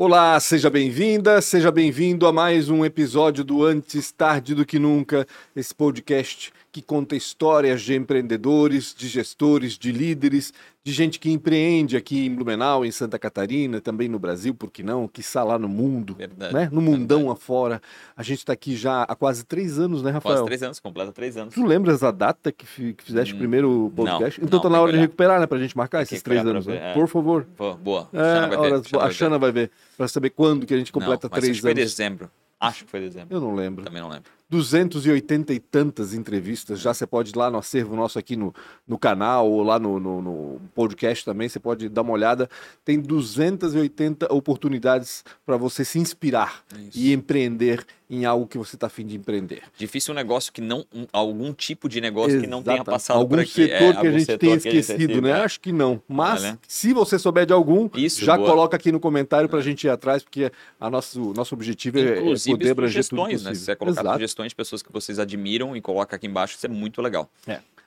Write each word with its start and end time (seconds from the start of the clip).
Olá, 0.00 0.38
seja 0.38 0.70
bem-vinda, 0.70 1.42
seja 1.42 1.72
bem-vindo 1.72 2.24
a 2.24 2.32
mais 2.32 2.70
um 2.70 2.84
episódio 2.84 3.42
do 3.42 3.64
Antes 3.64 4.12
Tarde 4.12 4.54
do 4.54 4.64
Que 4.64 4.78
Nunca, 4.78 5.26
esse 5.56 5.74
podcast 5.74 6.52
que 6.70 6.82
conta 6.82 7.16
histórias 7.16 7.80
de 7.82 7.94
empreendedores, 7.94 8.94
de 8.96 9.08
gestores, 9.08 9.78
de 9.78 9.90
líderes, 9.90 10.52
de 10.84 10.92
gente 10.92 11.18
que 11.18 11.30
empreende 11.30 11.96
aqui 11.96 12.26
em 12.26 12.34
Blumenau, 12.34 12.84
em 12.84 12.90
Santa 12.90 13.18
Catarina, 13.18 13.80
também 13.80 14.08
no 14.08 14.18
Brasil, 14.18 14.54
por 14.54 14.70
que 14.70 14.82
não? 14.82 15.06
Que 15.08 15.20
está 15.20 15.42
lá 15.44 15.58
no 15.58 15.68
mundo, 15.68 16.14
Verdade, 16.14 16.54
né? 16.54 16.68
No 16.72 16.80
mundão 16.80 17.18
verdade. 17.20 17.38
afora. 17.38 17.82
A 18.16 18.22
gente 18.22 18.38
está 18.38 18.52
aqui 18.52 18.76
já 18.76 19.02
há 19.02 19.14
quase 19.14 19.44
três 19.44 19.78
anos, 19.78 20.02
né, 20.02 20.10
Rafael? 20.10 20.36
Quase 20.36 20.46
três 20.46 20.62
anos, 20.62 20.80
completa 20.80 21.12
três 21.12 21.36
anos. 21.36 21.54
Tu 21.54 21.64
lembras 21.64 22.02
a 22.02 22.10
data 22.10 22.52
que, 22.52 22.92
que 22.94 23.04
fizeste 23.04 23.34
o 23.34 23.36
Hum, 23.36 23.40
primeiro 23.40 23.92
podcast? 23.96 24.40
não, 24.40 24.46
então 24.46 24.60
tá 24.60 24.68
não, 24.68 24.76
na 24.76 24.82
hora 24.82 24.92
de 24.92 24.98
recuperar, 24.98 25.40
né? 25.40 25.46
Pra 25.46 25.58
gente 25.58 25.76
marcar 25.76 26.02
esses 26.02 26.22
três 26.22 26.44
anos, 26.46 26.66
né? 26.66 26.90
é. 26.90 26.94
Por 26.94 27.08
favor. 27.08 27.46
Pô, 27.56 27.74
boa. 27.74 28.08
É, 28.12 28.98
a. 29.00 29.10
Xana 29.10 29.38
vai 29.38 29.52
ver, 29.52 29.70
pra 29.96 30.06
saber 30.08 30.30
quando 30.30 30.64
que 30.66 30.74
a 30.74 30.78
gente 30.78 30.92
completa 30.92 31.28
não, 31.28 31.30
três 31.30 31.50
acho 31.50 31.54
que 31.56 31.60
foi 31.62 31.70
anos. 31.72 31.82
dezembro. 31.84 32.30
Acho 32.60 32.84
que 32.84 32.90
foi 32.90 33.00
dezembro. 33.00 33.36
Eu 33.36 33.40
não 33.40 33.54
lembro. 33.54 33.84
Também 33.84 34.02
não 34.02 34.08
lembro. 34.08 34.30
280 34.50 35.52
e 35.52 35.60
tantas 35.60 36.14
entrevistas. 36.14 36.80
Já 36.80 36.94
você 36.94 37.06
pode 37.06 37.30
ir 37.30 37.36
lá 37.36 37.50
no 37.50 37.58
acervo 37.58 37.94
nosso 37.94 38.18
aqui 38.18 38.34
no, 38.34 38.54
no 38.86 38.98
canal 38.98 39.50
ou 39.50 39.62
lá 39.62 39.78
no, 39.78 40.00
no, 40.00 40.22
no 40.22 40.60
podcast 40.74 41.24
também. 41.24 41.48
Você 41.48 41.60
pode 41.60 41.88
dar 41.88 42.02
uma 42.02 42.12
olhada. 42.12 42.48
Tem 42.84 42.98
280 42.98 44.32
oportunidades 44.32 45.24
para 45.44 45.56
você 45.56 45.84
se 45.84 45.98
inspirar 45.98 46.62
Isso. 46.72 46.98
e 46.98 47.12
empreender 47.12 47.84
em 48.10 48.24
algo 48.24 48.46
que 48.46 48.56
você 48.56 48.76
está 48.76 48.86
afim 48.86 49.04
de 49.06 49.16
empreender. 49.16 49.62
Difícil 49.76 50.12
um 50.12 50.16
negócio 50.16 50.52
que 50.52 50.60
não. 50.60 50.84
um- 50.94 51.06
algum 51.12 51.52
tipo 51.52 51.88
de 51.88 52.00
negócio 52.00 52.40
que 52.40 52.46
não 52.46 52.62
tenha 52.62 52.82
passado 52.84 53.16
algum 53.18 53.30
por 53.30 53.40
aqui. 53.40 53.50
setor 53.66 53.94
É, 53.94 54.00
que 54.00 54.06
a 54.06 54.10
gente 54.18 54.38
tenha 54.38 54.58
gente 54.58 54.76
esquecido, 54.78 55.20
né? 55.22 55.30
é. 55.30 55.32
Acho 55.34 55.60
que 55.60 55.72
não. 55.72 56.00
Mas 56.08 56.42
Olha. 56.42 56.58
se 56.66 56.92
você 56.92 57.18
souber 57.18 57.44
de 57.44 57.52
algum, 57.52 57.88
Isso, 57.94 58.24
já 58.24 58.36
boa. 58.36 58.48
coloca 58.48 58.76
aqui 58.76 58.90
no 58.90 58.98
comentário 58.98 59.48
para 59.48 59.58
a 59.58 59.62
gente 59.62 59.84
ir 59.84 59.90
atrás, 59.90 60.22
porque 60.22 60.50
a 60.80 60.88
nosso 60.90 61.32
nosso 61.34 61.54
objetivo 61.54 61.98
é- 61.98 62.02
é 62.02 62.18
Inclusive 62.20 62.56
poder 62.56 62.70
abranger 62.70 63.04
tudo 63.04 63.16
sugestões, 63.18 63.42
né? 63.44 63.50
possível. 63.50 63.54
Se 63.54 63.64
você 63.64 63.76
colocar 63.76 64.00
Exato. 64.00 64.14
sugestões 64.16 64.48
de 64.50 64.56
pessoas 64.56 64.82
que 64.82 64.92
vocês 64.92 65.18
admiram 65.18 65.76
e 65.76 65.80
coloca 65.80 66.16
aqui 66.16 66.26
embaixo, 66.26 66.56
isso 66.56 66.64
é 66.66 66.68
muito 66.68 67.02
legal. 67.02 67.30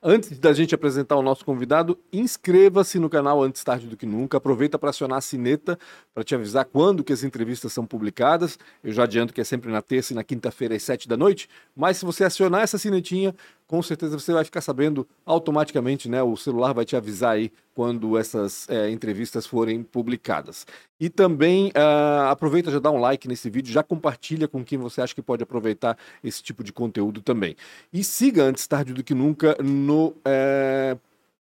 Antes 0.03 0.39
da 0.39 0.51
gente 0.51 0.73
apresentar 0.73 1.15
o 1.15 1.21
nosso 1.21 1.45
convidado, 1.45 1.95
inscreva-se 2.11 2.97
no 2.97 3.07
canal 3.07 3.43
Antes 3.43 3.63
Tarde 3.63 3.85
do 3.85 3.95
Que 3.95 4.07
Nunca. 4.07 4.37
Aproveita 4.37 4.79
para 4.79 4.89
acionar 4.89 5.19
a 5.19 5.21
sineta 5.21 5.77
para 6.11 6.23
te 6.23 6.33
avisar 6.33 6.65
quando 6.65 7.03
que 7.03 7.13
as 7.13 7.23
entrevistas 7.23 7.71
são 7.71 7.85
publicadas. 7.85 8.57
Eu 8.83 8.91
já 8.91 9.03
adianto 9.03 9.31
que 9.31 9.39
é 9.39 9.43
sempre 9.43 9.71
na 9.71 9.79
terça 9.79 10.11
e 10.11 10.15
na 10.15 10.23
quinta-feira 10.23 10.75
às 10.75 10.81
sete 10.81 11.07
da 11.07 11.15
noite. 11.15 11.47
Mas 11.75 11.97
se 11.97 12.05
você 12.05 12.23
acionar 12.23 12.63
essa 12.63 12.79
sinetinha, 12.79 13.35
com 13.71 13.81
certeza 13.81 14.19
você 14.19 14.33
vai 14.33 14.43
ficar 14.43 14.59
sabendo 14.59 15.07
automaticamente, 15.25 16.09
né? 16.09 16.21
O 16.21 16.35
celular 16.35 16.73
vai 16.73 16.83
te 16.83 16.93
avisar 16.93 17.35
aí 17.35 17.49
quando 17.73 18.17
essas 18.17 18.67
é, 18.69 18.89
entrevistas 18.91 19.47
forem 19.47 19.81
publicadas. 19.81 20.67
E 20.99 21.09
também 21.09 21.71
ah, 21.73 22.31
aproveita 22.31 22.69
já 22.69 22.79
dá 22.79 22.91
um 22.91 22.99
like 22.99 23.29
nesse 23.29 23.49
vídeo, 23.49 23.71
já 23.71 23.81
compartilha 23.81 24.45
com 24.45 24.61
quem 24.61 24.77
você 24.77 25.01
acha 25.01 25.15
que 25.15 25.21
pode 25.21 25.41
aproveitar 25.41 25.97
esse 26.21 26.43
tipo 26.43 26.65
de 26.65 26.73
conteúdo 26.73 27.21
também. 27.21 27.55
E 27.93 28.03
siga 28.03 28.43
antes 28.43 28.67
tarde 28.67 28.91
do 28.91 29.05
que 29.05 29.13
nunca 29.13 29.55
no 29.63 30.13
é, 30.25 30.97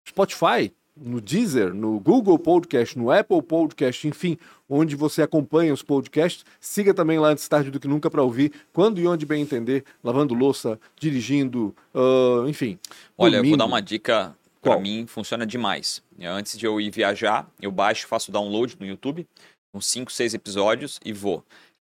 Spotify, 0.09 0.73
no 0.97 1.21
Deezer, 1.21 1.75
no 1.75 1.99
Google 1.99 2.39
Podcast, 2.39 2.97
no 2.97 3.11
Apple 3.11 3.43
Podcast, 3.43 4.07
enfim, 4.07 4.39
onde 4.69 4.95
você 4.95 5.23
acompanha 5.23 5.73
os 5.73 5.83
podcasts. 5.83 6.45
Siga 6.61 6.95
também 6.95 7.19
lá 7.19 7.29
antes 7.29 7.49
tarde 7.49 7.71
do 7.71 7.81
que 7.81 7.89
nunca 7.89 8.11
para 8.11 8.23
ouvir 8.23 8.53
quando 8.73 9.01
e 9.01 9.07
onde 9.07 9.27
bem 9.27 9.43
entender, 9.43 9.85
lavando 10.03 10.35
louça, 10.35 10.79
dirigindo, 10.99 11.75
ah, 11.95 12.45
enfim. 12.49 12.79
Olha, 13.19 13.39
eu 13.39 13.45
vou 13.45 13.57
dar 13.57 13.67
uma 13.67 13.81
dica. 13.81 14.37
Pra 14.63 14.81
mim, 14.81 15.05
funciona 15.07 15.45
demais. 15.45 16.03
Antes 16.23 16.57
de 16.57 16.65
eu 16.65 16.81
ir 16.81 16.91
viajar, 16.91 17.47
eu 17.61 17.71
baixo, 17.71 18.07
faço 18.07 18.33
download 18.33 18.77
no 18.81 18.87
YouTube, 18.87 19.27
uns 19.75 19.87
5, 19.87 20.11
6 20.11 20.33
episódios 20.33 20.99
e 21.05 21.13
vou. 21.13 21.45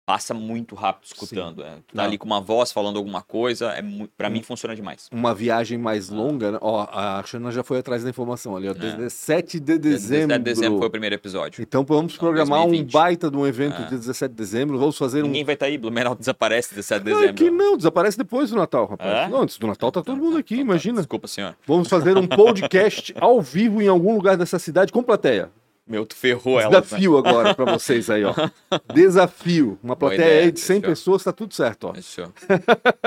Passa 0.05 0.33
muito 0.33 0.75
rápido 0.75 1.05
escutando. 1.05 1.63
É. 1.63 1.75
Tu 1.87 1.95
tá 1.95 2.01
Não. 2.01 2.03
ali 2.03 2.17
com 2.17 2.25
uma 2.25 2.41
voz 2.41 2.73
falando 2.73 2.97
alguma 2.97 3.21
coisa, 3.21 3.71
é 3.71 3.81
pra 4.17 4.29
mim 4.29 4.43
funciona 4.43 4.75
demais. 4.75 5.07
Uma 5.09 5.33
viagem 5.33 5.77
mais 5.77 6.11
Ah. 6.11 6.15
longa, 6.15 6.51
né? 6.51 6.57
Ó, 6.61 6.85
a 6.91 7.23
Xana 7.25 7.51
já 7.51 7.63
foi 7.63 7.79
atrás 7.79 8.03
da 8.03 8.09
informação 8.09 8.53
ali, 8.57 8.67
ó. 8.67 8.73
17 8.73 9.61
de 9.61 9.77
dezembro. 9.77 10.27
17 10.27 10.39
de 10.39 10.43
dezembro 10.43 10.77
foi 10.79 10.87
o 10.87 10.91
primeiro 10.91 11.15
episódio. 11.15 11.61
Então 11.61 11.85
vamos 11.85 12.15
Então, 12.15 12.27
programar 12.27 12.59
um 12.59 12.63
2020. 12.67 12.91
baita 12.91 13.31
de 13.31 13.37
um 13.37 13.47
evento 13.47 13.75
Ah. 13.77 13.85
dia 13.85 13.97
17 13.97 14.31
de 14.31 14.37
dezembro. 14.37 14.77
Vamos 14.77 14.97
fazer 14.97 15.21
um 15.23 15.27
Ninguém 15.27 15.45
vai 15.45 15.53
estar 15.53 15.67
aí, 15.67 15.77
Blumenau 15.77 16.15
desaparece 16.19 16.75
17 16.75 17.05
de 17.05 17.11
dezembro. 17.13 17.33
que 17.35 17.49
não, 17.49 17.77
desaparece 17.77 18.17
depois 18.17 18.49
do 18.49 18.57
Natal, 18.57 18.85
rapaz. 18.85 19.09
É? 19.09 19.29
Não, 19.29 19.41
antes 19.43 19.57
do 19.57 19.67
Natal 19.67 19.89
tá 19.89 20.01
todo 20.01 20.17
mundo 20.17 20.35
aqui, 20.37 20.55
Então 20.55 20.65
tá, 20.67 20.71
imagina. 20.73 20.97
Desculpa, 20.97 21.29
senhor. 21.29 21.55
Vamos 21.65 21.87
fazer 21.87 22.17
um 22.17 22.27
podcast 22.27 23.13
ao 23.21 23.41
vivo 23.41 23.81
em 23.81 23.87
algum 23.87 24.13
lugar 24.13 24.35
dessa 24.35 24.59
cidade 24.59 24.91
com 24.91 25.01
plateia. 25.01 25.49
Meu, 25.85 26.05
tu 26.05 26.15
ferrou 26.15 26.59
ela. 26.59 26.81
Desafio 26.81 27.17
agora 27.17 27.53
pra 27.53 27.65
vocês 27.73 28.09
aí, 28.09 28.23
ó. 28.23 28.33
Desafio. 28.93 29.77
Uma 29.83 29.95
plateia 29.95 30.43
aí 30.43 30.51
de 30.51 30.59
100 30.59 30.77
fechou. 30.77 30.89
pessoas, 30.89 31.23
tá 31.23 31.31
tudo 31.33 31.53
certo, 31.53 31.85
ó. 31.89 31.93
Fechou. 31.93 32.31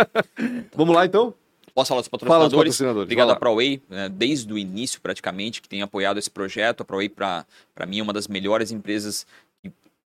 Vamos 0.75 0.94
lá 0.94 1.06
então? 1.06 1.34
Posso 1.75 1.88
falar 1.88 2.00
dos 2.00 2.09
Fala 2.09 2.19
dos 2.19 2.26
patrocinadores? 2.28 2.53
patrocinadores. 2.75 3.04
Obrigado 3.06 3.31
à. 3.31 3.36
ProWay, 3.36 3.82
né, 3.88 4.09
desde 4.09 4.50
o 4.53 4.56
início 4.56 5.00
praticamente, 5.00 5.60
que 5.60 5.69
tem 5.69 5.82
apoiado 5.82 6.19
esse 6.19 6.31
projeto. 6.31 6.81
A 6.82 6.84
ProWay, 6.84 7.09
para 7.09 7.44
mim, 7.86 7.98
é 7.98 8.03
uma 8.03 8.12
das 8.15 8.28
melhores 8.28 8.70
empresas 8.70 9.26
que 9.62 9.70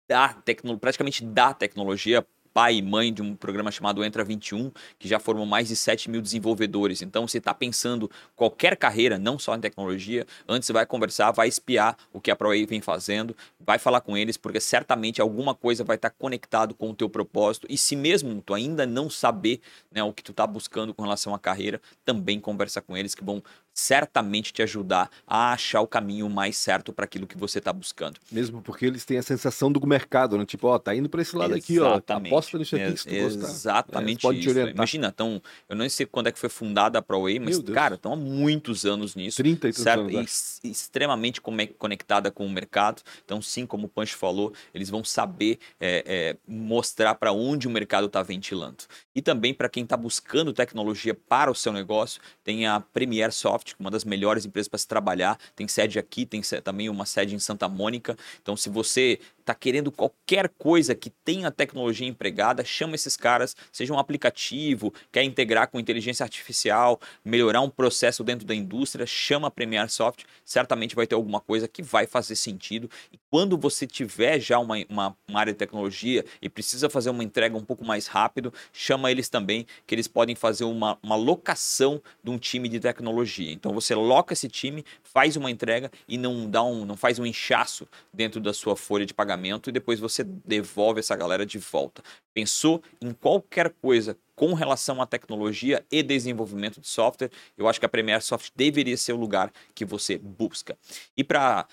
dá 0.09 0.29
tecno, 0.29 0.79
praticamente 0.79 1.25
dá 1.25 1.55
tecnologia, 1.55 2.27
pai 2.57 2.77
e 2.77 2.83
mãe 2.83 3.13
de 3.13 3.21
um 3.21 3.37
programa 3.37 3.71
chamado 3.71 4.03
Entra 4.03 4.25
21, 4.25 4.73
que 4.99 5.07
já 5.07 5.21
formou 5.21 5.45
mais 5.45 5.69
de 5.69 5.77
7 5.77 6.09
mil 6.09 6.23
desenvolvedores. 6.23 7.03
Então, 7.03 7.29
você 7.29 7.37
está 7.37 7.53
pensando 7.53 8.11
qualquer 8.35 8.79
carreira, 8.79 9.19
não 9.19 9.39
só 9.39 9.55
em 9.55 9.61
tecnologia, 9.61 10.27
antes 10.49 10.67
você 10.67 10.73
vai 10.73 10.87
conversar, 10.87 11.33
vai 11.33 11.49
espiar 11.49 11.99
o 12.15 12.19
que 12.19 12.31
a 12.31 12.35
ProWay 12.35 12.65
vem 12.65 12.81
fazendo, 12.81 13.37
vai 13.61 13.79
falar 13.79 14.01
com 14.01 14.17
eles, 14.17 14.39
porque 14.39 14.59
certamente 14.59 15.21
alguma 15.21 15.55
coisa 15.55 15.85
vai 15.85 15.97
estar 15.97 16.09
conectado 16.09 16.75
com 16.75 16.89
o 16.89 16.95
teu 16.95 17.11
propósito. 17.11 17.67
E 17.69 17.77
se 17.77 17.95
mesmo 17.95 18.41
tu 18.41 18.55
ainda 18.55 18.87
não 18.87 19.11
saber 19.11 19.61
né, 19.93 20.03
o 20.03 20.11
que 20.11 20.23
tu 20.23 20.31
está 20.31 20.47
buscando 20.47 20.95
com 20.95 21.03
relação 21.03 21.35
à 21.35 21.39
carreira, 21.39 21.79
também 22.07 22.41
conversa 22.41 22.81
com 22.81 22.97
eles 22.97 23.15
que 23.15 23.23
vão 23.23 23.43
certamente 23.77 24.55
te 24.55 24.63
ajudar 24.63 25.11
a 25.27 25.53
achar 25.53 25.83
o 25.83 25.87
caminho 25.87 26.31
mais 26.31 26.57
certo 26.57 26.95
para 26.95 27.05
aquilo 27.05 27.27
que 27.27 27.37
você 27.37 27.59
está 27.59 27.73
buscando. 27.75 28.19
Mesmo 28.33 28.63
porque 28.63 28.87
eles 28.87 29.05
têm 29.05 29.19
a 29.19 29.23
sensação 29.23 29.71
do 29.71 29.87
mercado, 29.87 30.39
né? 30.39 30.47
Tipo, 30.47 30.69
ó, 30.69 30.79
tá 30.79 30.95
indo 30.95 31.11
pra 31.11 31.21
esse 31.21 31.37
lado 31.37 31.55
aqui, 31.55 31.79
ó. 31.79 31.93
Exatamente. 31.93 32.33
Aposta 32.33 32.59
nisso 32.59 32.75
aqui 32.75 32.97
se 32.97 33.07
tu 33.07 33.15
gostar. 33.15 33.49
Exatamente 33.49 34.11
Eles 34.11 34.23
podem 34.23 34.41
te 34.41 34.47
isso. 34.47 34.51
orientar. 34.51 34.75
Imagina, 34.75 35.09
então, 35.09 35.43
eu 35.69 35.77
não 35.77 35.89
sei 35.91 36.07
quando 36.07 36.29
é 36.29 36.33
que 36.33 36.39
foi 36.39 36.49
fundada 36.49 36.99
a 36.99 37.03
ProWay, 37.03 37.39
mas, 37.39 37.59
cara, 37.59 37.97
estão 37.97 38.15
há 38.15 38.17
muitos 38.17 38.87
anos 38.87 39.15
nisso. 39.15 39.37
30 39.37 39.69
e 39.69 39.73
certo? 39.75 40.01
anos, 40.17 40.59
E 40.65 40.71
extremamente 40.71 41.41
conectada 41.79 42.31
com 42.31 42.47
o 42.47 42.51
mercado. 42.51 43.03
Então, 43.25 43.43
sim, 43.43 43.67
como 43.67 43.87
o 43.87 43.89
Punch 43.89 44.15
falou, 44.15 44.55
eles 44.73 44.89
vão 44.89 45.05
saber 45.05 45.59
é, 45.79 46.03
é, 46.07 46.37
mostrar 46.49 47.15
para 47.17 47.31
onde 47.31 47.69
o 47.69 47.71
mercado 47.71 48.07
está 48.07 48.23
ventilando. 48.23 48.85
E 49.15 49.21
também 49.21 49.53
para 49.53 49.69
quem 49.69 49.83
está 49.83 49.97
buscando 49.99 50.53
tecnologia 50.53 51.15
para 51.15 51.51
o 51.51 51.55
seu 51.55 51.73
negócio, 51.73 52.21
tem 52.43 52.67
a 52.67 52.81
Premier 52.81 53.33
Uma 53.79 53.91
das 53.91 54.05
melhores 54.05 54.45
empresas 54.45 54.69
para 54.69 54.79
se 54.79 54.87
trabalhar. 54.87 55.39
Tem 55.55 55.67
sede 55.67 55.99
aqui, 55.99 56.25
tem 56.25 56.41
também 56.63 56.89
uma 56.89 57.07
sede 57.07 57.35
em 57.35 57.39
Santa 57.39 57.69
Mônica. 57.69 58.17
Então, 58.43 58.57
se 58.57 58.69
você 58.69 59.19
está 59.47 59.55
querendo 59.55 59.93
qualquer 59.93 60.49
coisa 60.59 60.93
que 60.93 61.09
tenha 61.09 61.53
tecnologia 61.53 62.07
empregada, 62.07 62.65
chama 62.65 62.97
esses 62.97 63.17
caras, 63.17 63.55
seja 63.71 63.95
um 63.95 63.99
aplicativo, 63.99 64.93
quer 65.13 65.23
integrar 65.23 65.69
com 65.69 65.79
inteligência 65.79 66.25
artificial, 66.25 67.01
melhorar 67.25 67.61
um 67.61 67.71
processo 67.71 68.25
dentro 68.25 68.45
da 68.45 68.55
indústria, 68.55 69.07
chama 69.07 69.47
a 69.47 69.51
Premier 69.51 69.89
Soft, 69.89 70.25
certamente 70.45 70.97
vai 70.97 71.07
ter 71.07 71.15
alguma 71.15 71.41
coisa 71.41 71.69
que 71.69 71.81
vai 71.81 72.07
fazer 72.09 72.35
sentido. 72.35 72.91
E 73.13 73.19
quando 73.31 73.57
você 73.57 73.87
tiver 73.87 74.41
já 74.41 74.59
uma, 74.59 74.77
uma, 74.89 75.17
uma 75.29 75.41
área 75.41 75.53
de 75.53 75.59
tecnologia 75.59 76.25
e 76.43 76.49
precisa 76.49 76.91
fazer 76.91 77.11
uma 77.11 77.23
entrega 77.23 77.57
um 77.57 77.65
pouco 77.65 77.85
mais 77.85 78.09
rápido, 78.09 78.53
chama 78.73 79.13
eles 79.13 79.29
também, 79.29 79.65
que 79.87 79.95
eles 79.95 80.09
podem 80.09 80.35
fazer 80.35 80.65
uma, 80.65 80.99
uma 81.01 81.15
locação 81.15 82.03
de 82.23 82.31
um 82.31 82.39
time 82.39 82.69
de 82.69 82.81
tecnologia. 82.81 83.53
Então 83.57 83.73
você 83.73 83.95
loca 83.95 84.33
esse 84.33 84.49
time, 84.49 84.85
faz 85.03 85.37
uma 85.37 85.51
entrega 85.51 85.91
e 86.07 86.17
não 86.17 86.49
dá 86.49 86.63
um, 86.63 86.85
não 86.85 86.97
faz 86.97 87.19
um 87.19 87.27
inchaço 87.27 87.89
dentro 88.13 88.41
da 88.41 88.53
sua 88.53 88.77
folha 88.77 89.05
de 89.05 89.15
pagamento 89.15 89.69
e 89.69 89.73
depois 89.73 89.99
você 89.99 90.23
devolve 90.23 91.01
essa 91.01 91.17
galera 91.17 91.45
de 91.45 91.59
volta. 91.59 92.03
Pensou 92.33 92.83
em 93.01 93.13
qualquer 93.13 93.71
coisa 93.71 94.17
com 94.35 94.53
relação 94.53 95.01
à 95.01 95.07
tecnologia 95.07 95.83
e 95.91 96.03
desenvolvimento 96.03 96.79
de 96.79 96.87
software, 96.87 97.31
eu 97.57 97.67
acho 97.67 97.81
que 97.81 97.87
a 97.87 97.89
Premier 97.89 98.23
Soft 98.23 98.53
deveria 98.55 98.97
ser 98.97 99.15
o 99.15 99.17
lugar 99.17 99.51
que 99.75 99.85
você 99.85 100.19
busca. 100.19 100.77
E 101.17 101.25
para 101.25 101.67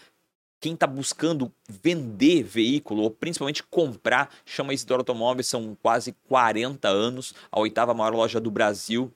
quem 0.61 0.75
está 0.75 0.87
buscando 0.87 1.51
vender 1.67 2.41
veículo 2.41 3.03
ou 3.03 3.11
principalmente 3.11 3.61
comprar, 3.63 4.33
chama 4.45 4.73
Isidoro 4.73 5.01
Automóveis, 5.01 5.47
são 5.47 5.77
quase 5.81 6.15
40 6.29 6.87
anos, 6.87 7.35
a 7.51 7.59
oitava 7.59 7.93
maior 7.93 8.13
loja 8.13 8.39
do 8.39 8.49
Brasil. 8.49 9.11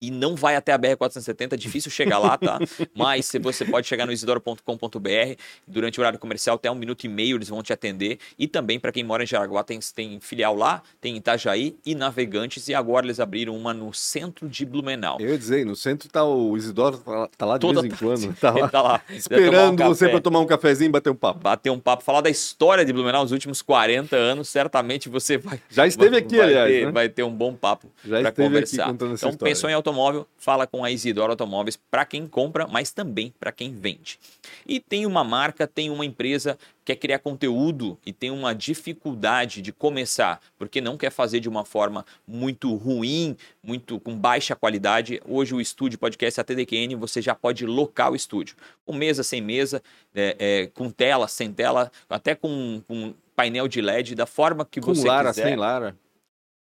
E 0.00 0.10
não 0.10 0.34
vai 0.36 0.56
até 0.56 0.72
a 0.72 0.78
BR-470, 0.78 1.52
é 1.54 1.56
difícil 1.56 1.90
chegar 1.90 2.18
lá, 2.18 2.36
tá? 2.36 2.58
Mas 2.94 3.30
você 3.40 3.64
pode 3.64 3.86
chegar 3.86 4.06
no 4.06 4.12
isidoro.com.br, 4.12 5.34
durante 5.66 5.98
o 5.98 6.02
horário 6.02 6.18
comercial, 6.18 6.56
até 6.56 6.70
um 6.70 6.74
minuto 6.74 7.04
e 7.04 7.08
meio 7.08 7.36
eles 7.36 7.48
vão 7.48 7.62
te 7.62 7.72
atender. 7.72 8.18
E 8.38 8.46
também, 8.46 8.78
para 8.78 8.92
quem 8.92 9.02
mora 9.04 9.22
em 9.22 9.26
Jaraguá, 9.26 9.62
tem, 9.64 9.78
tem 9.94 10.20
filial 10.20 10.54
lá, 10.54 10.82
tem 11.00 11.16
Itajaí 11.16 11.76
e 11.84 11.94
Navegantes, 11.94 12.68
e 12.68 12.74
agora 12.74 13.06
eles 13.06 13.20
abriram 13.20 13.56
uma 13.56 13.72
no 13.72 13.92
centro 13.94 14.48
de 14.48 14.64
Blumenau. 14.66 15.18
Eu 15.20 15.30
ia 15.30 15.38
dizer, 15.38 15.64
no 15.64 15.74
centro 15.76 16.08
tá 16.08 16.24
o 16.24 16.56
Isidoro, 16.56 16.98
tá, 16.98 17.28
tá 17.36 17.46
lá 17.46 17.54
de 17.58 17.60
Toda 17.60 17.82
vez 17.82 17.92
em 17.92 17.96
quando. 17.96 18.34
Tá 18.36 18.50
lá, 18.50 18.68
tá 18.70 18.82
lá. 18.82 19.02
esperando 19.10 19.82
um 19.82 19.88
você 19.88 20.08
para 20.08 20.20
tomar 20.20 20.40
um 20.40 20.46
cafezinho 20.46 20.88
e 20.88 20.92
bater 20.92 21.10
um 21.10 21.14
papo. 21.14 21.40
Bater 21.40 21.70
um 21.70 21.78
papo, 21.80 22.02
falar 22.04 22.20
da 22.20 22.30
história 22.30 22.84
de 22.84 22.92
Blumenau 22.92 23.22
nos 23.22 23.32
últimos 23.32 23.62
40 23.62 24.14
anos, 24.16 24.48
certamente 24.48 25.08
você 25.08 25.38
vai 25.38 25.60
Já 25.70 25.86
esteve 25.86 26.10
vai- 26.10 26.18
aqui, 26.20 26.36
vai 26.36 26.46
aliás, 26.46 26.70
ter, 26.72 26.86
né? 26.86 26.92
vai 26.92 27.08
ter 27.08 27.22
um 27.22 27.32
bom 27.32 27.54
papo 27.54 27.90
para 28.06 28.32
conversar. 28.32 28.90
então, 28.90 29.14
história. 29.14 29.38
pensou 29.38 29.70
em 29.70 29.72
automóvel, 29.86 30.26
fala 30.36 30.66
com 30.66 30.84
a 30.84 30.90
Isidoro 30.90 31.32
Automóveis 31.32 31.78
para 31.90 32.04
quem 32.04 32.26
compra, 32.26 32.66
mas 32.66 32.90
também 32.92 33.32
para 33.38 33.52
quem 33.52 33.72
vende. 33.72 34.18
E 34.66 34.80
tem 34.80 35.06
uma 35.06 35.22
marca, 35.22 35.66
tem 35.66 35.90
uma 35.90 36.04
empresa 36.04 36.58
que 36.84 36.92
quer 36.92 36.96
criar 36.96 37.18
conteúdo 37.18 37.98
e 38.04 38.12
tem 38.12 38.30
uma 38.30 38.54
dificuldade 38.54 39.60
de 39.62 39.72
começar, 39.72 40.40
porque 40.58 40.80
não 40.80 40.96
quer 40.96 41.10
fazer 41.10 41.40
de 41.40 41.48
uma 41.48 41.64
forma 41.64 42.04
muito 42.26 42.74
ruim, 42.74 43.36
muito 43.62 43.98
com 44.00 44.16
baixa 44.16 44.54
qualidade. 44.54 45.20
Hoje 45.26 45.54
o 45.54 45.60
estúdio 45.60 45.98
podcast 45.98 46.40
ATDQN, 46.40 46.94
você 46.96 47.20
já 47.22 47.34
pode 47.34 47.66
locar 47.66 48.12
o 48.12 48.16
estúdio. 48.16 48.56
Com 48.84 48.92
mesa, 48.92 49.22
sem 49.22 49.40
mesa, 49.40 49.82
é, 50.14 50.36
é, 50.38 50.66
com 50.68 50.90
tela, 50.90 51.26
sem 51.28 51.52
tela, 51.52 51.90
até 52.08 52.34
com, 52.34 52.80
com 52.86 53.14
painel 53.34 53.68
de 53.68 53.80
LED, 53.80 54.14
da 54.14 54.26
forma 54.26 54.64
que 54.64 54.80
Com 54.80 54.94
você 54.94 55.06
Lara, 55.06 55.30
quiser. 55.30 55.44
sem 55.44 55.56
Lara. 55.56 55.96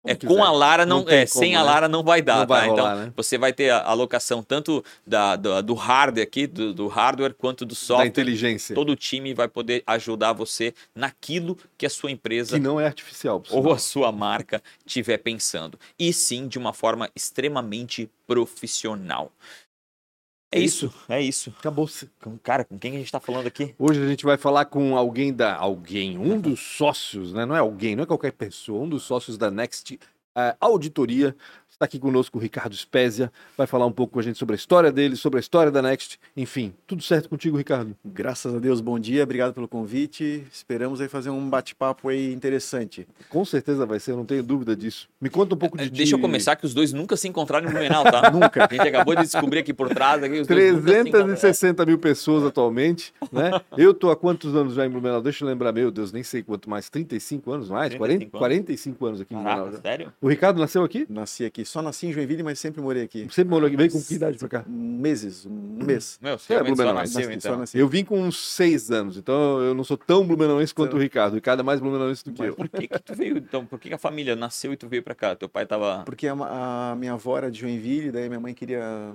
É, 0.06 0.16
Como 0.16 0.36
com 0.36 0.44
a 0.44 0.48
quiser. 0.48 0.58
Lara 0.58 0.86
não, 0.86 1.04
Não 1.04 1.10
é, 1.10 1.26
sem 1.26 1.54
como, 1.54 1.62
a 1.62 1.66
né? 1.66 1.72
Lara 1.72 1.88
não 1.88 2.04
vai 2.04 2.22
dar, 2.22 2.40
Não 2.40 2.48
vai 2.48 2.62
tá? 2.62 2.68
rolar, 2.68 2.94
então 2.94 3.06
né? 3.08 3.14
você 3.16 3.38
vai 3.38 3.52
ter 3.52 3.70
a 3.72 3.84
alocação 3.84 4.44
tanto 4.44 4.84
da, 5.06 5.36
do, 5.36 5.62
do 5.64 5.74
hardware 5.74 6.24
aqui, 6.24 6.46
do, 6.48 6.74
do 6.74 6.88
hardware, 6.88 7.34
quanto 7.34 7.66
do 7.66 7.74
Da 7.74 7.76
software. 7.76 8.06
inteligência. 8.08 8.76
Todo 8.76 8.92
o 8.92 8.96
time 8.96 9.34
vai 9.34 9.48
poder 9.48 9.84
ajudar 9.88 10.34
você 10.34 10.74
naquilo 10.94 11.58
que 11.78 11.86
a 11.86 11.90
sua 11.90 12.12
empresa 12.12 12.56
Que 12.58 12.62
não 12.64 12.80
é 12.80 12.86
artificial. 12.86 13.44
ou 13.50 13.62
sinal. 13.62 13.74
a 13.74 13.78
sua 13.80 14.12
marca 14.12 14.62
estiver 14.86 15.18
pensando. 15.18 15.80
E 15.98 16.14
sim 16.14 16.48
de 16.48 16.58
uma 16.58 16.72
forma 16.74 17.10
extremamente 17.16 18.10
profissional. 18.28 19.32
É 20.56 20.60
isso, 20.60 20.94
é 21.10 21.22
isso. 21.22 21.54
Acabou-se. 21.60 22.10
Com- 22.22 22.38
Cara, 22.38 22.64
com 22.64 22.78
quem 22.80 22.92
a 22.94 22.98
gente 22.98 23.06
está 23.08 23.20
falando 23.20 23.48
aqui? 23.48 23.76
Hoje 23.78 24.02
a 24.02 24.08
gente 24.08 24.24
vai 24.26 24.38
falar 24.38 24.66
com 24.66 24.96
alguém 24.98 25.34
da. 25.34 25.56
Alguém, 25.56 26.18
um 26.18 26.40
dos 26.40 26.60
sócios, 26.60 27.34
né? 27.34 27.46
Não 27.46 27.56
é 27.56 27.60
alguém, 27.60 27.96
não 27.96 28.04
é 28.04 28.08
qualquer 28.08 28.32
pessoa, 28.32 28.84
um 28.84 28.90
dos 28.90 29.04
sócios 29.04 29.38
da 29.38 29.52
Next 29.52 30.00
eh, 30.38 30.56
Auditoria. 30.60 31.36
Está 31.76 31.84
aqui 31.84 32.00
conosco 32.00 32.38
o 32.38 32.42
Ricardo 32.42 32.74
Spezia, 32.74 33.30
vai 33.58 33.68
falar 33.68 33.86
um 33.86 33.92
pouco 33.92 34.14
com 34.14 34.20
a 34.22 34.24
gente 34.24 34.40
sobre 34.40 34.54
a 34.54 34.56
história 34.56 34.94
dele, 34.94 35.18
sobre 35.18 35.40
a 35.40 35.42
história 35.42 35.70
da 35.70 35.82
Next. 35.82 36.18
Enfim, 36.38 36.74
tudo 36.88 37.04
certo 37.04 37.28
contigo, 37.28 37.58
Ricardo? 37.58 37.94
Graças 38.06 38.56
a 38.56 38.60
Deus, 38.60 38.80
bom 38.80 38.98
dia, 38.98 39.24
obrigado 39.24 39.54
pelo 39.54 39.68
convite. 39.68 40.48
Esperamos 40.50 41.02
aí 41.02 41.10
fazer 41.10 41.32
um 41.32 41.50
bate-papo 41.50 42.08
aí 42.08 42.34
interessante. 42.34 43.06
Com 43.30 43.44
certeza 43.44 43.86
vai 43.86 44.00
ser, 44.00 44.12
eu 44.12 44.16
não 44.16 44.24
tenho 44.26 44.42
dúvida 44.42 44.74
disso. 44.74 45.10
Me 45.20 45.30
conta 45.30 45.54
um 45.54 45.58
pouco 45.58 45.78
de 45.78 45.84
É, 45.84 45.90
Deixa 45.90 46.16
eu 46.16 46.20
começar 46.20 46.56
que 46.56 46.66
os 46.66 46.74
dois 46.74 46.94
nunca 46.94 47.18
se 47.18 47.28
encontraram 47.28 47.68
em 47.68 47.72
Blumenau, 47.74 48.06
tá? 48.06 48.32
Nunca. 48.32 48.68
A 48.72 48.74
gente 48.74 48.88
acabou 48.88 49.14
de 49.14 49.24
descobrir 49.24 49.60
aqui 49.60 49.74
por 49.74 49.90
trás. 49.90 50.24
Aqui, 50.24 50.40
os 50.40 50.48
dois 50.48 50.76
nunca 50.76 50.88
se 50.88 51.00
encontraram. 51.02 51.26
360 51.26 51.86
mil 51.86 52.00
pessoas 52.00 52.46
atualmente, 52.46 53.14
né? 53.34 53.52
Eu 53.78 53.94
tô 53.94 54.10
há 54.12 54.16
quantos 54.16 54.56
anos 54.56 54.76
já 54.76 54.86
em 54.86 54.90
Blumenau? 54.90 55.22
Deixa 55.22 55.44
eu 55.44 55.50
lembrar, 55.50 55.74
meu 55.74 55.92
Deus, 55.92 56.14
nem 56.14 56.24
sei 56.24 56.42
quanto 56.42 56.70
mais. 56.70 56.90
35 56.90 57.52
anos 57.52 57.68
mais? 57.70 57.94
40, 57.96 58.20
35 58.30 58.38
anos. 58.38 58.40
45 58.40 59.06
anos 59.06 59.20
aqui 59.22 59.34
em 59.34 59.38
Blumenau. 59.38 59.72
Já. 59.74 59.82
sério? 59.82 60.14
O 60.22 60.30
Ricardo 60.30 60.58
nasceu 60.58 60.82
aqui? 60.82 61.06
Nasci 61.10 61.44
aqui, 61.44 61.65
só 61.66 61.82
nasci 61.82 62.08
em 62.08 62.14
Joinville, 62.14 62.44
mas 62.44 62.60
sempre 62.60 62.82
morei 62.82 63.04
aqui. 63.04 63.28
Sempre 63.32 63.50
morou 63.52 63.68
aqui. 63.68 63.76
Veio 63.76 63.92
com 63.92 64.02
que 64.02 64.14
idade 64.16 64.38
pra 64.38 64.48
cá? 64.48 64.66
Meses, 64.68 65.46
um 65.46 65.84
mês. 65.84 66.18
Meu, 66.22 66.38
você 66.38 66.54
É, 66.54 66.64
Blumenauense. 66.64 67.14
Nasci, 67.16 67.34
então. 67.34 67.58
nasci. 67.58 67.78
Eu 67.78 67.88
vim 67.88 68.04
com 68.06 68.22
uns 68.22 68.38
seis 68.38 68.92
anos, 68.92 69.18
então 69.18 69.60
eu 69.62 69.74
não 69.74 69.84
sou 69.84 69.98
tão 69.98 70.26
blumenauense 70.26 70.74
quanto 70.74 70.96
o 70.96 71.00
Ricardo. 71.00 71.34
O 71.34 71.36
Ricardo 71.36 71.60
é 71.60 71.64
mais 71.64 71.80
blumenauense 71.80 72.24
do 72.24 72.32
que 72.32 72.40
Mas 72.42 72.50
eu. 72.50 72.56
por 72.56 72.70
que, 72.70 72.88
que 72.88 73.00
tu 73.00 73.14
veio, 73.16 73.38
então? 73.38 73.66
Por 73.66 73.80
que, 73.80 73.90
que 73.90 73.96
a 73.96 73.98
família 73.98 74.36
nasceu 74.36 74.72
e 74.74 74.78
tu 74.78 74.88
veio 74.88 75.04
pra 75.04 75.16
cá? 75.16 75.36
Teu 75.36 75.50
pai 75.50 75.66
tava... 75.66 76.04
Porque 76.06 76.28
a, 76.28 76.34
a 76.92 76.96
minha 76.96 77.14
avó 77.14 77.38
era 77.38 77.50
de 77.52 77.60
Joinville, 77.62 78.12
daí 78.12 78.28
minha 78.30 78.40
mãe 78.40 78.54
queria. 78.54 79.14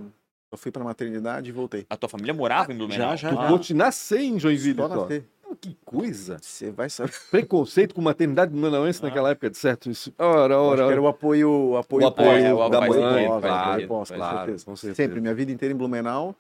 Eu 0.53 0.59
fui 0.59 0.73
pra 0.73 0.83
maternidade 0.83 1.49
e 1.49 1.53
voltei. 1.53 1.87
A 1.89 1.97
tua 1.97 2.09
família 2.09 2.35
morava 2.35 2.73
em 2.73 2.77
Blumenau? 2.77 3.17
já, 3.17 3.29
Tu 3.31 3.35
já. 3.37 3.41
Ah, 3.45 3.49
pôde 3.49 3.73
nascer 3.73 4.21
em 4.21 4.39
Joinville, 4.39 4.77
Só 4.77 4.89
só. 4.89 4.97
nascer. 5.03 5.25
Que 5.57 5.77
coisa. 5.85 6.39
Você 6.41 6.71
vai 6.71 6.89
saber. 6.91 7.13
Preconceito 7.31 7.95
com 7.95 8.01
maternidade 8.03 8.51
blumenauense 8.53 9.01
Ah. 9.03 9.07
naquela 9.09 9.31
época, 9.31 9.51
de 9.51 9.57
certo? 9.59 9.91
Isso. 9.91 10.13
Ora, 10.19 10.59
ora, 10.59 10.77
que 10.77 10.83
era 10.83 10.93
ora. 10.93 11.03
o 11.03 11.09
apoio, 11.09 11.51
o 11.51 11.77
apoio, 11.77 12.05
O 12.05 12.09
apoio 12.09 12.29
É, 12.31 12.55
o 12.55 12.69
da 12.69 12.81
mãe, 12.81 13.27
claro, 13.41 13.87
com 13.89 14.05
certeza. 14.05 14.95
Sempre, 14.95 15.21
minha 15.21 15.35
vida 15.35 15.51
inteira 15.53 15.75
em 15.75 15.77
Blumenau. 15.77 16.35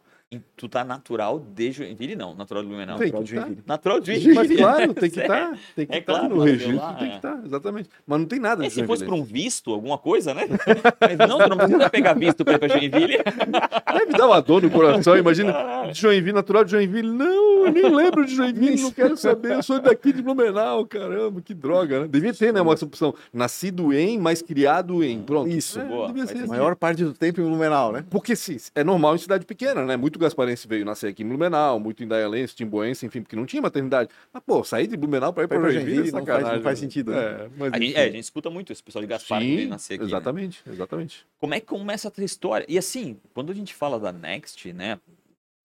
Tu 0.56 0.68
tá 0.68 0.84
natural 0.84 1.40
de 1.40 1.72
Joinville? 1.72 2.14
Não, 2.14 2.34
natural 2.36 2.62
de 2.62 2.68
Blumenau. 2.68 2.98
Tem 2.98 3.06
natural 3.10 3.22
que 3.24 3.28
de 3.28 3.34
tá. 3.34 3.40
Joinville. 3.42 3.64
Natural 3.66 4.00
de 4.00 4.10
Mas 4.12 4.22
Joinville. 4.22 4.56
claro, 4.62 4.94
tem 4.94 5.10
que 5.10 5.20
estar. 5.20 5.58
Tem 5.74 5.86
que 5.86 5.92
É 5.94 5.98
estar 5.98 6.12
claro, 6.18 6.36
no 6.36 6.42
registro, 6.44 6.76
lá, 6.76 6.92
tem 6.94 7.08
que 7.08 7.12
é. 7.14 7.16
estar, 7.16 7.42
exatamente. 7.44 7.88
Mas 8.06 8.20
não 8.20 8.26
tem 8.26 8.38
nada 8.38 8.64
É, 8.64 8.70
se 8.70 8.84
fosse 8.86 9.02
por 9.04 9.10
Joinville. 9.10 9.30
um 9.40 9.42
visto, 9.44 9.72
alguma 9.72 9.98
coisa, 9.98 10.32
né? 10.32 10.42
Mas 11.00 11.28
não, 11.28 11.38
tu 11.38 11.48
não 11.48 11.56
precisa 11.56 11.90
pegar 11.90 12.14
visto 12.14 12.44
pra 12.44 12.54
ir 12.54 12.58
pra 12.60 12.68
Joinville. 12.68 13.18
Deve 13.92 14.12
dar 14.12 14.26
uma 14.28 14.40
dor 14.40 14.62
no 14.62 14.70
coração, 14.70 15.16
imagina. 15.16 15.52
De 15.92 16.00
Joinville, 16.00 16.32
natural 16.32 16.64
de 16.64 16.70
Joinville. 16.70 17.10
Não, 17.10 17.66
eu 17.66 17.72
nem 17.72 17.92
lembro 17.92 18.24
de 18.24 18.32
Joinville, 18.34 18.80
não 18.82 18.92
quero 18.92 19.16
saber. 19.16 19.54
Eu 19.54 19.62
sou 19.64 19.80
daqui 19.80 20.12
de 20.12 20.22
Blumenau, 20.22 20.86
caramba, 20.86 21.40
que 21.40 21.52
droga, 21.54 22.02
né? 22.02 22.08
Devia 22.08 22.32
ter, 22.32 22.52
né, 22.52 22.60
uma 22.60 22.72
essa 22.74 22.84
opção. 22.84 23.12
Nascido 23.32 23.92
em, 23.92 24.16
mas 24.16 24.42
criado 24.42 25.02
em. 25.02 25.22
Pronto. 25.22 25.48
Isso, 25.50 25.80
É, 25.80 25.84
boa. 25.84 26.06
devia 26.06 26.24
ser 26.26 26.34
A 26.34 26.38
assim. 26.42 26.46
maior 26.46 26.76
parte 26.76 27.02
do 27.02 27.12
tempo 27.12 27.40
em 27.40 27.44
Blumenau, 27.44 27.90
né? 27.90 28.04
Porque 28.08 28.36
sim, 28.36 28.56
é 28.76 28.84
normal 28.84 29.16
em 29.16 29.18
cidade 29.18 29.44
pequena, 29.44 29.84
né? 29.84 29.96
Muito 29.96 30.19
gasparense 30.20 30.68
veio 30.68 30.84
nascer 30.84 31.08
aqui 31.08 31.22
em 31.22 31.26
Blumenau, 31.28 31.80
muito 31.80 32.04
indaialense, 32.04 32.54
timboense, 32.54 33.04
enfim, 33.06 33.22
porque 33.22 33.34
não 33.36 33.46
tinha 33.46 33.60
maternidade. 33.62 34.10
Mas, 34.32 34.42
pô, 34.44 34.62
sair 34.62 34.86
de 34.86 34.96
Blumenau 34.96 35.32
pra 35.32 35.44
ir 35.44 35.48
pra 35.48 35.58
Joinville, 35.70 36.08
é 36.08 36.12
não 36.12 36.24
faz- 36.24 36.44
não 36.44 36.62
faz 36.62 36.78
né? 36.80 36.86
sentido, 36.86 37.10
né? 37.12 37.18
É, 37.18 37.48
mas 37.56 37.72
A 37.72 37.78
gente, 37.78 37.96
é, 37.96 38.02
a 38.04 38.10
gente 38.10 38.22
escuta 38.24 38.48
muito 38.50 38.72
esse 38.72 38.82
pessoal 38.82 39.02
de 39.02 39.08
Gaspar 39.08 39.40
que 39.40 39.44
Sim, 39.46 39.56
veio 39.56 39.68
nascer 39.68 39.94
aqui. 39.94 40.02
né? 40.04 40.08
exatamente, 40.08 40.62
exatamente. 40.66 41.26
Como 41.38 41.54
é 41.54 41.60
que 41.60 41.66
começa 41.66 42.08
a 42.08 42.10
tua 42.10 42.24
história? 42.24 42.64
E 42.68 42.78
assim, 42.78 43.18
quando 43.34 43.50
a 43.50 43.54
gente 43.54 43.74
fala 43.74 43.98
da 43.98 44.12
Next, 44.12 44.72
né? 44.72 44.98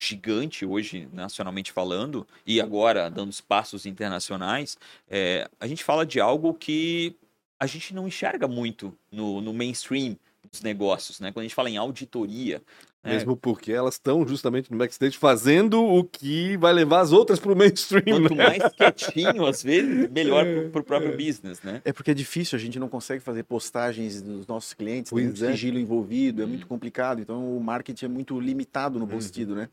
Gigante 0.02 0.66
hoje, 0.66 1.08
nacionalmente 1.14 1.72
falando, 1.72 2.28
e 2.46 2.60
agora 2.60 3.10
dando 3.10 3.30
os 3.30 3.40
passos 3.40 3.86
internacionais, 3.86 4.78
é, 5.10 5.50
a 5.60 5.66
gente 5.68 5.84
fala 5.84 6.06
de 6.06 6.20
algo 6.20 6.54
que 6.54 7.16
a 7.58 7.66
gente 7.66 7.94
não 7.94 8.06
enxerga 8.06 8.46
muito 8.48 8.94
no, 9.10 9.40
no 9.40 9.54
mainstream 9.54 10.18
dos 10.52 10.62
negócios, 10.62 11.20
né? 11.22 11.32
Quando 11.32 11.40
a 11.40 11.44
gente 11.44 11.56
fala 11.56 11.70
em 11.70 11.78
auditoria. 11.78 12.62
Né? 13.06 13.12
Mesmo 13.14 13.38
porque 13.38 13.72
elas 13.72 13.94
estão 13.96 14.28
justamente 14.28 14.72
no 14.72 14.78
backstage 14.78 15.18
fazendo 15.18 15.84
o 15.84 16.04
que 16.04 16.58
vai 16.58 16.74
levar 16.74 17.02
as 17.02 17.12
outras 17.12 17.40
pro 17.40 17.56
mainstream, 17.56 18.04
Quanto 18.22 18.36
né? 18.36 18.44
mais 18.44 18.64
quietinho, 18.74 19.46
às 19.46 19.62
vezes, 19.62 20.10
melhor 20.10 20.44
pro, 20.46 20.70
pro 20.72 20.84
próprio 20.84 21.16
business, 21.16 21.62
né? 21.62 21.82
É 21.86 21.94
porque 21.94 22.12
é 22.12 22.14
difícil, 22.14 22.56
a 22.58 22.60
gente 22.60 22.80
não 22.80 22.90
consegue 22.90 23.22
fazer 23.24 23.44
postagens 23.44 24.22
dos 24.22 24.48
nossos 24.48 24.74
clientes, 24.74 25.12
Pois 25.12 25.40
tem 25.40 25.48
é. 25.50 25.52
sigilo 25.52 25.78
envolvido, 25.80 26.42
é 26.42 26.46
muito 26.46 26.66
complicado, 26.68 27.22
então 27.22 27.56
o 27.56 27.62
marketing 27.64 28.06
é 28.06 28.10
muito 28.10 28.40
limitado 28.40 28.98
no 29.00 29.06
bom 29.06 29.16
Uhum. 29.16 29.22
sentido, 29.22 29.56
né? 29.56 29.70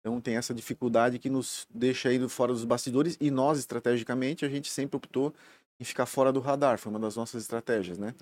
Então 0.00 0.20
tem 0.20 0.36
essa 0.36 0.52
dificuldade 0.52 1.18
que 1.18 1.30
nos 1.30 1.66
deixa 1.72 2.08
aí 2.08 2.18
do- 2.18 2.28
fora 2.28 2.52
dos 2.52 2.64
bastidores 2.64 3.16
e 3.20 3.30
nós, 3.30 3.58
estrategicamente, 3.58 4.44
a 4.44 4.48
gente 4.48 4.68
sempre 4.70 4.96
optou 4.96 5.32
em 5.78 5.84
ficar 5.84 6.06
fora 6.06 6.32
do 6.32 6.40
radar, 6.40 6.78
foi 6.78 6.90
uma 6.90 6.98
das 6.98 7.14
nossas 7.16 7.42
estratégias, 7.42 7.98
né? 7.98 8.14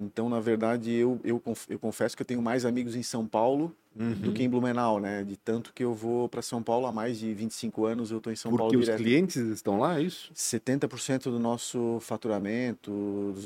Então, 0.00 0.28
na 0.28 0.38
verdade, 0.38 0.92
eu, 0.92 1.20
eu, 1.24 1.42
eu 1.68 1.78
confesso 1.78 2.16
que 2.16 2.22
eu 2.22 2.26
tenho 2.26 2.40
mais 2.40 2.64
amigos 2.64 2.94
em 2.94 3.02
São 3.02 3.26
Paulo 3.26 3.74
Uhum. 3.98 4.12
do 4.14 4.32
que 4.32 4.42
em 4.42 4.48
Blumenau, 4.48 5.00
né? 5.00 5.24
De 5.24 5.36
tanto 5.36 5.72
que 5.74 5.82
eu 5.82 5.92
vou 5.92 6.28
para 6.28 6.40
São 6.40 6.62
Paulo 6.62 6.86
há 6.86 6.92
mais 6.92 7.18
de 7.18 7.32
25 7.34 7.84
anos, 7.84 8.10
eu 8.10 8.18
estou 8.18 8.32
em 8.32 8.36
São 8.36 8.50
Porque 8.50 8.62
Paulo 8.62 8.78
os 8.78 8.84
direto. 8.84 9.02
clientes 9.02 9.36
estão 9.36 9.78
lá, 9.80 9.98
é 9.98 10.02
isso? 10.02 10.30
70% 10.34 11.24
do 11.24 11.38
nosso 11.38 11.98
faturamento, 12.00 12.90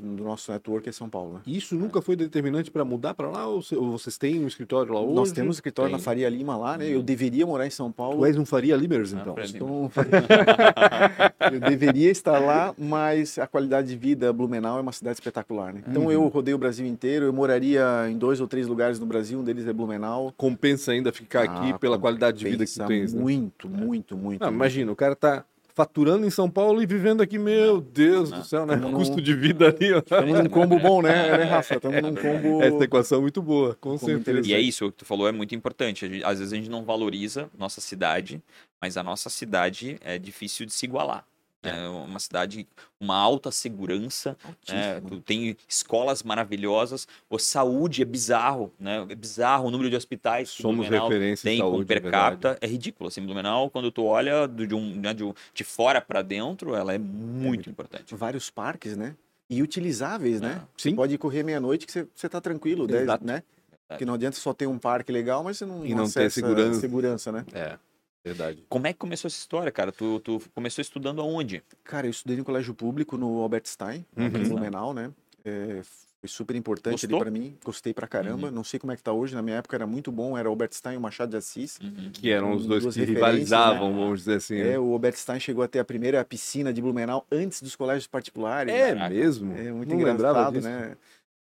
do 0.02 0.22
nosso 0.24 0.52
network 0.52 0.88
é 0.88 0.92
São 0.92 1.08
Paulo, 1.08 1.34
né? 1.34 1.40
Isso 1.46 1.74
nunca 1.74 2.02
foi 2.02 2.16
determinante 2.16 2.70
para 2.70 2.84
mudar 2.84 3.14
para 3.14 3.28
lá? 3.28 3.46
Ou, 3.46 3.62
vocês 3.62 4.18
têm 4.18 4.44
um 4.44 4.46
escritório 4.46 4.92
lá 4.92 5.00
hoje? 5.00 5.14
Nós 5.14 5.32
temos 5.32 5.56
escritório 5.56 5.90
na 5.92 5.98
Tem. 5.98 6.04
Faria 6.04 6.28
Lima 6.28 6.56
lá, 6.56 6.76
né? 6.76 6.86
Eu 6.88 7.02
deveria 7.02 7.46
morar 7.46 7.66
em 7.66 7.70
São 7.70 7.90
Paulo. 7.90 8.18
Tu 8.18 8.26
és 8.26 8.36
um 8.36 8.44
Faria 8.44 8.76
Limers, 8.76 9.14
Ah, 9.14 9.18
então. 9.20 9.34
pra- 9.34 9.46
Então, 9.46 9.90
eu 11.52 11.60
deveria 11.60 12.10
estar 12.10 12.38
lá, 12.38 12.74
mas 12.78 13.38
a 13.38 13.46
qualidade 13.46 13.88
de 13.88 13.96
vida 13.96 14.32
Blumenau 14.32 14.78
é 14.78 14.80
uma 14.80 14.92
cidade 14.92 15.16
espetacular, 15.16 15.72
né? 15.72 15.82
Então 15.88 16.04
Uhum. 16.04 16.12
eu 16.12 16.26
rodei 16.28 16.54
o 16.54 16.58
Brasil 16.58 16.86
inteiro, 16.86 17.26
eu 17.26 17.32
moraria 17.32 18.08
em 18.10 18.16
dois 18.16 18.40
ou 18.40 18.46
três 18.46 18.66
lugares 18.66 18.98
no 18.98 19.06
Brasil, 19.06 19.38
um 19.38 19.44
deles 19.44 19.66
é 19.66 19.72
Blumenau. 19.72 20.32
Compensa 20.42 20.90
ainda 20.90 21.12
ficar 21.12 21.44
aqui 21.44 21.70
Ah, 21.70 21.78
pela 21.78 21.96
qualidade 21.96 22.38
de 22.38 22.44
vida 22.50 22.66
que 22.66 22.72
tu 22.72 22.84
tens, 22.86 23.14
né? 23.14 23.22
Muito, 23.22 23.68
muito, 23.68 24.16
muito. 24.16 24.40
Não, 24.40 24.48
muito. 24.48 24.56
imagina, 24.56 24.90
o 24.90 24.96
cara 24.96 25.14
tá 25.14 25.44
faturando 25.72 26.26
em 26.26 26.30
São 26.30 26.50
Paulo 26.50 26.82
e 26.82 26.86
vivendo 26.86 27.20
aqui, 27.22 27.38
meu 27.38 27.80
Deus 27.80 28.28
Não. 28.28 28.40
do 28.40 28.44
céu, 28.44 28.66
né? 28.66 28.74
Não. 28.74 28.92
O 28.92 28.96
custo 28.96 29.22
de 29.22 29.34
vida 29.36 29.68
ali, 29.68 29.92
ó. 29.92 29.98
Estamos 29.98 30.36
num 30.36 30.48
combo 30.48 30.80
bom, 30.80 31.00
né, 31.00 31.38
né 31.38 31.44
Rafa? 31.44 31.76
Estamos 31.76 32.02
num 32.02 32.14
combo... 32.16 32.60
Essa 32.64 32.82
equação 32.82 33.18
é 33.18 33.20
muito 33.20 33.40
boa, 33.40 33.76
com 33.80 33.96
Como 33.96 33.98
certeza. 33.98 34.48
E 34.48 34.52
é 34.52 34.60
isso, 34.60 34.86
o 34.86 34.90
que 34.90 34.98
tu 34.98 35.04
falou 35.04 35.28
é 35.28 35.32
muito 35.32 35.54
importante. 35.54 36.04
Às 36.24 36.40
vezes 36.40 36.52
a 36.52 36.56
gente 36.56 36.68
não 36.68 36.82
valoriza 36.82 37.48
nossa 37.56 37.80
cidade, 37.80 38.42
mas 38.80 38.96
a 38.96 39.02
nossa 39.04 39.30
cidade 39.30 39.96
é 40.00 40.18
difícil 40.18 40.66
de 40.66 40.72
se 40.72 40.84
igualar. 40.86 41.24
É 41.62 41.88
uma 41.88 42.18
cidade 42.18 42.66
com 42.98 43.04
uma 43.04 43.16
alta 43.16 43.50
segurança, 43.52 44.36
né? 44.68 45.00
Tem 45.24 45.56
escolas 45.68 46.22
maravilhosas, 46.22 47.06
a 47.30 47.38
saúde 47.38 48.02
é 48.02 48.04
bizarro, 48.04 48.72
né? 48.80 49.06
É 49.08 49.14
bizarro 49.14 49.68
o 49.68 49.70
número 49.70 49.88
de 49.88 49.94
hospitais 49.96 50.50
que 50.50 50.60
Somos 50.62 50.86
Blumenau 50.88 51.08
referência 51.08 51.48
em 51.48 51.52
tem 51.52 51.60
com 51.60 51.70
saúde, 51.70 51.86
per 51.86 52.04
é 52.06 52.10
capita, 52.10 52.58
é 52.60 52.66
ridículo. 52.66 53.08
Assim, 53.08 53.24
Blumenau, 53.24 53.70
quando 53.70 53.92
tu 53.92 54.04
olha 54.04 54.48
de, 54.48 54.74
um, 54.74 54.94
né, 54.96 55.14
de, 55.14 55.22
de 55.54 55.64
fora 55.64 56.00
para 56.00 56.20
dentro, 56.20 56.74
ela 56.74 56.92
é 56.94 56.98
muito 56.98 57.42
muito- 57.42 57.70
importante. 57.70 58.14
Vários 58.14 58.50
parques, 58.50 58.96
né? 58.96 59.14
E 59.48 59.62
utilizáveis, 59.62 60.40
né? 60.40 60.62
É. 60.62 60.66
Você 60.76 60.88
Sim. 60.90 60.96
pode 60.96 61.16
correr 61.18 61.42
meia-noite 61.42 61.86
que 61.86 61.92
você, 61.92 62.06
você 62.14 62.28
tá 62.28 62.40
tranquilo, 62.40 62.86
dez, 62.86 63.02
Exato. 63.02 63.24
né? 63.24 63.42
Porque 63.86 64.04
não 64.06 64.14
adianta 64.14 64.36
só 64.36 64.54
ter 64.54 64.66
um 64.66 64.78
parque 64.78 65.12
legal, 65.12 65.44
mas 65.44 65.58
você 65.58 65.66
não, 65.66 65.84
E 65.84 65.90
não 65.90 66.04
ter 66.04 66.20
acessa 66.20 66.34
segurança. 66.40 66.80
segurança, 66.80 67.30
né? 67.30 67.44
É, 67.52 67.76
verdade. 68.24 68.64
Como 68.68 68.86
é 68.86 68.92
que 68.92 68.98
começou 68.98 69.28
essa 69.28 69.36
história, 69.38 69.70
cara? 69.72 69.90
Tu, 69.92 70.20
tu 70.20 70.40
começou 70.54 70.80
estudando 70.82 71.20
aonde? 71.20 71.62
Cara, 71.84 72.06
eu 72.06 72.10
estudei 72.10 72.36
no 72.36 72.44
colégio 72.44 72.74
público 72.74 73.16
no 73.16 73.40
Albert 73.40 73.64
Stein, 73.66 74.04
Uhum. 74.16 74.26
aqui 74.26 74.38
em 74.38 74.48
Blumenau, 74.48 74.94
né? 74.94 75.10
É, 75.44 75.80
foi 76.20 76.28
super 76.28 76.54
importante 76.54 77.04
ali 77.04 77.12
Gostou? 77.14 77.18
pra 77.20 77.30
mim. 77.32 77.56
Gostei 77.64 77.92
pra 77.92 78.06
caramba. 78.06 78.48
Não 78.48 78.62
sei 78.62 78.78
como 78.78 78.92
é 78.92 78.96
que 78.96 79.02
tá 79.02 79.12
hoje. 79.12 79.34
Na 79.34 79.42
minha 79.42 79.56
época 79.56 79.76
era 79.76 79.88
muito 79.88 80.12
bom. 80.12 80.38
Era 80.38 80.48
o 80.48 80.52
Albert 80.52 80.72
Stein 80.72 80.94
e 80.94 80.96
o 80.96 81.00
Machado 81.00 81.30
de 81.30 81.36
Assis. 81.36 81.80
Que 82.12 82.30
eram 82.30 82.52
os 82.52 82.64
dois 82.64 82.94
que 82.94 83.04
rivalizavam, 83.04 83.90
né? 83.90 83.96
vamos 83.98 84.20
dizer 84.20 84.36
assim. 84.36 84.56
É, 84.60 84.78
o 84.78 84.92
Albert 84.92 85.16
Stein 85.16 85.40
chegou 85.40 85.64
a 85.64 85.68
ter 85.68 85.80
a 85.80 85.84
primeira 85.84 86.24
piscina 86.24 86.72
de 86.72 86.80
Blumenau 86.80 87.26
antes 87.30 87.60
dos 87.60 87.74
colégios 87.74 88.06
particulares. 88.06 88.72
É 88.72 88.94
mesmo? 89.08 89.52
É 89.56 89.72
muito 89.72 89.88
Não 89.88 89.96
engraçado, 90.00 90.60
né? 90.60 90.96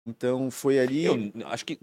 Então 0.06 0.52
foi 0.52 0.78
ali. 0.78 1.06
Eu 1.06 1.32
acho 1.48 1.66
que 1.66 1.80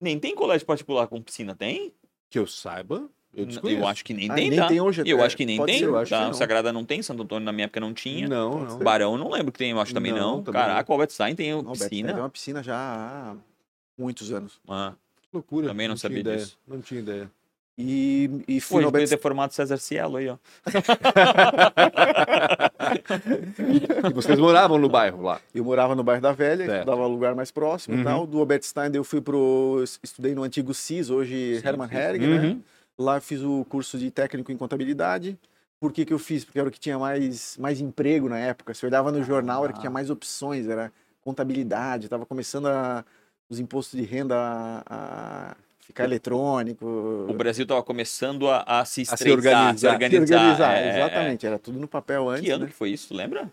nem 0.00 0.18
tem 0.18 0.34
colégio 0.34 0.66
particular 0.66 1.06
com 1.06 1.20
piscina, 1.20 1.54
tem? 1.54 1.92
Que 2.30 2.38
eu 2.38 2.46
saiba, 2.46 3.10
eu 3.34 3.46
Eu, 3.70 3.86
acho 3.86 4.04
que 4.04 4.12
nem 4.12 4.30
Ah, 4.30 4.34
tem, 4.34 4.50
nem 4.50 4.58
tá? 4.58 4.66
tem 4.66 4.80
hoje 4.80 5.02
Eu 5.06 5.16
até. 5.18 5.26
acho 5.26 5.36
que 5.36 5.46
nem 5.46 5.64
tem. 5.64 5.78
ser, 5.78 5.84
eu 5.84 5.96
acho 5.98 6.10
que 6.10 6.16
tá? 6.18 6.26
não. 6.26 6.34
Sagrada 6.34 6.72
não 6.72 6.84
tem, 6.84 7.02
Santo 7.02 7.22
Antônio 7.22 7.44
na 7.44 7.52
minha 7.52 7.64
época 7.66 7.80
não 7.80 7.94
tinha. 7.94 8.28
Não, 8.28 8.64
não. 8.64 8.78
Barão 8.78 9.16
não 9.16 9.30
lembro 9.30 9.52
que 9.52 9.58
tem, 9.58 9.70
eu 9.70 9.80
acho 9.80 9.94
também 9.94 10.12
Não, 10.12 10.36
não. 10.36 10.42
também 10.42 10.60
Caraca, 10.60 10.90
o 10.90 10.94
Albert 10.94 11.10
Stein 11.10 11.34
tem 11.34 11.54
o 11.54 11.58
Albert 11.58 11.78
piscina. 11.88 12.12
tem 12.12 12.22
uma 12.22 12.28
piscina 12.30 12.62
já 12.62 12.76
há 12.76 13.34
muitos 13.96 14.32
anos. 14.32 14.58
Ah, 14.68 14.92
Que 15.22 15.28
loucura. 15.32 15.68
Também 15.68 15.86
não 15.88 15.94
tinha 15.94 16.02
sabia 16.02 16.20
ideia. 16.20 16.36
disso. 16.38 16.58
Não 16.66 16.80
tinha 16.80 17.00
ideia. 17.00 17.30
E, 17.78 18.28
e 18.46 18.60
Pô, 18.60 18.66
fui 18.66 18.82
no 18.82 18.88
podia 18.90 19.04
Albert 19.04 19.08
ter 19.08 19.18
formado 19.18 19.52
César 19.52 19.78
Cielo 19.78 20.16
aí, 20.18 20.28
ó. 20.28 20.36
E 24.10 24.12
vocês 24.12 24.38
moravam 24.38 24.78
no 24.78 24.88
bairro 24.88 25.22
lá? 25.22 25.40
Eu 25.54 25.64
morava 25.64 25.94
no 25.94 26.02
bairro 26.02 26.22
da 26.22 26.32
Velha, 26.32 26.66
Certo. 26.66 26.78
estudava 26.80 27.02
no 27.02 27.08
lugar 27.14 27.34
mais 27.34 27.50
próximo 27.50 27.94
Uhum. 27.94 28.00
e 28.02 28.04
tal. 28.04 28.26
Do 28.26 28.38
Albert 28.38 28.62
Stein 28.64 28.90
eu 28.94 29.04
fui 29.04 29.20
pro. 29.20 29.82
Estudei 30.02 30.34
no 30.34 30.42
antigo 30.42 30.74
CIS, 30.74 31.10
hoje 31.10 31.60
Sim, 31.60 31.66
Hermann 31.68 31.88
sim. 31.88 31.96
Hering, 31.96 32.26
né? 32.26 32.56
Lá 33.00 33.16
eu 33.16 33.22
fiz 33.22 33.40
o 33.40 33.64
curso 33.64 33.96
de 33.96 34.10
técnico 34.10 34.52
em 34.52 34.58
contabilidade. 34.58 35.38
Por 35.80 35.90
que, 35.90 36.04
que 36.04 36.12
eu 36.12 36.18
fiz? 36.18 36.44
Porque 36.44 36.58
era 36.58 36.68
o 36.68 36.70
que 36.70 36.78
tinha 36.78 36.98
mais, 36.98 37.56
mais 37.56 37.80
emprego 37.80 38.28
na 38.28 38.38
época. 38.38 38.74
Se 38.74 38.84
olhava 38.84 39.10
no 39.10 39.24
jornal, 39.24 39.64
era 39.64 39.72
o 39.72 39.74
que 39.74 39.80
tinha 39.80 39.90
mais 39.90 40.10
opções, 40.10 40.68
era 40.68 40.92
contabilidade, 41.22 42.04
estava 42.04 42.26
começando 42.26 42.66
a, 42.66 43.02
os 43.48 43.58
impostos 43.58 43.98
de 43.98 44.04
renda 44.04 44.36
a, 44.36 44.82
a 44.86 45.56
ficar 45.80 46.04
eletrônico. 46.04 46.84
O 46.86 47.32
Brasil 47.32 47.66
tava 47.66 47.82
começando 47.82 48.48
a, 48.50 48.64
a 48.66 48.84
se 48.84 49.02
se 49.06 49.14
estreitar, 49.14 49.38
organizar. 49.38 49.74
se 49.74 49.80
se 49.80 49.88
organizar. 49.88 50.36
organizar, 50.36 50.76
é, 50.76 50.84
é, 50.84 50.98
exatamente, 50.98 51.46
era 51.46 51.58
tudo 51.58 51.78
no 51.78 51.88
papel 51.88 52.28
antes. 52.28 52.44
Que 52.44 52.50
ano 52.50 52.64
né? 52.64 52.70
que 52.70 52.76
foi 52.76 52.90
isso, 52.90 53.08
tu 53.08 53.14
lembra? 53.14 53.50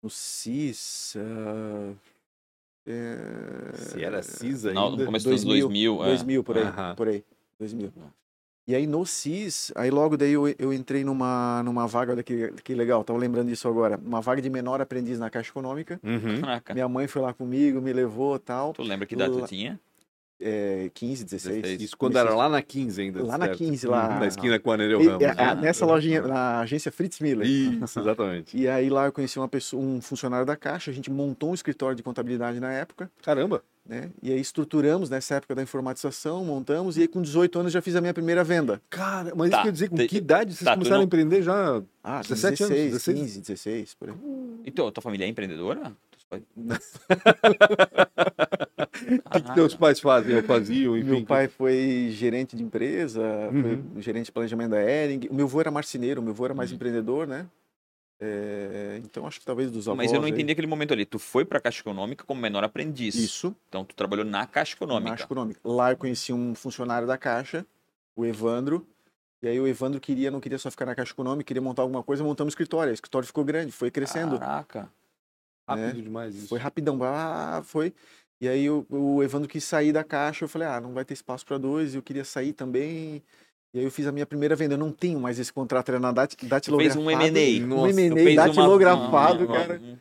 No 0.00 0.08
CIS. 0.08 1.16
ah, 1.16 1.92
é, 2.86 3.72
Se 3.74 4.04
era 4.04 4.22
CIS 4.22 4.66
ainda. 4.66 4.80
Não, 4.80 4.90
no 4.92 5.04
começo 5.04 5.28
dos 5.28 5.42
2000, 5.42 5.66
2000. 5.66 6.04
é. 6.04 6.06
2000, 6.06 6.44
por 6.44 6.58
aí, 6.58 6.62
Aham. 6.62 6.94
por 6.94 7.08
aí, 7.08 7.24
2000. 7.58 7.92
E 8.68 8.74
aí 8.74 8.86
no 8.86 9.06
CIS, 9.06 9.72
aí 9.74 9.90
logo 9.90 10.14
daí 10.14 10.32
eu, 10.32 10.46
eu 10.58 10.74
entrei 10.74 11.02
numa, 11.02 11.62
numa 11.64 11.86
vaga, 11.86 12.12
olha 12.12 12.22
que, 12.22 12.52
que 12.62 12.74
legal, 12.74 13.02
tava 13.02 13.18
lembrando 13.18 13.48
disso 13.48 13.66
agora, 13.66 13.98
uma 14.04 14.20
vaga 14.20 14.42
de 14.42 14.50
menor 14.50 14.78
aprendiz 14.78 15.18
na 15.18 15.30
Caixa 15.30 15.48
Econômica. 15.50 15.98
Uhum. 16.04 16.42
Minha 16.74 16.86
mãe 16.86 17.06
foi 17.08 17.22
lá 17.22 17.32
comigo, 17.32 17.80
me 17.80 17.94
levou 17.94 18.38
tal, 18.38 18.74
Tu 18.74 18.82
lembra 18.82 19.06
que 19.06 19.14
idade 19.14 19.32
tu 19.32 19.46
tinha? 19.46 19.80
é, 20.40 20.88
15, 20.94 21.24
16. 21.24 21.62
16. 21.62 21.82
Isso 21.82 21.96
quando 21.96 22.16
era 22.16 22.32
lá 22.34 22.48
na 22.48 22.62
15 22.62 23.00
ainda. 23.02 23.24
Lá 23.24 23.36
na 23.38 23.46
certo? 23.46 23.58
15, 23.58 23.86
lá- 23.88 24.08
Uhum, 24.08 24.18
Na 24.20 24.26
esquina 24.28 24.58
com 24.60 24.70
a 24.70 24.76
Nereu 24.76 25.02
Ramos. 25.02 25.20
é, 25.22 25.24
é, 25.30 25.34
né? 25.34 25.54
nessa 25.56 25.84
lojinha, 25.86 26.22
na 26.22 26.60
agência 26.60 26.92
Fritz 26.92 27.18
Miller. 27.20 27.44
Isso, 27.44 27.98
exatamente. 27.98 28.56
E 28.56 28.68
aí 28.68 28.88
lá 28.90 29.06
eu 29.06 29.12
conheci 29.12 29.36
uma 29.38 29.48
pessoa, 29.48 29.82
um 29.82 30.00
funcionário 30.00 30.46
da 30.46 30.54
Caixa, 30.54 30.90
a 30.90 30.94
gente 30.94 31.10
montou 31.10 31.50
um 31.50 31.54
escritório 31.54 31.96
de 31.96 32.02
contabilidade 32.04 32.60
na 32.60 32.70
época, 32.72 33.10
Caramba. 33.22 33.64
Né? 33.88 34.10
E 34.22 34.30
aí 34.30 34.38
estruturamos 34.40 35.08
nessa 35.08 35.36
época 35.36 35.54
da 35.54 35.62
informatização, 35.62 36.44
montamos, 36.44 36.98
e 36.98 37.02
aí 37.02 37.08
com 37.08 37.22
18 37.22 37.58
anos 37.58 37.72
já 37.72 37.80
fiz 37.80 37.96
a 37.96 38.00
minha 38.02 38.12
primeira 38.12 38.44
venda. 38.44 38.82
Cara, 38.90 39.32
mas 39.34 39.48
Tá. 39.50 39.56
isso 39.56 39.64
quer 39.64 39.72
dizer, 39.72 39.88
com 39.88 39.96
Te- 39.96 40.06
que 40.08 40.18
idade 40.18 40.52
vocês 40.54 40.64
tá, 40.64 40.74
começaram 40.74 40.96
não- 40.98 41.02
a 41.02 41.06
empreender 41.06 41.42
já? 41.42 41.82
Ah, 42.04 42.20
17 42.20 42.58
16, 42.58 42.70
anos, 42.80 42.92
16? 42.92 43.18
15, 43.18 43.40
16, 43.40 43.94
por 43.94 44.10
aí. 44.10 44.14
Então, 44.66 44.90
tua 44.92 45.02
família 45.02 45.24
é 45.24 45.28
empreendedora? 45.28 45.92
O 46.30 46.38
que, 49.30 49.42
que 49.42 49.54
teus 49.54 49.74
pais 49.74 50.00
fazem 50.00 50.36
ou 50.36 50.42
faziam, 50.42 50.96
enfim? 50.96 51.10
Meu 51.10 51.24
pai 51.24 51.48
foi 51.48 52.08
gerente 52.12 52.56
de 52.56 52.62
empresa, 52.62 53.22
Uhum. 53.52 53.82
foi 53.94 54.02
gerente 54.02 54.26
de 54.26 54.32
planejamento 54.32 54.70
da 54.70 54.82
Ering. 54.82 55.28
O 55.30 55.34
meu 55.34 55.46
avô 55.46 55.60
era 55.60 55.70
marceneiro, 55.70 56.20
o 56.20 56.24
meu 56.24 56.32
avô 56.32 56.44
era 56.44 56.54
mais 56.54 56.70
Uhum. 56.70 56.76
empreendedor, 56.76 57.26
né? 57.26 57.46
É, 58.20 59.00
então 59.04 59.26
acho 59.26 59.38
que 59.38 59.46
talvez 59.46 59.70
dos 59.70 59.86
avós. 59.86 59.96
Mas 59.96 60.12
eu 60.12 60.20
não 60.20 60.26
aí. 60.26 60.32
entendi 60.32 60.52
aquele 60.52 60.66
momento 60.66 60.92
ali. 60.92 61.04
Tu 61.04 61.18
foi 61.18 61.44
pra 61.44 61.60
Caixa 61.60 61.80
Econômica 61.80 62.24
como 62.24 62.40
menor 62.40 62.64
aprendiz. 62.64 63.14
Isso, 63.14 63.54
Então 63.68 63.84
tu 63.84 63.94
trabalhou 63.94 64.24
na 64.24 64.46
Caixa 64.46 64.74
Econômica. 64.74 65.04
na 65.04 65.10
Caixa 65.10 65.24
Econômica. 65.24 65.60
Lá 65.64 65.92
eu 65.92 65.96
conheci 65.96 66.32
um 66.32 66.54
funcionário 66.54 67.06
da 67.06 67.16
Caixa, 67.16 67.64
o 68.16 68.24
Evandro. 68.24 68.86
E 69.40 69.46
aí 69.46 69.60
o 69.60 69.68
Evandro 69.68 70.00
queria, 70.00 70.32
não 70.32 70.40
queria 70.40 70.58
só 70.58 70.68
ficar 70.68 70.86
na 70.86 70.96
Caixa 70.96 71.12
Econômica, 71.12 71.46
queria 71.46 71.62
montar 71.62 71.82
alguma 71.82 72.02
coisa, 72.02 72.24
montamos 72.24 72.52
um 72.52 72.54
escritório. 72.54 72.90
O 72.90 72.94
escritório 72.94 73.26
ficou 73.26 73.44
grande, 73.44 73.70
foi 73.70 73.90
crescendo. 73.90 74.38
Caraca. 74.38 74.90
Rápido 75.68 76.02
demais 76.02 76.34
isso. 76.34 76.48
Foi 76.48 76.58
rapidão, 76.58 76.98
ah, 77.02 77.62
foi. 77.64 77.92
E 78.40 78.48
aí 78.48 78.70
o, 78.70 78.86
o 78.88 79.22
Evandro 79.22 79.48
quis 79.48 79.62
sair 79.64 79.92
da 79.92 80.02
caixa, 80.02 80.44
eu 80.44 80.48
falei, 80.48 80.66
ah, 80.66 80.80
não 80.80 80.92
vai 80.92 81.04
ter 81.04 81.14
espaço 81.14 81.44
para 81.44 81.58
dois, 81.58 81.94
eu 81.94 82.02
queria 82.02 82.24
sair 82.24 82.52
também. 82.52 83.22
E 83.74 83.78
aí 83.80 83.84
eu 83.84 83.90
fiz 83.90 84.06
a 84.06 84.12
minha 84.12 84.24
primeira 84.26 84.56
venda, 84.56 84.74
eu 84.74 84.78
não 84.78 84.90
tenho 84.90 85.20
mais 85.20 85.38
esse 85.38 85.52
contrato, 85.52 85.90
era 85.90 86.00
na 86.00 86.10
dat 86.10 86.34
Tu 86.34 86.40
fez 86.40 86.50
datilografado. 86.50 87.00
um 87.02 87.10
M&A. 87.10 87.74
Um 87.74 87.86
M&A 87.86 88.34
datilografado, 88.46 89.44
uma- 89.44 89.54
cara. 89.56 89.80
uma- 89.82 89.98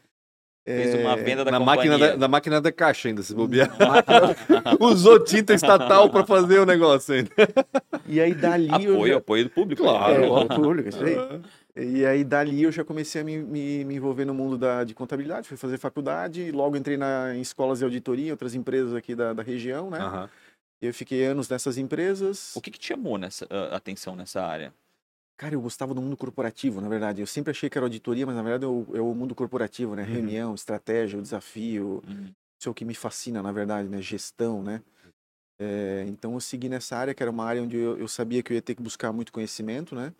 Fez 0.65 0.95
uma 0.95 1.13
É, 1.13 1.23
venda 1.23 1.45
da 1.45 1.51
na 1.51 1.59
companhia. 1.59 1.91
máquina 1.91 1.97
da, 2.11 2.17
na 2.17 2.27
máquina 2.27 2.59
da 2.61 2.71
caixa 2.73 3.07
ainda, 3.07 3.23
se 3.23 3.33
bobear. 3.33 3.69
Usou 4.81 5.17
tinta 5.23 5.53
estatal 5.53 6.09
para 6.09 6.25
fazer 6.25 6.59
o 6.59 6.65
negócio 6.65 7.13
ainda. 7.15 7.29
E 8.05 8.19
aí 8.19 8.33
dali 8.33 8.67
eu 8.83 8.95
Apoio, 8.95 9.13
já... 9.13 9.17
apoio 9.17 9.43
do 9.45 9.49
público. 9.49 9.81
Claro. 9.83 10.19
né? 10.19 10.27
É, 10.27 10.29
o 10.29 10.45
público, 10.47 10.89
isso 10.89 10.99
aí. 11.01 11.41
E 11.85 12.05
aí 12.05 12.21
dali 12.23 12.63
eu 12.63 12.71
já 12.71 12.83
comecei 12.83 13.21
a 13.21 13.23
me, 13.23 13.37
me, 13.37 13.85
me 13.85 13.95
envolver 13.95 14.25
no 14.25 14.33
mundo 14.33 14.57
da, 14.57 14.83
de 14.83 14.93
contabilidade, 14.93 15.47
fui 15.47 15.55
fazer 15.55 15.77
faculdade, 15.77 16.51
logo 16.51 16.75
entrei 16.75 16.97
na, 16.97 17.33
em 17.33 17.39
escolas 17.39 17.79
de 17.79 17.85
auditoria, 17.85 18.27
em 18.27 18.31
outras 18.31 18.53
empresas 18.53 18.93
aqui 18.93 19.15
da, 19.15 19.31
da 19.31 19.43
região, 19.43 19.89
né? 19.89 19.99
Aham. 19.99 20.29
Eu 20.81 20.93
fiquei 20.93 21.25
anos 21.25 21.49
nessas 21.49 21.77
empresas. 21.77 22.55
O 22.55 22.61
que, 22.61 22.71
que 22.71 22.79
te 22.79 22.87
chamou 22.87 23.17
nessa 23.17 23.47
a 23.49 23.77
atenção 23.77 24.15
nessa 24.15 24.43
área? 24.43 24.73
Cara, 25.37 25.53
eu 25.53 25.61
gostava 25.61 25.93
do 25.93 26.01
mundo 26.01 26.17
corporativo, 26.17 26.81
na 26.81 26.89
verdade. 26.89 27.21
Eu 27.21 27.27
sempre 27.27 27.51
achei 27.51 27.69
que 27.69 27.77
era 27.77 27.85
auditoria, 27.85 28.25
mas 28.25 28.35
na 28.35 28.41
verdade 28.41 28.65
é 28.65 28.67
o, 28.67 28.87
é 28.93 29.01
o 29.01 29.13
mundo 29.13 29.35
corporativo, 29.35 29.95
né? 29.95 30.03
Uhum. 30.03 30.13
Reunião, 30.13 30.55
estratégia, 30.55 31.19
o 31.19 31.21
desafio. 31.21 32.03
Hum. 32.07 32.31
Isso 32.59 32.67
é 32.67 32.71
o 32.71 32.73
que 32.73 32.83
me 32.83 32.95
fascina, 32.95 33.41
na 33.41 33.51
verdade, 33.51 33.87
né? 33.87 34.01
Gestão, 34.01 34.63
né? 34.63 34.81
É, 35.59 36.05
então 36.07 36.33
eu 36.33 36.39
segui 36.39 36.69
nessa 36.69 36.95
área, 36.97 37.13
que 37.13 37.21
era 37.21 37.31
uma 37.31 37.45
área 37.45 37.61
onde 37.61 37.77
eu, 37.77 37.97
eu 37.97 38.07
sabia 38.07 38.43
que 38.43 38.51
eu 38.51 38.55
ia 38.55 38.61
ter 38.61 38.75
que 38.75 38.81
buscar 38.81 39.11
muito 39.11 39.31
conhecimento, 39.31 39.95
né? 39.95 40.13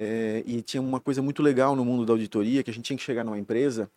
É, 0.00 0.42
e 0.46 0.62
tinha 0.62 0.80
uma 0.80 1.00
coisa 1.00 1.20
muito 1.20 1.42
legal 1.42 1.74
no 1.74 1.84
mundo 1.84 2.06
da 2.06 2.12
auditoria, 2.12 2.62
que 2.62 2.70
a 2.70 2.74
gente 2.74 2.84
tinha 2.84 2.96
que 2.96 3.02
chegar 3.02 3.24
numa 3.24 3.38
empresa. 3.38 3.90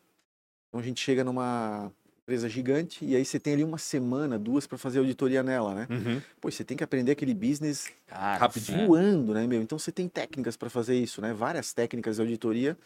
Então 0.67 0.79
a 0.79 0.83
gente 0.83 1.01
chega 1.01 1.23
numa 1.23 1.91
empresa 2.31 2.47
gigante 2.47 3.03
e 3.03 3.15
aí 3.15 3.25
você 3.25 3.39
tem 3.39 3.53
ali 3.53 3.63
uma 3.63 3.77
semana, 3.77 4.39
duas 4.39 4.65
para 4.65 4.77
fazer 4.77 4.99
auditoria 4.99 5.43
nela, 5.43 5.75
né? 5.75 5.87
Uhum. 5.89 6.21
Pô, 6.39 6.49
você 6.49 6.63
tem 6.63 6.77
que 6.77 6.83
aprender 6.83 7.11
aquele 7.11 7.33
business 7.33 7.91
Cara, 8.07 8.39
Rapidinho. 8.39 8.87
voando, 8.87 9.33
né, 9.33 9.45
meu? 9.45 9.61
Então 9.61 9.77
você 9.77 9.91
tem 9.91 10.07
técnicas 10.07 10.55
para 10.55 10.69
fazer 10.69 10.95
isso, 10.95 11.21
né? 11.21 11.33
Várias 11.33 11.73
técnicas 11.73 12.15
de 12.15 12.21
auditoria 12.21 12.77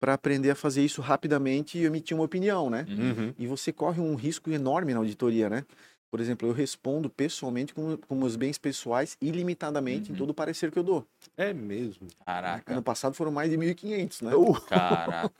para 0.00 0.14
aprender 0.14 0.50
a 0.50 0.54
fazer 0.54 0.84
isso 0.84 1.00
rapidamente 1.00 1.78
e 1.78 1.84
emitir 1.84 2.16
uma 2.16 2.24
opinião, 2.24 2.68
né? 2.68 2.86
é. 2.88 2.92
Uhum. 2.92 3.34
E 3.38 3.46
você 3.46 3.72
corre 3.72 4.00
um 4.00 4.14
risco 4.16 4.50
enorme 4.50 4.92
na 4.92 4.98
auditoria, 4.98 5.48
né? 5.48 5.64
Por 6.10 6.20
exemplo, 6.20 6.48
eu 6.48 6.52
respondo 6.52 7.08
pessoalmente 7.08 7.72
com, 7.72 7.96
com 7.96 8.14
meus 8.16 8.34
bens 8.34 8.58
pessoais 8.58 9.16
ilimitadamente 9.20 10.08
em 10.10 10.12
Uhum. 10.12 10.18
todo 10.18 10.30
o 10.30 10.34
parecer 10.34 10.72
que 10.72 10.78
eu 10.78 10.82
dou. 10.82 11.06
É 11.36 11.52
mesmo. 11.52 12.08
Caraca, 12.26 12.72
Ano 12.72 12.82
passado 12.82 13.14
foram 13.14 13.30
mais 13.30 13.50
de 13.50 13.56
1.500, 13.56 14.22
né? 14.22 14.32
caraca. 14.68 15.30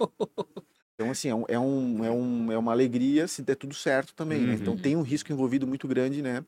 Então, 1.00 1.10
assim, 1.10 1.30
é, 1.30 1.34
um, 1.34 1.44
é, 1.48 1.58
um, 1.58 2.04
é, 2.04 2.10
um, 2.10 2.52
é 2.52 2.58
uma 2.58 2.72
alegria 2.72 3.26
se 3.26 3.40
der 3.40 3.54
tudo 3.54 3.72
certo 3.74 4.12
também, 4.14 4.44
né? 4.44 4.52
Então 4.52 4.74
Uhum. 4.74 4.78
tem 4.78 4.96
um 4.96 5.00
risco 5.00 5.32
envolvido 5.32 5.66
muito 5.66 5.88
grande, 5.88 6.20
né? 6.20 6.44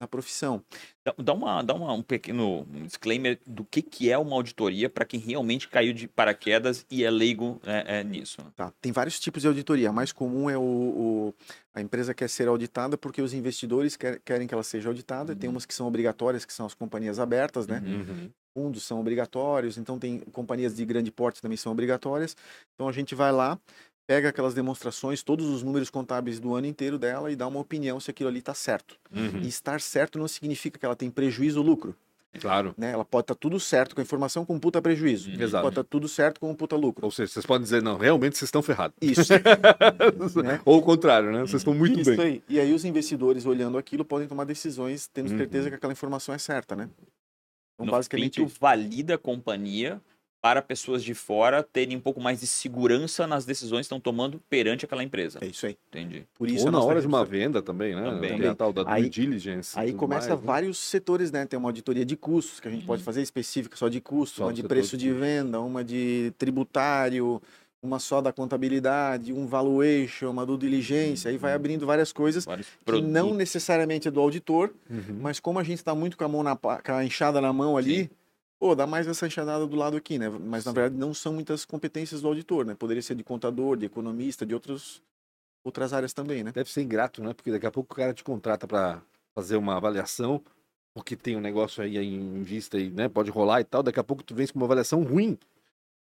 Na 0.00 0.06
profissão. 0.06 0.62
Dá, 1.04 1.12
dá 1.18 1.32
uma, 1.34 1.62
dá 1.62 1.74
uma, 1.74 1.92
um 1.92 2.02
pequeno 2.02 2.64
disclaimer 2.84 3.40
do 3.44 3.64
que, 3.64 3.82
que 3.82 4.08
é 4.08 4.16
uma 4.16 4.36
auditoria 4.36 4.88
para 4.88 5.04
quem 5.04 5.18
realmente 5.18 5.66
caiu 5.66 5.92
de 5.92 6.06
paraquedas 6.06 6.86
e 6.88 7.02
é 7.02 7.10
leigo 7.10 7.60
é, 7.66 7.98
é, 7.98 8.04
nisso. 8.04 8.40
Tá, 8.54 8.72
tem 8.80 8.92
vários 8.92 9.18
tipos 9.18 9.42
de 9.42 9.48
auditoria. 9.48 9.88
A 9.88 9.92
mais 9.92 10.12
comum 10.12 10.48
é 10.48 10.56
o, 10.56 10.62
o- 10.62 11.34
a 11.74 11.80
empresa 11.80 12.14
quer 12.14 12.28
ser 12.30 12.46
auditada 12.46 12.96
porque 12.96 13.20
os 13.20 13.34
investidores 13.34 13.96
quer- 13.96 14.20
querem 14.24 14.46
que 14.46 14.54
ela 14.54 14.62
seja 14.62 14.88
auditada. 14.88 15.34
Tem 15.34 15.48
Uhum. 15.48 15.54
umas 15.56 15.66
que 15.66 15.74
são 15.74 15.88
obrigatórias, 15.88 16.44
que 16.44 16.52
são 16.52 16.66
as 16.66 16.74
companhias 16.74 17.18
abertas, 17.18 17.66
né? 17.66 17.82
Uhum. 17.84 17.94
Uhum. 18.08 18.30
fundos 18.56 18.82
são 18.82 18.98
obrigatórios, 18.98 19.78
então 19.78 20.00
tem 20.00 20.18
companhias 20.32 20.74
de 20.74 20.84
grande 20.84 21.12
porte 21.12 21.40
também 21.40 21.56
são 21.56 21.70
obrigatórias. 21.70 22.36
Então 22.74 22.88
a 22.88 22.92
gente 22.92 23.14
vai 23.14 23.30
lá, 23.30 23.56
pega 24.08 24.30
aquelas 24.30 24.54
demonstrações, 24.54 25.22
todos 25.22 25.46
os 25.46 25.62
números 25.62 25.90
contábeis 25.90 26.40
do 26.40 26.54
ano 26.54 26.66
inteiro 26.66 26.98
dela 26.98 27.30
e 27.30 27.36
dá 27.36 27.46
uma 27.46 27.60
opinião 27.60 28.00
se 28.00 28.10
aquilo 28.10 28.30
ali 28.30 28.38
está 28.38 28.54
certo. 28.54 28.96
Uhum. 29.14 29.42
E 29.42 29.48
estar 29.48 29.82
certo 29.82 30.18
não 30.18 30.26
significa 30.26 30.78
que 30.78 30.86
ela 30.86 30.96
tem 30.96 31.10
prejuízo 31.10 31.60
ou 31.60 31.66
lucro. 31.66 31.94
Claro. 32.40 32.74
Né? 32.76 32.92
Ela 32.92 33.04
pode 33.04 33.24
estar 33.24 33.34
tudo 33.34 33.60
certo 33.60 33.94
com 33.94 34.00
a 34.00 34.04
informação 34.04 34.46
com 34.46 34.58
puta 34.58 34.80
prejuízo. 34.80 35.28
Uhum. 35.28 35.42
Exato. 35.42 35.62
Pode 35.62 35.72
estar 35.72 35.84
tudo 35.84 36.08
certo 36.08 36.40
com 36.40 36.50
um 36.50 36.54
puta 36.54 36.74
lucro. 36.74 37.04
Ou 37.04 37.10
seja, 37.10 37.32
vocês 37.32 37.44
podem 37.44 37.64
dizer, 37.64 37.82
não, 37.82 37.98
realmente 37.98 38.38
vocês 38.38 38.48
estão 38.48 38.62
ferrados. 38.62 38.96
Isso. 39.00 39.32
Né? 40.42 40.60
Ou 40.64 40.78
o 40.78 40.82
contrário, 40.82 41.30
né? 41.30 41.40
Vocês 41.40 41.60
estão 41.60 41.74
muito 41.74 42.00
Isso 42.00 42.16
bem. 42.16 42.20
aí. 42.20 42.42
E 42.48 42.60
aí 42.60 42.72
os 42.72 42.84
investidores 42.84 43.44
olhando 43.44 43.76
aquilo 43.76 44.04
podem 44.04 44.26
tomar 44.26 44.44
decisões 44.44 45.06
tendo 45.08 45.30
Uhum. 45.30 45.38
certeza 45.38 45.68
que 45.68 45.74
aquela 45.76 45.92
informação 45.92 46.34
é 46.34 46.38
certa, 46.38 46.74
né? 46.76 46.88
Então, 47.74 47.86
no 47.86 47.92
basicamente, 47.92 48.40
fim, 48.40 48.46
tu 48.46 48.52
valida 48.60 49.14
a 49.14 49.18
companhia 49.18 50.00
para 50.40 50.62
pessoas 50.62 51.02
de 51.02 51.14
fora 51.14 51.62
terem 51.62 51.96
um 51.96 52.00
pouco 52.00 52.20
mais 52.20 52.40
de 52.40 52.46
segurança 52.46 53.26
nas 53.26 53.44
decisões 53.44 53.80
que 53.80 53.86
estão 53.86 53.98
tomando 53.98 54.40
perante 54.48 54.84
aquela 54.84 55.02
empresa. 55.02 55.38
é 55.42 55.46
isso 55.46 55.66
aí. 55.66 55.76
Entendi. 55.88 56.24
Por 56.34 56.48
isso 56.48 56.66
Ou 56.66 56.70
na 56.70 56.80
hora 56.80 57.00
de 57.00 57.06
uma 57.08 57.24
venda 57.24 57.60
também, 57.60 57.94
né? 57.94 58.02
Também. 58.02 58.38
Tem 58.38 58.48
a 58.48 58.54
tal 58.54 58.72
da 58.72 58.84
due 58.84 58.92
Aí- 58.92 59.08
diligence. 59.08 59.78
Aí 59.78 59.92
começa 59.92 60.28
mais, 60.28 60.40
né? 60.40 60.46
vários 60.46 60.78
setores, 60.78 61.32
né? 61.32 61.44
Tem 61.44 61.58
uma 61.58 61.68
auditoria 61.68 62.04
de 62.04 62.16
custos 62.16 62.60
que 62.60 62.68
a 62.68 62.70
gente 62.70 62.86
pode 62.86 63.00
Uhum. 63.00 63.04
fazer 63.06 63.22
específica 63.22 63.76
só 63.76 63.88
de 63.88 64.00
custos, 64.00 64.36
Só 64.38 64.44
uma 64.44 64.52
do 64.52 64.56
de 64.56 64.62
preço 64.62 64.96
de 64.96 65.12
venda, 65.12 65.60
uma 65.60 65.82
de 65.82 66.32
tributário, 66.38 67.42
uma 67.82 67.98
só 67.98 68.20
da 68.20 68.32
contabilidade, 68.32 69.32
um 69.32 69.46
valuation, 69.46 70.30
uma 70.30 70.44
due 70.44 70.58
diligência, 70.58 71.30
aí 71.30 71.36
vai 71.36 71.52
abrindo 71.52 71.86
várias 71.86 72.12
coisas 72.12 72.44
que 72.84 73.00
não 73.02 73.32
necessariamente 73.34 74.08
é 74.08 74.10
do 74.10 74.18
auditor, 74.20 74.72
Uhum. 74.90 75.18
mas 75.20 75.38
como 75.38 75.58
a 75.60 75.62
gente 75.62 75.78
está 75.78 75.94
muito 75.94 76.16
com 76.16 76.24
a 76.24 76.28
mão 76.28 76.42
na 76.42 76.56
com 76.56 76.70
a 76.92 77.04
enxada 77.04 77.40
na 77.40 77.52
mão 77.52 77.76
ali, 77.76 78.10
pô, 78.58 78.74
dá 78.74 78.86
mais 78.86 79.06
essa 79.06 79.26
enxadada 79.26 79.66
do 79.66 79.76
lado 79.76 79.96
aqui, 79.96 80.18
né? 80.18 80.28
Mas 80.28 80.64
na 80.64 80.72
verdade 80.72 80.96
não 80.96 81.14
são 81.14 81.32
muitas 81.32 81.64
competências 81.64 82.20
do 82.22 82.28
auditor, 82.28 82.64
né? 82.66 82.74
Poderia 82.74 83.02
ser 83.02 83.14
de 83.14 83.24
contador, 83.24 83.76
de 83.76 83.86
economista, 83.86 84.44
de 84.44 84.54
outros 84.54 85.02
outras 85.64 85.92
áreas 85.92 86.12
também, 86.12 86.42
né? 86.42 86.52
Deve 86.52 86.70
ser 86.70 86.82
ingrato, 86.82 87.22
né? 87.22 87.34
Porque 87.34 87.50
daqui 87.50 87.66
a 87.66 87.70
pouco 87.70 87.92
o 87.92 87.96
cara 87.96 88.14
te 88.14 88.24
contrata 88.24 88.66
para 88.66 89.02
fazer 89.34 89.56
uma 89.56 89.76
avaliação, 89.76 90.42
porque 90.94 91.14
tem 91.14 91.36
um 91.36 91.40
negócio 91.40 91.82
aí 91.82 91.96
em 91.98 92.42
vista 92.42 92.78
e, 92.78 92.90
né? 92.90 93.08
Pode 93.08 93.30
rolar 93.30 93.60
e 93.60 93.64
tal. 93.64 93.82
Daqui 93.82 94.00
a 94.00 94.04
pouco 94.04 94.22
tu 94.22 94.34
vem 94.34 94.46
com 94.46 94.58
uma 94.58 94.64
avaliação 94.66 95.02
ruim. 95.02 95.38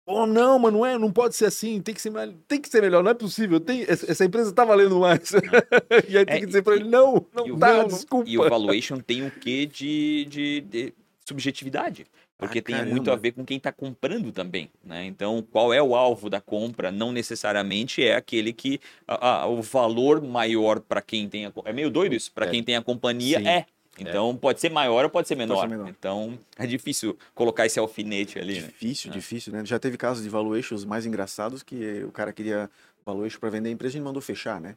Oh, 0.07 0.27
não, 0.27 0.59
mas 0.59 0.73
não 0.73 0.87
é, 0.87 0.97
não 0.97 1.13
pode 1.13 1.37
ser 1.37 1.45
assim, 1.45 1.83
tem 1.83 1.95
que 1.95 2.01
ser, 2.01 2.11
tem 2.47 2.59
que 2.59 2.69
ser 2.71 2.81
melhor, 2.81 3.03
não 3.05 3.11
é 3.11 3.15
possível. 3.15 3.61
Tem, 3.61 3.83
essa 3.87 4.25
empresa 4.25 4.51
tá 4.53 4.65
valendo 4.65 4.99
mais. 5.01 5.33
e 6.09 6.17
aí 6.17 6.25
tem 6.25 6.37
É, 6.37 6.41
que 6.41 6.47
dizer 6.47 6.63
para 6.63 6.77
ele, 6.77 6.89
não, 6.89 7.27
não 7.35 7.47
e 7.47 7.53
o- 7.53 7.59
tá, 7.59 7.75
não, 7.83 7.89
desculpa. 7.89 8.31
E 8.31 8.39
o 8.39 8.49
valuation 8.49 9.01
tem 9.01 9.27
o 9.27 9.31
quê 9.31 9.67
de, 9.67 10.25
de, 10.31 10.61
de 10.63 10.95
subjetividade? 11.27 12.07
Porque 12.39 12.61
Ah, 12.61 12.63
tem 12.63 12.77
muito 12.87 13.07
caramba. 13.07 13.13
a 13.13 13.17
ver 13.17 13.33
com 13.33 13.45
quem 13.45 13.57
está 13.57 13.73
comprando 13.73 14.31
também, 14.31 14.71
né? 14.85 15.05
Então, 15.05 15.45
qual 15.51 15.75
é 15.75 15.83
o 15.83 15.97
alvo 15.97 16.31
da 16.31 16.41
compra? 16.41 16.93
Não 16.93 17.11
necessariamente 17.11 18.03
é 18.03 18.15
aquele 18.15 18.53
que 18.53 18.81
a- 19.09 19.41
a- 19.43 19.47
o 19.49 19.61
valor 19.61 20.23
maior 20.23 20.79
para 20.79 21.03
quem 21.03 21.29
tem 21.29 21.47
a, 21.47 21.53
é 21.65 21.73
meio 21.73 21.91
doido 21.91 22.15
isso. 22.15 22.31
Para 22.33 22.47
É. 22.47 22.51
quem 22.51 22.63
tem 22.63 22.77
a 22.77 22.83
companhia 22.83 23.41
Sim. 23.41 23.49
é. 23.49 23.67
Então 23.99 24.37
pode 24.37 24.61
ser 24.61 24.71
maior 24.71 25.03
ou 25.05 25.11
pode 25.11 25.27
ser 25.27 25.35
menor. 25.35 25.63
ser 25.63 25.69
menor. 25.69 25.89
Então 25.89 26.39
é 26.57 26.65
difícil 26.65 27.19
colocar 27.35 27.67
esse 27.67 27.81
alfinete 27.81 28.39
ali. 28.39 28.61
Né? 28.61 28.67
Difícil, 28.69 29.11
É. 29.11 29.15
difícil, 29.15 29.53
né? 29.53 29.65
Já 29.67 29.77
teve 29.81 29.97
casos 29.97 30.23
de 30.23 30.29
valuations 30.31 30.85
mais 30.85 31.05
engraçados 31.05 31.65
que 31.65 32.05
o 32.05 32.13
cara 32.13 32.33
queria 32.33 32.71
valuation 33.05 33.41
para 33.41 33.51
vender 33.51 33.71
a 33.71 33.73
empresa 33.73 33.99
e 33.99 34.01
mandou 34.01 34.23
fechar, 34.23 34.61
né? 34.61 34.77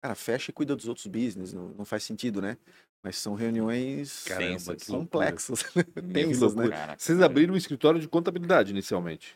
Cara, 0.00 0.14
fecha 0.14 0.50
e 0.50 0.54
cuida 0.54 0.74
dos 0.74 0.88
outros 0.88 1.06
business, 1.06 1.52
não, 1.52 1.68
não 1.76 1.84
faz 1.84 2.02
sentido, 2.04 2.40
né? 2.40 2.56
Mas 3.02 3.16
são 3.16 3.34
reuniões 3.34 4.24
Caramba, 4.24 4.76
complexas. 4.88 5.64
Tensas, 6.12 6.54
né? 6.54 6.68
Caraca, 6.68 6.96
Vocês 6.98 7.20
abriram 7.20 7.54
um 7.54 7.56
escritório 7.56 8.00
de 8.00 8.06
contabilidade 8.06 8.70
inicialmente. 8.70 9.34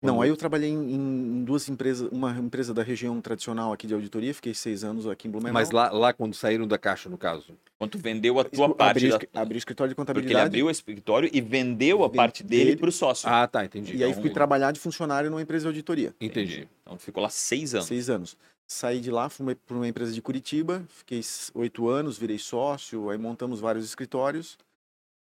Não, 0.00 0.22
aí 0.22 0.28
eu 0.28 0.36
trabalhei 0.36 0.70
em, 0.70 0.94
em 0.94 1.44
duas 1.44 1.68
empresas, 1.68 2.08
uma 2.12 2.30
empresa 2.38 2.72
da 2.72 2.84
região 2.84 3.20
tradicional 3.20 3.72
aqui 3.72 3.84
de 3.84 3.94
auditoria, 3.94 4.32
fiquei 4.32 4.54
seis 4.54 4.84
anos 4.84 5.08
aqui 5.08 5.26
em 5.26 5.30
Blumenau. 5.30 5.52
Mas 5.52 5.72
lá, 5.72 5.90
lá 5.90 6.12
quando 6.12 6.34
saíram 6.34 6.68
da 6.68 6.78
caixa, 6.78 7.08
no 7.08 7.18
caso. 7.18 7.46
Quando 7.76 7.90
tu 7.92 7.98
vendeu 7.98 8.38
a 8.38 8.44
tua 8.44 8.66
abri, 8.66 8.76
parte 8.76 9.08
da... 9.08 9.40
abri 9.42 9.56
o 9.56 9.58
escritório 9.58 9.88
de 9.90 9.94
Porque 9.96 10.10
ele 10.10 10.14
contabilidade 10.14 10.46
abriu 10.46 10.66
o 10.66 10.70
escritório 10.70 11.28
e 11.32 11.40
vendeu 11.40 12.04
a 12.04 12.06
Vende- 12.06 12.16
parte 12.16 12.44
dele 12.44 12.64
dele. 12.66 12.76
para 12.76 12.88
o 12.88 12.92
sócio. 12.92 13.28
Ah, 13.28 13.46
tá, 13.48 13.64
entendi. 13.64 13.96
e 13.96 14.04
aí 14.04 14.10
então- 14.10 14.22
fui 14.22 14.30
trabalhar 14.30 14.70
de 14.70 14.78
funcionário 14.78 15.30
numa 15.30 15.42
empresa 15.42 15.62
de 15.64 15.68
auditoria. 15.68 16.14
Entendi. 16.20 16.68
Então 16.82 16.96
tu 16.96 17.02
ficou 17.02 17.20
lá 17.20 17.28
seis 17.28 17.74
anos. 17.74 17.86
Seis 17.88 18.08
anos. 18.08 18.36
Saí 18.70 19.00
de 19.00 19.10
lá, 19.10 19.30
fui 19.30 19.54
para 19.54 19.74
uma 19.76 19.88
empresa 19.88 20.12
de 20.12 20.20
Curitiba, 20.20 20.84
fiquei 20.90 21.22
oito 21.54 21.88
anos, 21.88 22.18
virei 22.18 22.38
sócio, 22.38 23.08
aí 23.08 23.16
montamos 23.16 23.60
vários 23.60 23.82
escritórios. 23.82 24.58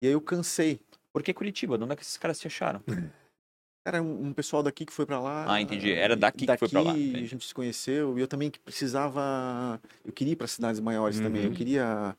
E 0.01 0.07
aí 0.07 0.13
eu 0.13 0.19
cansei. 0.19 0.79
Por 1.13 1.21
que 1.21 1.31
Curitiba? 1.31 1.77
De 1.77 1.83
onde 1.83 1.93
é 1.93 1.95
que 1.95 2.01
esses 2.01 2.17
caras 2.17 2.39
se 2.39 2.47
acharam? 2.47 2.81
Era 3.87 4.01
um, 4.01 4.27
um 4.29 4.33
pessoal 4.33 4.63
daqui 4.63 4.83
que 4.83 4.91
foi 4.91 5.05
para 5.05 5.19
lá. 5.19 5.45
Ah, 5.47 5.61
entendi. 5.61 5.91
Era 5.91 6.15
daqui 6.15 6.47
que 6.47 6.57
foi 6.57 6.67
pra 6.67 6.81
lá, 6.81 6.91
Daqui, 6.93 7.03
entendi. 7.09 7.23
A 7.23 7.27
gente 7.27 7.45
se 7.45 7.53
conheceu. 7.53 8.17
E 8.17 8.21
eu 8.21 8.27
também 8.27 8.49
que 8.49 8.57
precisava. 8.57 9.79
Eu 10.03 10.11
queria 10.11 10.33
ir 10.33 10.35
para 10.35 10.47
cidades 10.47 10.79
maiores 10.81 11.19
também. 11.19 11.43
Eu 11.43 11.49
Uhum. 11.49 11.55
queria. 11.55 12.17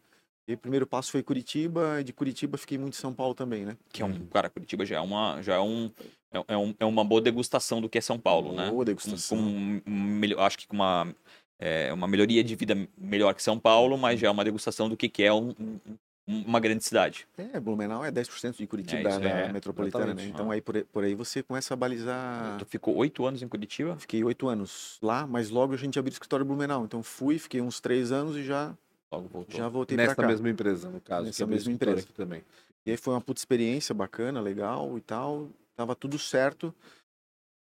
E 0.49 0.55
o 0.55 0.59
primeiro 0.59 0.87
passo 0.87 1.11
foi 1.11 1.25
Curitiba, 1.25 2.01
e 2.01 2.05
de 2.05 2.13
Curitiba 2.13 2.57
fiquei 2.57 2.79
muito 2.79 2.95
em 2.95 3.01
São 3.01 3.13
Paulo 3.13 3.35
também, 3.35 3.65
né? 3.65 3.77
Que 3.91 4.01
é 4.01 4.05
um, 4.05 4.27
cara, 4.27 4.49
Curitiba 4.49 4.87
já 4.87 4.99
é 4.99 5.01
uma, 5.01 5.43
já 5.43 5.57
é 5.57 5.59
um, 5.61 5.91
é, 6.37 6.55
é 6.55 6.57
um, 6.57 6.75
é 6.81 6.85
uma 6.85 7.05
boa 7.05 7.21
degustação 7.21 7.81
do 7.81 7.89
que 7.89 7.99
é 7.99 8.01
São 8.01 8.19
Paulo, 8.19 8.53
né? 8.55 8.65
Boa 8.71 8.79
Com, 8.79 8.85
degustação. 8.85 9.39
com 9.39 9.45
um 9.87 9.93
melhor- 10.19 10.41
acho 10.41 10.59
que 10.59 10.67
com 10.67 10.77
uma, 10.77 11.07
é, 11.59 11.93
uma 11.93 12.07
melhoria 12.07 12.43
de 12.45 12.55
vida 12.55 12.77
melhor 12.97 13.35
que 13.35 13.43
São 13.43 13.59
Paulo, 13.59 13.97
mas 13.97 14.21
já 14.21 14.29
é 14.29 14.31
uma 14.31 14.45
degustação 14.45 14.89
do 14.89 14.97
que, 14.97 15.09
que 15.09 15.23
é 15.23 15.33
um- 15.33 15.55
um- 16.29 16.43
uma 16.45 16.59
grande 16.59 16.83
cidade. 16.83 17.25
É, 17.39 17.61
Blumenau 17.61 18.05
é 18.05 18.11
10% 18.11 18.57
de 18.59 18.67
Curitiba, 18.67 19.01
É 19.01 19.03
da, 19.05 19.11
isso, 19.11 19.21
da 19.21 19.29
é, 19.29 19.53
metropolitana, 19.53 20.13
né? 20.13 20.27
Então 20.27 20.51
aí 20.51 20.61
por, 20.61 20.77
aí- 20.77 20.85
por 20.85 21.05
aí 21.05 21.15
você 21.15 21.41
começa 21.43 21.73
a 21.73 21.77
balizar. 21.77 22.59
Tu 22.59 22.67
ficou 22.67 22.97
oito 22.97 23.25
anos 23.25 23.43
em 23.43 23.49
Curitiba? 23.49 23.97
Fiquei 23.97 24.25
oito 24.25 24.49
anos 24.49 24.99
lá, 25.01 25.25
mas 25.27 25.51
logo 25.51 25.73
a 25.73 25.77
gente 25.77 25.99
abriu 25.99 26.11
o 26.11 26.13
escritório 26.13 26.43
em 26.43 26.47
Blumenau. 26.47 26.85
Então 26.85 27.01
fui, 27.03 27.39
fiquei 27.39 27.61
uns 27.61 27.79
três 27.81 28.11
anos 28.11 28.37
e 28.37 28.43
já, 28.43 28.75
Logo 29.13 29.29
voltou. 29.29 29.57
já 29.57 29.69
voltei 29.69 29.97
para 29.97 30.07
Nessa 30.09 30.17
cá. 30.23 30.27
mesma 30.27 30.51
empresa, 30.51 30.91
no 30.91 31.01
caso. 31.01 31.27
Nessa 31.27 31.37
que 31.37 31.43
abriu 31.45 31.57
mesma 31.59 31.73
empresa. 31.73 32.01
Aqui 32.01 32.13
também. 32.13 32.43
E 32.85 32.91
aí 32.91 32.97
foi 32.97 33.15
uma 33.15 33.21
puta 33.21 33.41
experiência 33.41 33.95
bacana, 33.95 34.41
legal 34.41 34.99
e 34.99 35.01
tal. 35.01 35.49
Tava 35.77 35.95
tudo 35.95 36.19
certo. 36.19 36.75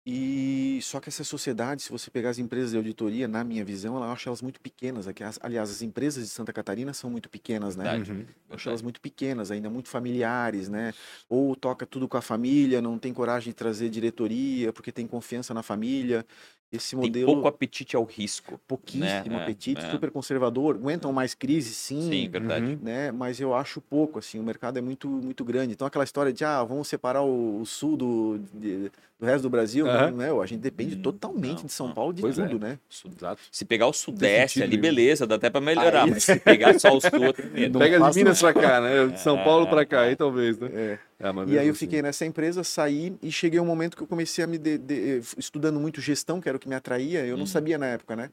E 0.09 0.79
só 0.83 1.01
que 1.01 1.09
essa 1.09 1.25
sociedade, 1.25 1.81
se 1.81 1.91
você 1.91 2.09
pegar 2.09 2.29
as 2.29 2.39
empresas 2.39 2.71
de 2.71 2.77
auditoria, 2.77 3.27
na 3.27 3.43
minha 3.43 3.65
visão, 3.65 3.97
eu 3.97 4.03
acho 4.03 4.29
elas 4.29 4.41
muito 4.41 4.61
pequenas. 4.61 5.05
Aliás, 5.41 5.69
as 5.69 5.81
empresas 5.81 6.23
de 6.23 6.29
Santa 6.29 6.53
Catarina 6.53 6.93
são 6.93 7.09
muito 7.09 7.29
pequenas, 7.29 7.75
né? 7.75 7.83
Verdade. 7.83 8.11
Uhum. 8.13 8.25
Eu 8.49 8.55
acho 8.55 8.69
elas 8.69 8.81
muito 8.81 9.01
pequenas, 9.01 9.51
ainda 9.51 9.69
muito 9.69 9.89
familiares, 9.89 10.69
né? 10.69 10.93
Ou 11.27 11.57
toca 11.57 11.85
tudo 11.85 12.07
com 12.07 12.15
a 12.15 12.21
família, 12.21 12.81
não 12.81 12.97
tem 12.97 13.13
coragem 13.13 13.49
de 13.49 13.55
trazer 13.55 13.89
diretoria, 13.89 14.71
porque 14.71 14.93
tem 14.93 15.05
confiança 15.05 15.53
na 15.53 15.61
família. 15.61 16.25
Esse 16.69 16.97
Tem 16.97 16.99
modelo 17.05 17.25
pouco 17.31 17.47
apetite 17.47 17.95
ao 17.95 18.03
risco. 18.03 18.59
pouquíssimo 18.67 19.05
né? 19.05 19.39
É, 19.39 19.43
apetite, 19.43 19.85
é. 19.85 19.89
super 19.89 20.11
conservador, 20.11 20.75
aguentam 20.75 21.13
mais 21.13 21.33
crise, 21.33 21.73
sim, 21.73 22.01
Sim, 22.09 22.29
verdade. 22.29 22.65
Uhum. 22.65 22.79
né? 22.81 23.09
Mas 23.09 23.39
eu 23.39 23.53
acho 23.55 23.79
pouco, 23.79 24.19
assim, 24.19 24.37
o 24.37 24.43
mercado 24.43 24.77
é 24.77 24.81
muito, 24.81 25.07
muito 25.07 25.45
grande. 25.45 25.71
Então 25.71 25.87
aquela 25.87 26.03
história 26.03 26.33
de, 26.33 26.43
ah, 26.43 26.61
vamos 26.65 26.89
separar 26.89 27.21
o, 27.23 27.61
o 27.61 27.65
sul 27.65 27.95
do, 27.95 28.39
de- 28.53 28.91
do 29.17 29.25
resto 29.25 29.43
do 29.43 29.49
Brasil, 29.49 29.87
Aham. 29.87 30.11
não, 30.11 30.17
não, 30.17 30.41
a 30.41 30.45
gente 30.45 30.59
depende 30.59 30.95
Hum, 30.95 31.01
totalmente 31.01 31.59
não, 31.59 31.65
de 31.67 31.71
São 31.71 31.87
não. 31.87 31.93
Paulo 31.93 32.11
de 32.13 32.21
Pois 32.21 32.37
é. 32.37 32.45
tudo, 32.45 32.59
né? 32.59 32.77
Su- 32.89 33.07
Exato. 33.17 33.41
Se 33.49 33.63
pegar 33.63 33.87
o 33.87 33.93
sudeste 33.93 34.61
ali, 34.61 34.75
beleza, 34.77 35.25
dá 35.25 35.35
até 35.35 35.49
pra 35.49 35.61
melhorar. 35.61 36.03
Aí- 36.03 36.11
Mas 36.11 36.25
se 36.25 36.37
pegar 36.37 36.77
só 36.77 36.89
o 36.95 36.99
sul, 36.99 37.33
medo. 37.53 37.79
Pega 37.79 37.97
de 38.11 38.15
Minas 38.17 38.41
pra 38.41 38.53
cá, 38.53 38.81
né? 38.81 39.07
De 39.07 39.19
São 39.21 39.39
É, 39.39 39.43
Paulo 39.45 39.67
pra 39.67 39.85
cá, 39.85 40.03
é. 40.03 40.09
aí 40.09 40.15
talvez, 40.17 40.59
né? 40.59 40.69
É. 40.73 40.99
É, 41.19 41.27
E 41.47 41.57
aí 41.57 41.67
eu 41.67 41.71
assim. 41.71 41.79
fiquei 41.85 42.01
nessa 42.01 42.25
empresa, 42.25 42.63
saí 42.63 43.17
e 43.21 43.31
cheguei 43.31 43.59
um 43.59 43.65
momento 43.65 43.97
que 43.97 44.03
eu 44.03 44.07
comecei 44.07 44.43
a 44.43 44.47
me 44.47 44.57
de- 44.57 44.77
de- 44.77 45.21
estudando 45.37 45.79
muito 45.79 45.99
gestão, 45.99 46.39
que 46.39 46.47
era 46.47 46.57
o 46.57 46.59
que 46.59 46.69
me 46.69 46.75
atraía. 46.75 47.25
Eu 47.25 47.35
não 47.35 47.41
Uhum. 47.43 47.47
sabia 47.47 47.77
na 47.77 47.87
época, 47.87 48.15
né? 48.15 48.29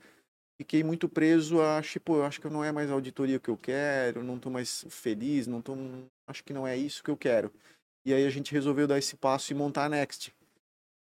Fiquei 0.60 0.84
muito 0.84 1.08
preso 1.08 1.60
a, 1.60 1.80
tipo, 1.82 2.16
eu 2.16 2.24
acho 2.24 2.40
que 2.40 2.48
não 2.48 2.62
é 2.62 2.70
mais 2.70 2.90
a 2.90 2.92
auditoria 2.94 3.40
que 3.40 3.48
eu 3.48 3.56
quero, 3.56 4.22
não 4.22 4.38
tô 4.38 4.50
mais 4.50 4.84
feliz, 4.88 5.46
não 5.46 5.60
tô, 5.60 5.74
acho 6.28 6.44
que 6.44 6.52
não 6.52 6.66
é 6.66 6.76
isso 6.76 7.02
que 7.02 7.10
eu 7.10 7.16
quero. 7.16 7.50
E 8.06 8.12
aí 8.12 8.24
a 8.26 8.30
gente 8.30 8.52
resolveu 8.52 8.86
dar 8.86 8.98
esse 8.98 9.16
passo 9.16 9.50
e 9.50 9.54
montar 9.54 9.86
a 9.86 9.88
Next, 9.88 10.32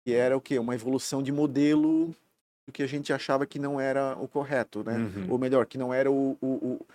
que 0.06 0.12
era 0.14 0.36
o 0.36 0.40
quê? 0.40 0.58
Uma 0.58 0.74
evolução 0.74 1.22
de 1.22 1.32
modelo 1.32 2.14
do 2.68 2.72
que 2.72 2.82
a 2.82 2.86
gente 2.86 3.12
achava 3.12 3.44
que 3.46 3.58
não 3.58 3.80
era 3.80 4.16
o 4.18 4.28
correto, 4.28 4.84
né? 4.84 4.98
Uhum. 4.98 5.26
Ou 5.30 5.38
melhor, 5.38 5.66
que 5.66 5.78
não 5.78 5.92
era 5.92 6.10
o, 6.10 6.36
o, 6.40 6.46
o, 6.46 6.86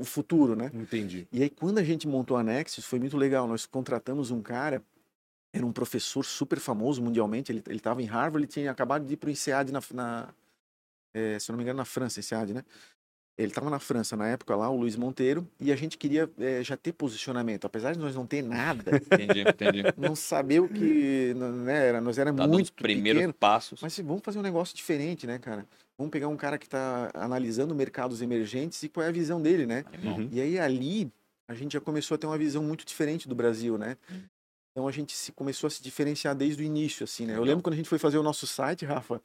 o 0.00 0.04
futuro, 0.04 0.54
né? 0.54 0.70
Entendi. 0.74 1.26
E 1.32 1.42
aí, 1.42 1.50
quando 1.50 1.78
a 1.78 1.84
gente 1.84 2.06
montou 2.06 2.36
a 2.36 2.42
Nexus, 2.42 2.84
foi 2.84 2.98
muito 2.98 3.16
legal. 3.16 3.46
Nós 3.48 3.66
contratamos 3.66 4.30
um 4.30 4.40
cara, 4.40 4.82
era 5.52 5.64
um 5.66 5.72
professor 5.72 6.24
super 6.24 6.58
famoso 6.60 7.02
mundialmente. 7.02 7.50
Ele 7.50 7.62
estava 7.70 8.00
em 8.02 8.06
Harvard, 8.06 8.38
ele 8.44 8.46
tinha 8.52 8.70
acabado 8.70 9.04
de 9.04 9.14
ir 9.14 9.16
para 9.16 9.28
o 9.28 9.30
INSEAD 9.30 9.72
na, 9.72 9.80
na 9.92 10.28
eh, 11.14 11.38
se 11.38 11.50
não 11.50 11.56
me 11.56 11.62
engano, 11.64 11.78
na 11.78 11.84
França, 11.84 12.20
INSEAD, 12.20 12.54
né? 12.54 12.64
Ele 13.38 13.48
estava 13.48 13.70
na 13.70 13.78
França 13.78 14.14
na 14.14 14.28
época 14.28 14.54
lá, 14.54 14.68
o 14.68 14.76
Luiz 14.76 14.94
Monteiro, 14.94 15.48
e 15.58 15.72
a 15.72 15.76
gente 15.76 15.96
queria 15.96 16.30
eh, 16.38 16.62
já 16.62 16.76
ter 16.76 16.92
posicionamento. 16.92 17.64
Apesar 17.64 17.92
de 17.94 17.98
nós 17.98 18.14
não 18.14 18.26
ter 18.26 18.42
nada, 18.42 18.90
Entendi, 19.10 19.40
entendi. 19.40 19.82
não 19.96 20.14
saber 20.14 20.60
o 20.60 20.68
que, 20.68 21.32
né, 21.64 21.88
era, 21.88 22.00
nós 22.00 22.18
era 22.18 22.30
Tá 22.30 22.42
dando 22.42 22.50
os 22.50 22.56
muito 22.56 22.72
primeiros 22.74 23.20
pequeno. 23.20 23.32
passos. 23.34 23.80
Mas 23.80 23.98
vamos 23.98 24.20
fazer 24.22 24.38
um 24.38 24.42
negócio 24.42 24.76
diferente, 24.76 25.26
né, 25.26 25.38
cara? 25.38 25.66
Vamos 26.02 26.10
pegar 26.10 26.26
um 26.26 26.36
cara 26.36 26.58
que 26.58 26.66
está 26.66 27.10
analisando 27.14 27.72
mercados 27.76 28.20
emergentes 28.20 28.82
e 28.82 28.88
qual 28.88 29.06
é 29.06 29.08
a 29.08 29.12
visão 29.12 29.40
dele, 29.40 29.66
né? 29.66 29.84
Uhum. 30.02 30.28
E 30.32 30.40
aí 30.40 30.58
ali 30.58 31.12
a 31.46 31.54
gente 31.54 31.74
já 31.74 31.80
começou 31.80 32.16
a 32.16 32.18
ter 32.18 32.26
uma 32.26 32.36
visão 32.36 32.60
muito 32.60 32.84
diferente 32.84 33.28
do 33.28 33.36
Brasil, 33.36 33.78
né? 33.78 33.96
Então 34.72 34.88
a 34.88 34.90
gente 34.90 35.14
se, 35.14 35.30
começou 35.30 35.68
a 35.68 35.70
se 35.70 35.80
diferenciar 35.80 36.34
desde 36.34 36.60
o 36.60 36.66
início, 36.66 37.04
assim, 37.04 37.24
né? 37.24 37.36
Eu 37.36 37.44
lembro 37.44 37.62
quando 37.62 37.74
a 37.74 37.76
gente 37.76 37.88
foi 37.88 38.00
fazer 38.00 38.18
o 38.18 38.22
nosso 38.22 38.48
site, 38.48 38.84
Rafa. 38.84 39.22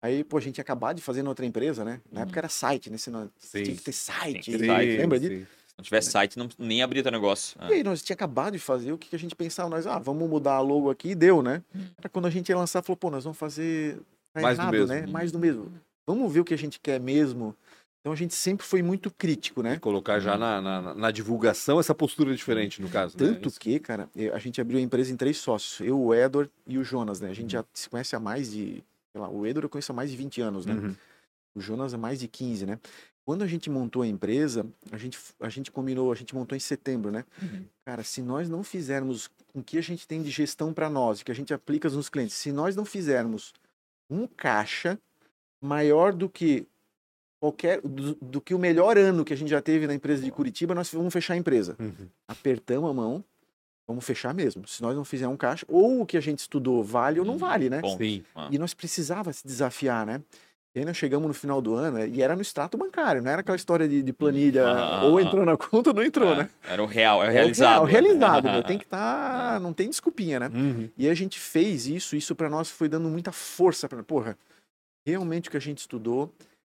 Aí, 0.00 0.22
pô, 0.22 0.36
a 0.36 0.40
gente 0.40 0.58
ia 0.58 0.62
acabar 0.62 0.92
de 0.92 1.02
fazer 1.02 1.24
na 1.24 1.30
outra 1.30 1.44
empresa, 1.44 1.84
né? 1.84 2.00
Na 2.12 2.20
época 2.20 2.38
era 2.38 2.48
site, 2.48 2.90
né? 2.90 2.96
Você 2.96 3.10
não, 3.10 3.28
Sim. 3.36 3.64
tinha 3.64 3.76
que 3.76 3.82
ter 3.82 3.92
site. 3.92 4.52
Que 4.52 4.58
ter 4.58 4.66
site, 4.66 4.96
lembra 4.98 5.18
disso? 5.18 5.46
Se 5.66 5.74
não 5.76 5.82
tiver 5.82 6.00
site, 6.00 6.38
não, 6.38 6.48
nem 6.56 6.80
abria 6.80 7.02
teu 7.02 7.10
negócio. 7.10 7.58
E 7.70 7.72
aí, 7.72 7.82
nós 7.82 8.02
tinha 8.02 8.14
acabado 8.14 8.52
de 8.52 8.60
fazer, 8.60 8.92
o 8.92 8.98
que, 8.98 9.08
que 9.08 9.16
a 9.16 9.18
gente 9.18 9.34
pensava? 9.34 9.68
Nós, 9.68 9.84
ah, 9.84 9.98
vamos 9.98 10.30
mudar 10.30 10.52
a 10.52 10.60
logo 10.60 10.90
aqui 10.90 11.08
e 11.08 11.14
deu, 11.16 11.42
né? 11.42 11.60
Era 11.98 12.08
quando 12.08 12.26
a 12.26 12.30
gente 12.30 12.50
ia 12.50 12.56
lançar, 12.56 12.82
falou, 12.82 12.96
pô, 12.96 13.10
nós 13.10 13.24
vamos 13.24 13.36
fazer 13.36 13.98
tá 14.34 14.40
Mais 14.42 14.58
do 14.58 14.62
errado, 14.62 14.72
mesmo. 14.72 14.86
né? 14.88 15.06
Mais 15.06 15.32
do 15.32 15.38
mesmo. 15.38 15.72
Vamos 16.06 16.32
ver 16.32 16.40
o 16.40 16.44
que 16.44 16.54
a 16.54 16.58
gente 16.58 16.78
quer 16.80 17.00
mesmo. 17.00 17.56
Então 18.00 18.12
a 18.12 18.16
gente 18.16 18.34
sempre 18.34 18.66
foi 18.66 18.82
muito 18.82 19.10
crítico, 19.10 19.62
né? 19.62 19.74
E 19.74 19.80
colocar 19.80 20.20
já 20.20 20.36
na, 20.36 20.60
na, 20.60 20.94
na 20.94 21.10
divulgação 21.10 21.80
essa 21.80 21.94
postura 21.94 22.36
diferente, 22.36 22.82
no 22.82 22.90
caso. 22.90 23.16
né? 23.18 23.32
Tanto 23.32 23.50
que, 23.58 23.80
cara, 23.80 24.10
a 24.32 24.38
gente 24.38 24.60
abriu 24.60 24.78
a 24.78 24.82
empresa 24.82 25.10
em 25.10 25.16
três 25.16 25.38
sócios. 25.38 25.80
Eu, 25.80 25.98
o 25.98 26.14
Edward 26.14 26.50
e 26.66 26.76
o 26.76 26.84
Jonas, 26.84 27.18
né? 27.20 27.30
A 27.30 27.34
gente 27.34 27.52
já 27.52 27.64
se 27.72 27.88
conhece 27.88 28.14
há 28.14 28.20
mais 28.20 28.50
de. 28.50 28.84
Sei 29.12 29.20
lá, 29.20 29.30
o 29.30 29.46
Edward 29.46 29.64
eu 29.64 29.70
conheço 29.70 29.90
há 29.90 29.94
mais 29.94 30.10
de 30.10 30.16
20 30.18 30.40
anos, 30.42 30.66
né? 30.66 30.74
Uhum. 30.74 30.94
O 31.54 31.60
Jonas 31.60 31.94
há 31.94 31.98
mais 31.98 32.20
de 32.20 32.28
15, 32.28 32.66
né? 32.66 32.78
Quando 33.24 33.42
a 33.42 33.46
gente 33.46 33.70
montou 33.70 34.02
a 34.02 34.06
empresa, 34.06 34.66
a 34.92 34.98
gente, 34.98 35.18
a 35.40 35.48
gente 35.48 35.70
combinou, 35.72 36.12
a 36.12 36.14
gente 36.14 36.34
montou 36.34 36.54
em 36.54 36.60
setembro, 36.60 37.10
né? 37.10 37.24
Uhum. 37.40 37.64
Cara, 37.86 38.02
se 38.02 38.20
nós 38.20 38.50
não 38.50 38.62
fizermos 38.62 39.30
o 39.54 39.62
que 39.62 39.78
a 39.78 39.82
gente 39.82 40.06
tem 40.06 40.22
de 40.22 40.30
gestão 40.30 40.74
para 40.74 40.90
nós, 40.90 41.22
que 41.22 41.32
a 41.32 41.34
gente 41.34 41.54
aplica 41.54 41.88
nos 41.88 42.10
clientes, 42.10 42.36
se 42.36 42.52
nós 42.52 42.76
não 42.76 42.84
fizermos 42.84 43.54
um 44.10 44.26
caixa 44.26 44.98
maior 45.64 46.12
do 46.12 46.28
que 46.28 46.66
qualquer 47.40 47.80
do, 47.82 48.14
do 48.20 48.40
que 48.40 48.54
o 48.54 48.58
melhor 48.58 48.96
ano 48.96 49.24
que 49.24 49.32
a 49.32 49.36
gente 49.36 49.48
já 49.50 49.60
teve 49.60 49.86
na 49.86 49.94
empresa 49.94 50.22
de 50.22 50.30
Curitiba, 50.30 50.74
nós 50.74 50.90
vamos 50.92 51.12
fechar 51.12 51.34
a 51.34 51.36
empresa. 51.36 51.76
Uhum. 51.78 52.08
Apertamos 52.28 52.90
a 52.90 52.92
mão, 52.94 53.24
vamos 53.86 54.04
fechar 54.04 54.32
mesmo. 54.32 54.66
Se 54.66 54.82
nós 54.82 54.96
não 54.96 55.04
fizermos 55.04 55.34
um 55.34 55.38
caixa, 55.38 55.66
ou 55.68 56.00
o 56.02 56.06
que 56.06 56.16
a 56.16 56.20
gente 56.20 56.38
estudou 56.38 56.82
vale 56.82 57.18
ou 57.20 57.24
não 57.26 57.34
Uhum. 57.34 57.38
vale, 57.38 57.68
né? 57.68 57.80
Bom. 57.80 57.96
Sim. 57.98 58.22
Ah. 58.34 58.48
E 58.50 58.58
nós 58.58 58.72
precisava 58.74 59.32
se 59.32 59.46
desafiar, 59.46 60.06
né? 60.06 60.22
E 60.74 60.80
aí 60.80 60.84
nós 60.84 60.96
chegamos 60.96 61.28
no 61.28 61.34
final 61.34 61.62
do 61.62 61.72
ano, 61.74 62.04
e 62.04 62.20
era 62.20 62.34
no 62.34 62.42
extrato 62.42 62.76
bancário, 62.76 63.22
não 63.22 63.30
era 63.30 63.42
aquela 63.42 63.54
história 63.56 63.86
de, 63.86 64.02
de 64.02 64.12
planilha, 64.12 64.66
Ah, 64.66 65.04
ou 65.04 65.20
entrou 65.20 65.44
na 65.44 65.56
conta 65.56 65.90
ou 65.90 65.94
não 65.94 66.02
entrou, 66.02 66.32
É, 66.32 66.36
né? 66.38 66.50
Era 66.68 66.82
o 66.82 66.86
real, 66.86 67.22
é 67.22 67.26
o 67.26 67.28
É 67.28 67.30
o 67.30 67.32
realizado. 67.32 67.70
real, 67.70 67.84
realizado, 67.84 68.50
meu, 68.50 68.62
tem 68.64 68.76
que 68.78 68.82
estar, 68.84 69.60
não 69.60 69.72
tem 69.72 69.88
desculpinha, 69.88 70.40
né? 70.40 70.50
Uhum. 70.52 70.88
E 70.98 71.08
a 71.08 71.14
gente 71.14 71.38
fez 71.38 71.86
isso, 71.86 72.16
isso 72.16 72.34
para 72.34 72.50
nós 72.50 72.70
foi 72.70 72.88
dando 72.88 73.08
muita 73.08 73.30
força 73.30 73.88
para, 73.88 74.02
porra, 74.02 74.36
realmente 75.06 75.48
o 75.48 75.50
que 75.50 75.56
a 75.56 75.60
gente 75.60 75.78
estudou, 75.78 76.32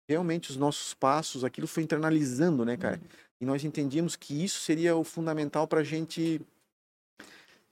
realmente 0.09 0.51
os 0.51 0.57
nossos 0.57 0.95
passos, 0.95 1.45
aquilo 1.45 1.67
foi 1.67 1.83
internalizando, 1.83 2.65
né, 2.65 2.77
cara? 2.77 3.01
E 3.41 3.45
nós 3.45 3.65
entendíamos 3.65 4.17
que 4.17 4.43
isso 4.43 4.61
seria 4.61 4.97
o 4.97 5.05
fundamental 5.05 5.67
para 5.67 5.81
a 5.81 5.85
gente 5.85 6.41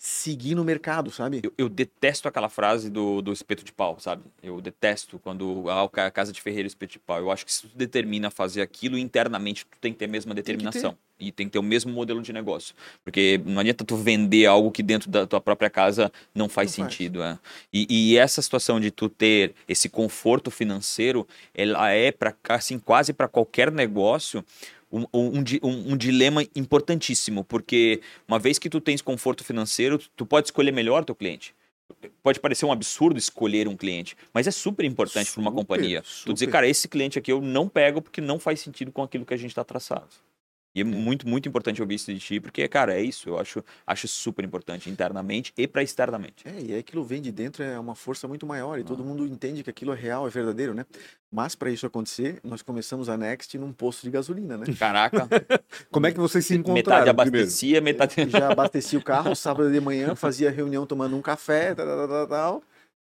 seguir 0.04 0.56
no 0.56 0.64
mercado, 0.64 1.12
sabe? 1.12 1.40
Eu, 1.44 1.52
eu 1.56 1.68
detesto 1.68 2.26
aquela 2.26 2.48
frase 2.48 2.90
do, 2.90 3.22
do 3.22 3.32
espeto 3.32 3.64
de 3.64 3.72
pau, 3.72 4.00
sabe? 4.00 4.24
Eu 4.42 4.60
detesto 4.60 5.16
quando 5.20 5.70
ah, 5.70 5.88
ca- 5.88 6.10
casa 6.10 6.32
de 6.32 6.42
ferreiro 6.42 6.66
espeto 6.66 6.94
de 6.94 6.98
pau. 6.98 7.20
Eu 7.20 7.30
acho 7.30 7.46
que 7.46 7.52
se 7.52 7.68
tu 7.68 7.70
determina 7.76 8.28
fazer 8.28 8.62
aquilo 8.62 8.98
internamente, 8.98 9.64
tu 9.64 9.78
tem 9.80 9.92
que 9.92 10.00
ter 10.00 10.06
a 10.06 10.08
mesma 10.08 10.34
determinação. 10.34 10.98
E 11.20 11.30
tem 11.30 11.46
que 11.46 11.52
ter 11.52 11.60
o 11.60 11.62
mesmo 11.62 11.92
modelo 11.92 12.20
de 12.20 12.32
negócio. 12.32 12.74
Porque 13.04 13.40
não 13.46 13.60
adianta 13.60 13.84
tu 13.84 13.94
vender 13.94 14.44
algo 14.46 14.72
que 14.72 14.82
dentro 14.82 15.08
da 15.08 15.24
tua 15.24 15.40
própria 15.40 15.70
casa 15.70 16.10
não 16.34 16.48
faz 16.48 16.76
Não 16.76 16.84
faz. 16.84 16.92
sentido. 16.94 17.22
É. 17.22 17.38
E, 17.72 17.86
e 18.12 18.18
essa 18.18 18.42
situação 18.42 18.80
de 18.80 18.90
tu 18.90 19.08
ter 19.08 19.54
esse 19.68 19.88
conforto 19.88 20.50
financeiro, 20.50 21.24
ela 21.54 21.90
é 21.92 22.10
para 22.10 22.34
assim, 22.48 22.76
quase 22.76 23.12
para 23.12 23.28
qualquer 23.28 23.70
negócio 23.70 24.44
um, 24.92 25.06
um, 25.12 25.42
um- 25.92 25.96
dilema 25.96 26.44
importantíssimo, 26.54 27.42
porque 27.44 28.00
uma 28.28 28.38
vez 28.38 28.58
que 28.58 28.68
tu 28.68 28.80
tens 28.80 29.00
conforto 29.00 29.42
financeiro, 29.42 29.98
tu- 30.16 30.26
pode 30.26 30.48
escolher 30.48 30.70
melhor 30.72 31.04
teu 31.04 31.14
cliente. 31.14 31.54
Pode 32.22 32.40
parecer 32.40 32.64
um 32.64 32.72
absurdo 32.72 33.18
escolher 33.18 33.68
um 33.68 33.76
cliente, 33.76 34.16
mas 34.32 34.46
é 34.46 34.50
super 34.50 34.84
importante 34.84 35.30
para 35.30 35.40
uma 35.40 35.50
Super, 35.50 35.60
companhia. 35.62 36.02
Tu 36.24 36.32
dizer, 36.32 36.46
super. 36.46 36.52
cara, 36.52 36.68
esse 36.68 36.88
cliente 36.88 37.18
aqui 37.18 37.30
eu 37.32 37.40
não 37.40 37.68
pego 37.68 38.00
porque 38.02 38.20
não 38.20 38.38
faz 38.38 38.60
sentido 38.60 38.90
com 38.92 39.02
aquilo 39.02 39.24
que 39.26 39.34
a 39.34 39.36
gente 39.36 39.50
está 39.50 39.62
traçado. 39.64 40.08
E 40.74 40.80
é 40.80 40.84
muito, 40.84 41.28
muito 41.28 41.46
importante 41.48 41.82
ouvir 41.82 41.96
isso 41.96 42.12
de 42.12 42.18
ti, 42.18 42.40
porque, 42.40 42.66
cara, 42.66 42.94
é 42.94 43.02
isso. 43.02 43.28
Eu 43.28 43.38
acho, 43.38 43.62
acho 43.86 44.08
super 44.08 44.42
importante, 44.44 44.88
internamente 44.88 45.52
e 45.56 45.66
para 45.68 45.82
externamente. 45.82 46.48
É, 46.48 46.60
e 46.60 46.72
aí 46.72 46.78
aquilo 46.78 47.04
vem 47.04 47.20
de 47.20 47.30
dentro 47.30 47.62
é 47.62 47.78
uma 47.78 47.94
força 47.94 48.26
muito 48.26 48.46
maior 48.46 48.78
e 48.78 48.82
Ah. 48.82 48.84
todo 48.84 49.04
mundo 49.04 49.26
entende 49.26 49.62
que 49.62 49.68
aquilo 49.70 49.92
é 49.92 49.96
real, 49.96 50.26
é 50.26 50.30
verdadeiro, 50.30 50.72
né? 50.72 50.86
Mas 51.30 51.54
para 51.54 51.70
isso 51.70 51.86
acontecer, 51.86 52.40
nós 52.42 52.62
começamos 52.62 53.08
a 53.08 53.16
Next 53.16 53.56
num 53.58 53.72
posto 53.72 54.02
de 54.02 54.10
gasolina, 54.10 54.56
né? 54.56 54.64
Caraca, 54.78 55.28
Como 55.90 56.06
é 56.06 56.12
que 56.12 56.18
vocês 56.18 56.44
se 56.46 56.56
metade 56.56 56.70
encontraram 56.70 57.14
primeiro? 57.14 57.38
abastecia, 57.44 57.80
metade. 57.80 58.28
Já 58.30 58.50
abasteci 58.50 58.96
o 58.96 59.02
carro 59.02 59.34
sábado 59.34 59.70
de 59.70 59.80
manhã, 59.80 60.14
fazia 60.14 60.50
reunião 60.50 60.86
tomando 60.86 61.16
um 61.16 61.22
café, 61.22 61.74
tal, 61.74 61.86
tal, 61.86 62.08
tal, 62.08 62.26
tal. 62.28 62.62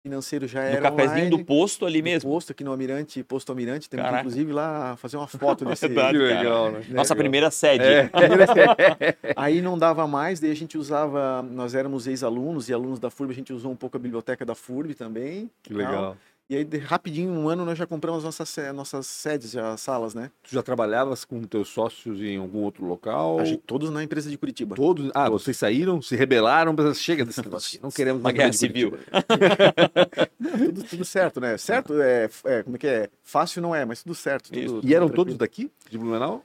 Financeiro 0.07 0.47
já 0.47 0.61
No 0.61 0.67
era 0.67 0.81
cafezinho 0.91 1.11
online, 1.11 1.29
do 1.29 1.45
posto 1.45 1.85
ali 1.85 1.99
no 1.99 2.03
mesmo. 2.05 2.29
Posto 2.31 2.51
aqui 2.51 2.63
no 2.63 2.71
Almirante, 2.71 3.23
posto 3.23 3.51
Almirante, 3.51 3.89
temos 3.89 4.03
que, 4.03 4.09
Caraca. 4.09 4.21
inclusive 4.27 4.53
lá 4.53 4.95
fazer 4.97 5.17
uma 5.17 5.27
foto 5.27 5.63
desse. 5.65 5.87
Verdade. 5.87 6.17
Que 6.17 6.27
cara. 6.27 6.39
legal, 6.39 6.71
né? 6.71 6.81
Nossa 6.89 7.15
primeira 7.15 7.51
sede. 7.51 7.83
É. 7.83 8.09
Aí 9.35 9.61
não 9.61 9.77
dava 9.77 10.07
mais, 10.07 10.39
daí 10.39 10.51
a 10.51 10.55
gente 10.55 10.77
usava, 10.77 11.41
nós 11.43 11.75
éramos 11.75 12.07
ex-alunos 12.07 12.69
e 12.69 12.73
alunos 12.73 12.99
da 12.99 13.09
FURB, 13.09 13.31
a 13.31 13.35
gente 13.35 13.53
usou 13.53 13.71
um 13.71 13.75
pouco 13.75 13.97
a 13.97 13.99
biblioteca 13.99 14.45
da 14.45 14.55
FURB 14.55 14.93
também. 14.93 15.49
Que 15.63 15.69
tal. 15.73 15.77
legal. 15.77 16.17
E 16.49 16.55
aí, 16.55 16.63
de- 16.63 16.77
rapidinho, 16.77 17.29
um 17.29 17.49
ano, 17.49 17.65
nós 17.65 17.77
já 17.77 17.85
compramos 17.85 18.23
nossas, 18.23 18.55
nossas 18.73 19.05
sedes, 19.05 19.51
já, 19.51 19.75
salas, 19.75 20.13
né? 20.15 20.31
Tu 20.43 20.51
já 20.55 20.63
trabalhavas 20.63 21.25
com 21.25 21.43
teus 21.43 21.67
sócios 21.67 22.21
em 22.21 22.37
algum 22.37 22.59
outro 22.59 22.85
local? 22.85 23.43
Gente- 23.45 23.61
todos 23.67 23.89
na 23.89 24.01
empresa 24.01 24.29
de 24.29 24.37
Curitiba. 24.37 24.73
Todos? 24.73 25.11
Ah, 25.13 25.29
vocês 25.29 25.57
saíram, 25.57 26.01
se 26.01 26.15
rebelaram, 26.15 26.73
chega 26.95 27.25
desse 27.25 27.41
negócio, 27.43 27.77
não 27.83 27.91
queremos 27.91 28.21
Uma 28.21 28.31
guerra 28.31 28.53
civil. 28.53 28.97
Tudo, 30.57 30.83
tudo 30.83 31.05
certo, 31.05 31.39
né? 31.41 31.57
Certo 31.57 31.93
é, 32.01 32.29
é, 32.45 32.63
como 32.63 32.75
é 32.77 32.79
que 32.79 32.87
é? 32.87 33.09
Fácil 33.23 33.61
não 33.61 33.75
é, 33.75 33.83
mas 33.85 34.01
tudo 34.01 34.15
certo. 34.15 34.49
Tudo, 34.51 34.81
E 34.87 34.93
eram 34.95 35.07
tranquilo. 35.07 35.15
todos 35.15 35.35
daqui, 35.37 35.69
de 35.89 35.97
Blumenau? 35.97 36.43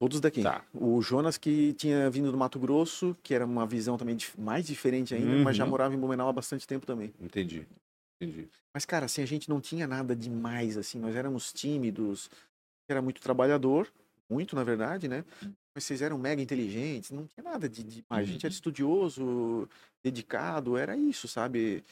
Todos 0.00 0.20
daqui. 0.20 0.42
Tá. 0.42 0.62
O 0.74 1.00
Jonas, 1.00 1.38
que 1.38 1.72
tinha 1.74 2.10
vindo 2.10 2.30
do 2.30 2.36
Mato 2.38 2.58
Grosso, 2.58 3.16
que 3.22 3.34
era 3.34 3.44
uma 3.44 3.66
visão 3.66 3.96
também 3.96 4.16
mais 4.36 4.66
diferente 4.66 5.14
ainda, 5.14 5.42
mas 5.42 5.56
já 5.56 5.64
Uhum. 5.64 5.70
morava 5.70 5.94
em 5.94 5.98
Blumenau 5.98 6.28
há 6.28 6.32
bastante 6.32 6.66
tempo 6.66 6.84
também. 6.86 7.12
Entendi. 7.20 7.66
Entendi. 8.20 8.48
Mas, 8.74 8.84
cara, 8.84 9.06
assim, 9.06 9.22
a 9.22 9.26
gente 9.26 9.48
não 9.48 9.60
tinha 9.60 9.86
nada 9.86 10.14
demais, 10.14 10.76
assim, 10.76 10.98
nós 10.98 11.14
éramos 11.14 11.52
tímidos, 11.52 12.28
era 12.88 13.00
muito 13.02 13.20
trabalhador, 13.20 13.92
muito, 14.28 14.56
na 14.56 14.64
verdade, 14.64 15.08
né? 15.08 15.24
Mas 15.74 15.84
vocês 15.84 16.02
eram 16.02 16.18
mega 16.18 16.42
inteligentes, 16.42 17.10
não 17.12 17.28
tinha 17.28 17.44
nada 17.44 17.68
de 17.68 17.82
demais. 17.84 18.28
A 18.28 18.32
gente 18.32 18.44
era 18.44 18.52
estudioso, 18.52 19.68
dedicado, 20.02 20.76
era 20.76 20.96
isso, 20.96 21.28
sabe? 21.28 21.84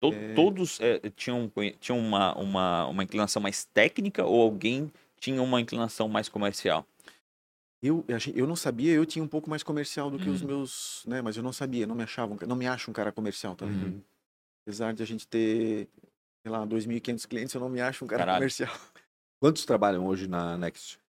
To- 0.00 0.12
É. 0.14 0.34
Todos 0.34 0.80
eh, 0.80 1.00
tinham, 1.16 1.50
tinham 1.80 1.98
uma, 1.98 2.34
uma, 2.36 2.86
uma 2.86 3.04
inclinação 3.04 3.42
mais 3.42 3.64
técnica 3.64 4.24
ou 4.24 4.42
alguém 4.42 4.92
tinha 5.20 5.42
uma 5.42 5.60
inclinação 5.60 6.08
mais 6.08 6.28
comercial? 6.28 6.86
Eu, 7.82 8.04
eu 8.34 8.46
não 8.46 8.56
sabia, 8.56 8.92
eu 8.92 9.06
tinha 9.06 9.24
um 9.24 9.28
pouco 9.28 9.48
mais 9.48 9.62
comercial 9.62 10.10
do 10.10 10.18
que 10.18 10.28
os 10.28 10.42
Uhum. 10.42 10.48
meus, 10.48 11.04
né? 11.06 11.22
Mas 11.22 11.36
eu 11.36 11.42
não 11.44 11.52
sabia, 11.52 11.86
não 11.86 11.94
me 11.94 12.02
achava, 12.02 12.36
não 12.46 12.56
me 12.56 12.66
acho 12.66 12.90
um 12.90 12.94
cara 12.94 13.12
comercial 13.12 13.54
também. 13.54 13.76
Uhum. 13.76 14.02
Apesar 14.68 14.92
de 14.92 15.02
a 15.02 15.06
gente 15.06 15.26
ter, 15.26 15.88
sei 16.42 16.52
lá, 16.52 16.66
2.500 16.66 17.26
clientes, 17.26 17.54
eu 17.54 17.60
não 17.62 17.70
me 17.70 17.80
acho 17.80 18.04
um 18.04 18.06
cara 18.06 18.18
Caralho. 18.20 18.40
comercial. 18.40 18.70
Quantos 19.40 19.64
trabalham 19.64 20.06
hoje 20.06 20.28
na 20.28 20.58
Next? 20.58 21.00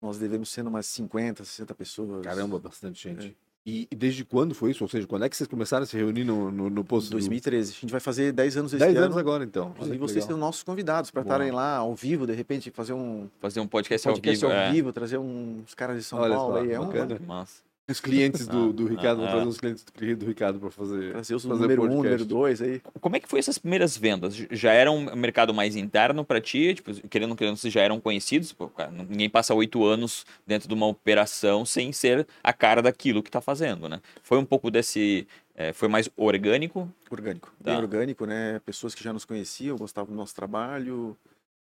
Nós 0.00 0.18
devemos 0.18 0.48
ser 0.48 0.66
umas 0.66 0.86
50, 0.86 1.44
60 1.44 1.74
pessoas. 1.74 2.24
Caramba, 2.24 2.58
bastante 2.58 3.02
gente. 3.02 3.26
É. 3.26 3.44
E, 3.66 3.86
e 3.90 3.94
desde 3.94 4.24
quando 4.24 4.54
foi 4.54 4.70
isso? 4.70 4.82
Ou 4.84 4.88
seja, 4.88 5.06
quando 5.06 5.22
é 5.26 5.28
que 5.28 5.36
vocês 5.36 5.46
começaram 5.46 5.82
a 5.82 5.86
se 5.86 5.94
reunir 5.98 6.24
no, 6.24 6.50
no, 6.50 6.70
no 6.70 6.82
posto? 6.82 7.08
do- 7.08 7.12
2013. 7.12 7.72
A 7.72 7.80
gente 7.82 7.90
vai 7.90 8.00
fazer 8.00 8.32
10 8.32 8.56
anos 8.56 8.72
esse 8.72 8.78
10 8.78 8.96
ano. 8.96 9.04
anos 9.04 9.16
agora, 9.18 9.44
então. 9.44 9.72
Que 9.74 9.80
vocês 9.98 10.24
legal. 10.24 10.28
são 10.28 10.38
nossos 10.38 10.62
convidados 10.62 11.10
para 11.10 11.20
estarem 11.20 11.50
lá 11.50 11.76
ao 11.76 11.94
vivo, 11.94 12.26
de 12.26 12.32
repente, 12.32 12.70
fazer 12.70 12.94
um 12.94 13.28
Fazer 13.38 13.60
um 13.60 13.66
podcast, 13.66 14.08
podcast 14.08 14.44
ao 14.46 14.50
vivo. 14.50 14.62
ao 14.62 14.66
é. 14.66 14.72
vivo, 14.72 14.92
trazer 14.94 15.18
uns 15.18 15.74
caras 15.74 15.98
de 15.98 16.04
São 16.04 16.18
Olha 16.20 16.36
Paulo 16.36 16.54
só, 16.54 16.62
aí. 16.62 16.72
É 16.72 16.80
um, 16.80 16.86
bacana. 16.86 17.20
Massa. 17.26 17.62
Os 17.86 18.00
clientes 18.00 18.46
do, 18.46 18.72
do 18.72 18.86
Ah, 18.88 18.90
Ricardo, 18.90 19.16
vamos 19.18 19.28
ah, 19.28 19.32
trazer 19.32 19.44
ah. 19.44 19.48
os 19.48 19.58
clientes 19.58 19.84
do, 19.84 20.16
do 20.16 20.26
Ricardo 20.26 20.58
para 20.58 20.70
fazer. 20.70 21.12
trazer 21.12 21.34
os 21.34 21.44
fazer 21.44 21.60
número 21.60 21.82
um, 21.82 21.86
podcast. 21.86 22.08
número 22.08 22.24
dois 22.24 22.62
aí. 22.62 22.80
Como 23.00 23.16
é 23.16 23.20
que 23.20 23.28
foi 23.28 23.38
essas 23.38 23.58
primeiras 23.58 23.96
vendas? 23.96 24.34
Já 24.50 24.72
era 24.72 24.90
um 24.90 25.14
mercado 25.14 25.52
mais 25.52 25.76
interno 25.76 26.24
para 26.24 26.40
ti? 26.40 26.74
Tipo, 26.74 26.94
querendo 27.08 27.30
ou 27.30 27.36
querendo, 27.36 27.56
vocês 27.56 27.72
já 27.72 27.82
eram 27.82 28.00
conhecidos? 28.00 28.52
Pô, 28.52 28.68
cara, 28.68 28.90
ninguém 28.90 29.28
passa 29.28 29.54
oito 29.54 29.84
anos 29.84 30.24
dentro 30.46 30.66
de 30.66 30.74
uma 30.74 30.86
operação 30.86 31.64
sem 31.64 31.92
ser 31.92 32.26
a 32.42 32.52
cara 32.52 32.80
daquilo 32.80 33.22
que 33.22 33.28
está 33.28 33.40
fazendo, 33.40 33.88
né? 33.88 34.00
Foi 34.22 34.38
um 34.38 34.44
pouco 34.44 34.70
desse... 34.70 35.26
eh, 35.54 35.72
foi 35.72 35.88
mais 35.88 36.08
orgânico? 36.16 36.90
Orgânico. 37.10 37.52
Tá. 37.62 37.72
Bem 37.72 37.76
orgânico, 37.76 38.24
né? 38.24 38.60
Pessoas 38.64 38.94
que 38.94 39.04
já 39.04 39.12
nos 39.12 39.24
conheciam, 39.24 39.76
gostavam 39.76 40.10
do 40.10 40.16
nosso 40.16 40.34
trabalho. 40.34 41.16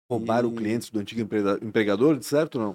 Roubaram 0.08 0.50
E- 0.50 0.56
clientes 0.56 0.90
do 0.92 1.00
antigo 1.00 1.20
emprega- 1.22 1.58
empregador, 1.64 2.16
de 2.18 2.26
certo 2.26 2.60
ou 2.60 2.66
não? 2.66 2.74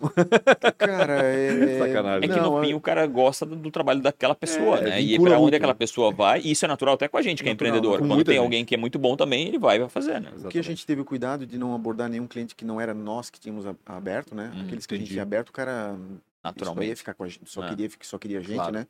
Cara, 0.76 1.22
é. 1.22 1.78
Sacanagem. 1.78 2.28
É 2.28 2.32
que 2.34 2.40
Não, 2.40 2.56
no 2.58 2.64
fim 2.64 2.74
o 2.74 2.80
cara 2.80 3.06
gosta 3.06 3.46
do, 3.46 3.54
do 3.54 3.70
trabalho 3.70 4.00
daquela 4.00 4.34
pessoa, 4.34 4.78
É, 4.78 4.82
né? 4.90 5.00
E 5.02 5.08
vincula 5.12 5.30
para 5.30 5.38
onde 5.38 5.54
aquela 5.56 5.72
né? 5.72 5.78
pessoa 5.78 6.10
vai, 6.12 6.40
e 6.40 6.50
isso 6.50 6.64
é 6.64 6.68
natural 6.68 6.94
até 6.96 7.06
com 7.06 7.16
a 7.16 7.22
gente 7.22 7.42
que 7.42 7.48
é 7.48 7.52
Natural, 7.52 7.68
empreendedor. 7.70 7.98
com 7.98 8.04
Quando 8.04 8.14
muita 8.16 8.30
tem 8.30 8.34
gente. 8.36 8.44
alguém 8.44 8.64
que 8.64 8.74
é 8.74 8.78
muito 8.78 8.98
bom 8.98 9.16
também, 9.16 9.46
ele 9.46 9.58
vai 9.58 9.76
e 9.76 9.78
vai 9.78 9.88
fazer, 9.88 10.20
né? 10.20 10.32
O 10.44 10.48
que 10.48 10.58
a 10.58 10.62
gente 10.62 10.84
teve 10.84 11.00
o 11.02 11.04
cuidado 11.04 11.46
de 11.46 11.56
não 11.56 11.72
abordar 11.74 12.08
nenhum 12.08 12.26
cliente 12.26 12.54
que 12.56 12.64
não 12.64 12.80
era 12.80 12.92
nós 12.92 13.30
que 13.30 13.38
tínhamos 13.38 13.64
aberto, 13.86 14.34
né? 14.34 14.50
Hum, 14.54 14.62
Aqueles 14.66 14.84
que 14.84 14.94
a 14.94 14.96
gente 14.96 15.04
entendi. 15.04 15.14
tinha 15.14 15.22
aberto, 15.22 15.50
o 15.50 15.52
cara 15.52 15.94
só 15.94 15.98
ia 16.02 16.20
Naturalmente. 16.42 16.96
ficar 16.96 17.14
com 17.14 17.22
a 17.22 17.28
gente, 17.28 17.42
só 17.46 17.62
É. 17.64 17.68
queria, 17.68 17.88
só 18.00 18.18
queria 18.18 18.38
a 18.38 18.42
gente, 18.42 18.54
Claro. 18.56 18.72
né? 18.72 18.86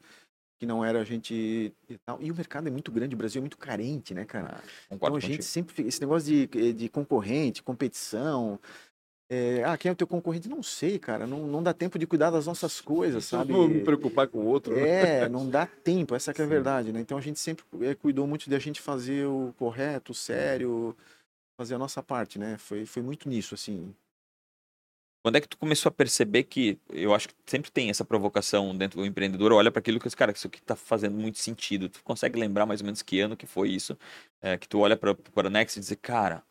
Que 0.60 0.66
não 0.66 0.84
era 0.84 1.00
a 1.00 1.04
gente 1.04 1.72
e 1.88 1.98
tal. 2.04 2.18
E 2.20 2.30
o 2.30 2.34
mercado 2.36 2.68
é 2.68 2.70
muito 2.70 2.92
grande, 2.92 3.14
o 3.14 3.18
Brasil 3.18 3.40
é 3.40 3.42
muito 3.42 3.56
carente, 3.56 4.12
né, 4.12 4.26
cara? 4.26 4.58
Ah, 4.62 4.94
Então 4.94 5.16
a 5.16 5.18
gente 5.18 5.22
contigo. 5.28 5.42
sempre 5.42 5.74
fica, 5.74 5.88
esse 5.88 6.00
negócio 6.02 6.28
de, 6.28 6.72
de 6.74 6.88
concorrente, 6.90 7.62
competição. 7.62 8.60
é, 9.30 9.64
ah, 9.64 9.78
quem 9.78 9.88
é 9.88 9.92
o 9.92 9.96
teu 9.96 10.06
concorrente? 10.06 10.50
Não 10.50 10.62
sei, 10.62 10.98
cara. 10.98 11.26
Não, 11.26 11.46
não 11.46 11.62
dá 11.62 11.72
tempo 11.72 11.98
de 11.98 12.06
cuidar 12.06 12.30
das 12.30 12.46
nossas 12.46 12.78
coisas, 12.82 13.24
Só 13.24 13.38
sabe? 13.38 13.54
vou 13.54 13.68
me 13.68 13.80
preocupar 13.80 14.28
com 14.28 14.38
o 14.40 14.46
outro. 14.46 14.74
né? 14.74 15.24
É, 15.24 15.28
não 15.30 15.48
dá 15.48 15.66
tempo, 15.66 16.14
essa 16.14 16.34
que 16.34 16.42
é 16.42 16.44
a 16.44 16.48
verdade, 16.48 16.92
né? 16.92 17.00
Então 17.00 17.16
a 17.16 17.22
gente 17.22 17.40
sempre 17.40 17.64
eh, 17.80 17.94
cuidou 17.94 18.26
muito 18.26 18.50
de 18.50 18.54
a 18.54 18.58
gente 18.58 18.82
fazer 18.82 19.26
o 19.26 19.54
correto, 19.58 20.12
o 20.12 20.14
sério, 20.14 20.94
fazer 21.58 21.74
a 21.74 21.78
nossa 21.78 22.02
parte, 22.02 22.38
né? 22.38 22.58
Foi, 22.58 22.84
foi 22.84 23.02
muito 23.02 23.28
nisso, 23.30 23.54
assim. 23.54 23.94
Quando 25.22 25.36
é 25.36 25.40
que 25.40 25.48
tu 25.48 25.58
começou 25.58 25.90
a 25.90 25.92
perceber 25.92 26.44
que 26.44 26.78
eu 26.90 27.14
acho 27.14 27.28
que 27.28 27.34
sempre 27.46 27.70
tem 27.70 27.90
essa 27.90 28.04
provocação 28.04 28.74
dentro 28.76 29.00
do 29.00 29.06
empreendedor, 29.06 29.52
olha 29.52 29.70
para 29.70 29.80
aquilo 29.80 30.00
que 30.00 30.08
cara, 30.16 30.32
isso 30.32 30.46
aqui 30.46 30.62
tá 30.62 30.74
fazendo 30.74 31.14
muito 31.16 31.38
sentido. 31.38 31.88
Tu 31.90 32.02
consegue 32.02 32.38
lembrar 32.38 32.64
mais 32.64 32.80
ou 32.80 32.86
menos 32.86 33.02
que 33.02 33.20
ano 33.20 33.36
que 33.36 33.46
foi 33.46 33.68
isso? 33.68 33.96
É, 34.40 34.56
que 34.56 34.66
tu 34.66 34.78
olha 34.78 34.96
para 34.96 35.12
o 35.12 35.50
Next 35.50 35.78
e 35.78 35.80
dizer, 35.80 35.96
cara, 35.96 36.42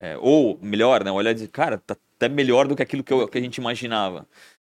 é, 0.00 0.16
ou 0.18 0.58
melhor, 0.62 1.02
né, 1.04 1.10
olhar 1.10 1.32
e 1.32 1.34
dizer, 1.34 1.48
cara, 1.48 1.78
tá 1.78 1.96
até 2.16 2.28
melhor 2.28 2.68
do 2.68 2.76
que 2.76 2.82
aquilo 2.82 3.02
que, 3.02 3.12
eu- 3.12 3.26
que 3.26 3.38
a 3.38 3.40
gente 3.40 3.56
imaginava. 3.56 4.26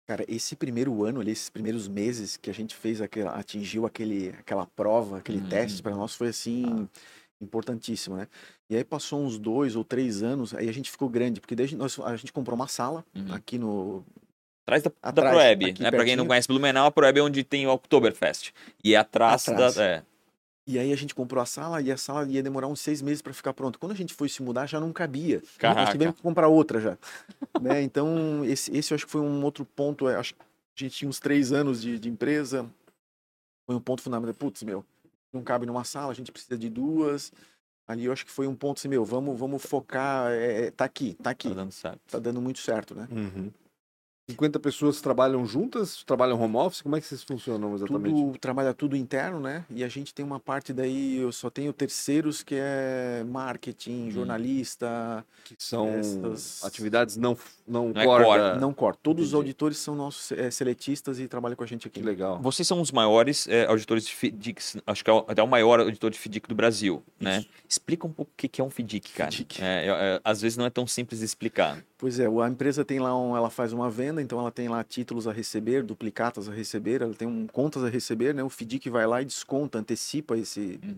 Cara, 0.07 0.25
esse 0.27 0.55
primeiro 0.55 1.03
ano 1.05 1.21
ali, 1.21 1.31
esses 1.31 1.49
primeiros 1.49 1.87
meses 1.87 2.35
que 2.35 2.49
a 2.49 2.53
gente 2.53 2.75
fez 2.75 3.01
aquela, 3.01 3.31
atingiu 3.31 3.85
aquele, 3.85 4.29
aquela 4.37 4.65
prova, 4.65 5.19
aquele 5.19 5.39
Uhum. 5.39 5.47
teste, 5.49 5.81
para 5.81 5.95
nós 5.95 6.13
foi 6.13 6.27
assim, 6.29 6.89
importantíssimo, 7.43 8.15
né? 8.17 8.27
E 8.69 8.75
aí 8.75 8.83
passou 8.83 9.21
uns 9.23 9.37
dois 9.37 9.75
ou 9.75 9.83
três 9.83 10.23
anos, 10.23 10.53
aí 10.53 10.67
a 10.69 10.71
gente 10.73 10.89
ficou 10.89 11.07
grande, 11.09 11.39
porque 11.39 11.55
gente, 11.57 11.75
nós- 11.75 11.99
a 11.99 12.15
gente 12.15 12.33
comprou 12.33 12.55
uma 12.55 12.67
sala 12.67 13.05
Uhum. 13.15 13.33
aqui 13.33 13.57
no, 13.57 14.03
Atrás 14.65 14.81
da, 14.81 14.89
da 14.89 15.09
Atrás, 15.09 15.31
Proeb, 15.33 15.65
aqui 15.65 15.83
né? 15.83 15.91
Para 15.91 16.05
quem 16.05 16.15
não 16.15 16.25
conhece 16.25 16.47
Blumenau, 16.47 16.85
a 16.87 16.91
Proeb 16.91 17.17
é 17.17 17.21
onde 17.21 17.43
tem 17.43 17.67
o 17.67 17.71
Oktoberfest. 17.71 18.51
E 18.83 18.95
é 18.95 18.97
atrás, 18.97 19.47
Atrás. 19.49 19.75
da. 19.75 19.83
É, 19.83 20.03
E 20.65 20.79
aí 20.79 20.93
a 20.93 20.95
gente 20.95 21.13
comprou 21.13 21.41
a 21.43 21.45
sala 21.45 21.81
e 21.81 21.91
a 21.91 21.97
sala 21.97 22.25
ia 22.29 22.41
demorar 22.41 22.67
uns 22.67 22.79
seis 22.79 23.01
meses 23.01 23.21
para 23.21 23.33
ficar 23.33 23.53
pronta. 23.53 23.77
Quando 23.77 23.91
a 23.91 23.95
gente 23.95 24.13
foi 24.13 24.29
se 24.29 24.41
mudar, 24.41 24.65
já 24.65 24.79
não 24.79 24.93
cabia. 24.93 25.39
Nós 25.41 25.57
Caraca. 25.57 25.91
tivemos 25.91 26.15
que 26.15 26.21
comprar 26.21 26.47
outra 26.47 26.79
já. 26.79 26.97
né? 27.59 27.81
Então, 27.81 28.45
esse, 28.45 28.73
esse 28.75 28.93
eu 28.93 28.95
acho 28.95 29.05
que 29.05 29.11
foi 29.11 29.19
um 29.19 29.43
outro 29.43 29.65
ponto. 29.65 30.07
é, 30.07 30.15
Acho 30.15 30.33
a 30.39 30.79
gente 30.79 30.95
tinha 30.95 31.09
uns 31.09 31.19
três 31.19 31.51
anos 31.51 31.81
de, 31.81 31.99
de 31.99 32.07
empresa. 32.09 32.65
Foi 33.67 33.75
um 33.75 33.81
ponto 33.81 34.01
fundamental. 34.01 34.33
Putz, 34.33 34.63
meu, 34.63 34.85
não 35.33 35.43
cabe 35.43 35.65
numa 35.65 35.83
sala, 35.83 36.11
a 36.11 36.15
gente 36.15 36.31
precisa 36.31 36.57
de 36.57 36.69
duas. 36.69 37.31
Ali 37.87 38.05
eu 38.05 38.13
acho 38.13 38.25
que 38.25 38.31
foi 38.31 38.47
um 38.47 38.55
ponto 38.55 38.77
assim, 38.77 38.87
meu, 38.87 39.03
vamos, 39.03 39.37
vamos 39.37 39.61
focar. 39.65 40.31
é, 40.31 40.67
é, 40.67 40.71
tá 40.71 40.85
aqui, 40.85 41.15
tá 41.21 41.31
aqui. 41.31 41.49
tá 41.49 41.55
dando 41.55 41.71
certo. 41.71 41.99
Tá 42.09 42.19
dando 42.19 42.41
muito 42.41 42.59
certo, 42.59 42.95
né? 42.95 43.07
Uhum. 43.11 43.51
50 44.29 44.57
pessoas 44.59 45.01
trabalham 45.01 45.45
juntas? 45.45 46.01
Trabalham 46.05 46.39
home 46.41 46.55
office? 46.55 46.81
Como 46.81 46.95
é 46.95 47.01
que 47.01 47.07
vocês 47.07 47.21
funcionam 47.23 47.75
exatamente? 47.75 48.15
Tudo 48.15 48.37
trabalha 48.39 48.73
tudo 48.73 48.95
interno, 48.95 49.37
né? 49.39 49.65
E 49.69 49.83
a 49.83 49.87
gente 49.89 50.13
tem 50.13 50.25
uma 50.25 50.39
parte 50.39 50.71
daí, 50.71 51.17
eu 51.17 51.29
só 51.31 51.49
tenho 51.49 51.73
terceiros 51.73 52.41
que 52.41 52.55
é 52.57 53.21
marketing, 53.27 54.09
jornalista, 54.11 55.25
Que 55.43 55.55
são 55.57 55.89
essas- 55.89 56.63
atividades 56.63 57.17
não, 57.17 57.37
não, 57.67 57.89
Não 57.89 58.01
é 58.01 58.05
corda. 58.05 58.25
core. 58.25 58.59
não 58.61 58.73
corta. 58.73 58.99
Todos 59.03 59.23
os 59.23 59.29
Entendi. 59.31 59.35
auditores 59.41 59.77
são 59.77 59.93
nossos 59.93 60.31
é, 60.31 60.49
seletistas 60.49 61.19
e 61.19 61.27
trabalham 61.27 61.57
com 61.57 61.63
a 61.63 61.67
gente 61.67 61.87
aqui. 61.87 61.99
Que 61.99 62.05
legal. 62.05 62.39
Vocês 62.41 62.65
são 62.65 62.79
os 62.79 62.91
maiores 62.93 63.45
é, 63.49 63.65
auditores 63.65 64.05
de 64.05 64.13
FDIC, 64.15 64.81
acho 64.87 65.03
que 65.03 65.11
é 65.11 65.25
até 65.27 65.43
o 65.43 65.47
maior 65.47 65.81
auditor 65.81 66.09
de 66.09 66.17
FDIC 66.17 66.47
do 66.47 66.55
Brasil, 66.55 67.03
né? 67.19 67.43
Explica 67.67 68.07
um 68.07 68.11
pouco 68.11 68.31
o 68.31 68.35
que 68.35 68.61
é 68.61 68.63
um 68.63 68.69
FDIC, 68.69 69.11
cara. 69.11 69.29
FDIC. 69.31 69.61
É, 69.61 69.65
é, 69.65 69.89
é, 69.89 70.21
às 70.23 70.39
vezes 70.41 70.57
não 70.57 70.65
é 70.65 70.69
tão 70.69 70.87
simples 70.87 71.19
de 71.19 71.25
explicar. 71.25 71.83
Pois 72.03 72.19
é, 72.19 72.25
a 72.27 72.49
empresa 72.49 72.83
tem 72.83 72.99
lá, 72.99 73.17
um, 73.17 73.33
ela 73.33 73.49
faz 73.49 73.71
uma 73.71 73.89
venda, 73.89 74.21
então 74.21 74.37
ela 74.37 74.51
tem 74.51 74.67
lá 74.67 74.83
títulos 74.83 75.25
a 75.25 75.31
receber, 75.31 75.81
duplicatas 75.83 76.49
a 76.49 76.51
receber, 76.51 77.01
ela 77.01 77.13
tem 77.13 77.25
um 77.25 77.47
contas 77.47 77.81
a 77.81 77.87
receber, 77.87 78.33
né? 78.35 78.43
O 78.43 78.49
FDIC 78.49 78.89
vai 78.89 79.07
lá 79.07 79.21
e 79.21 79.25
desconta, 79.25 79.79
antecipa 79.79 80.37
esse, 80.37 80.81
Uhum. 80.83 80.97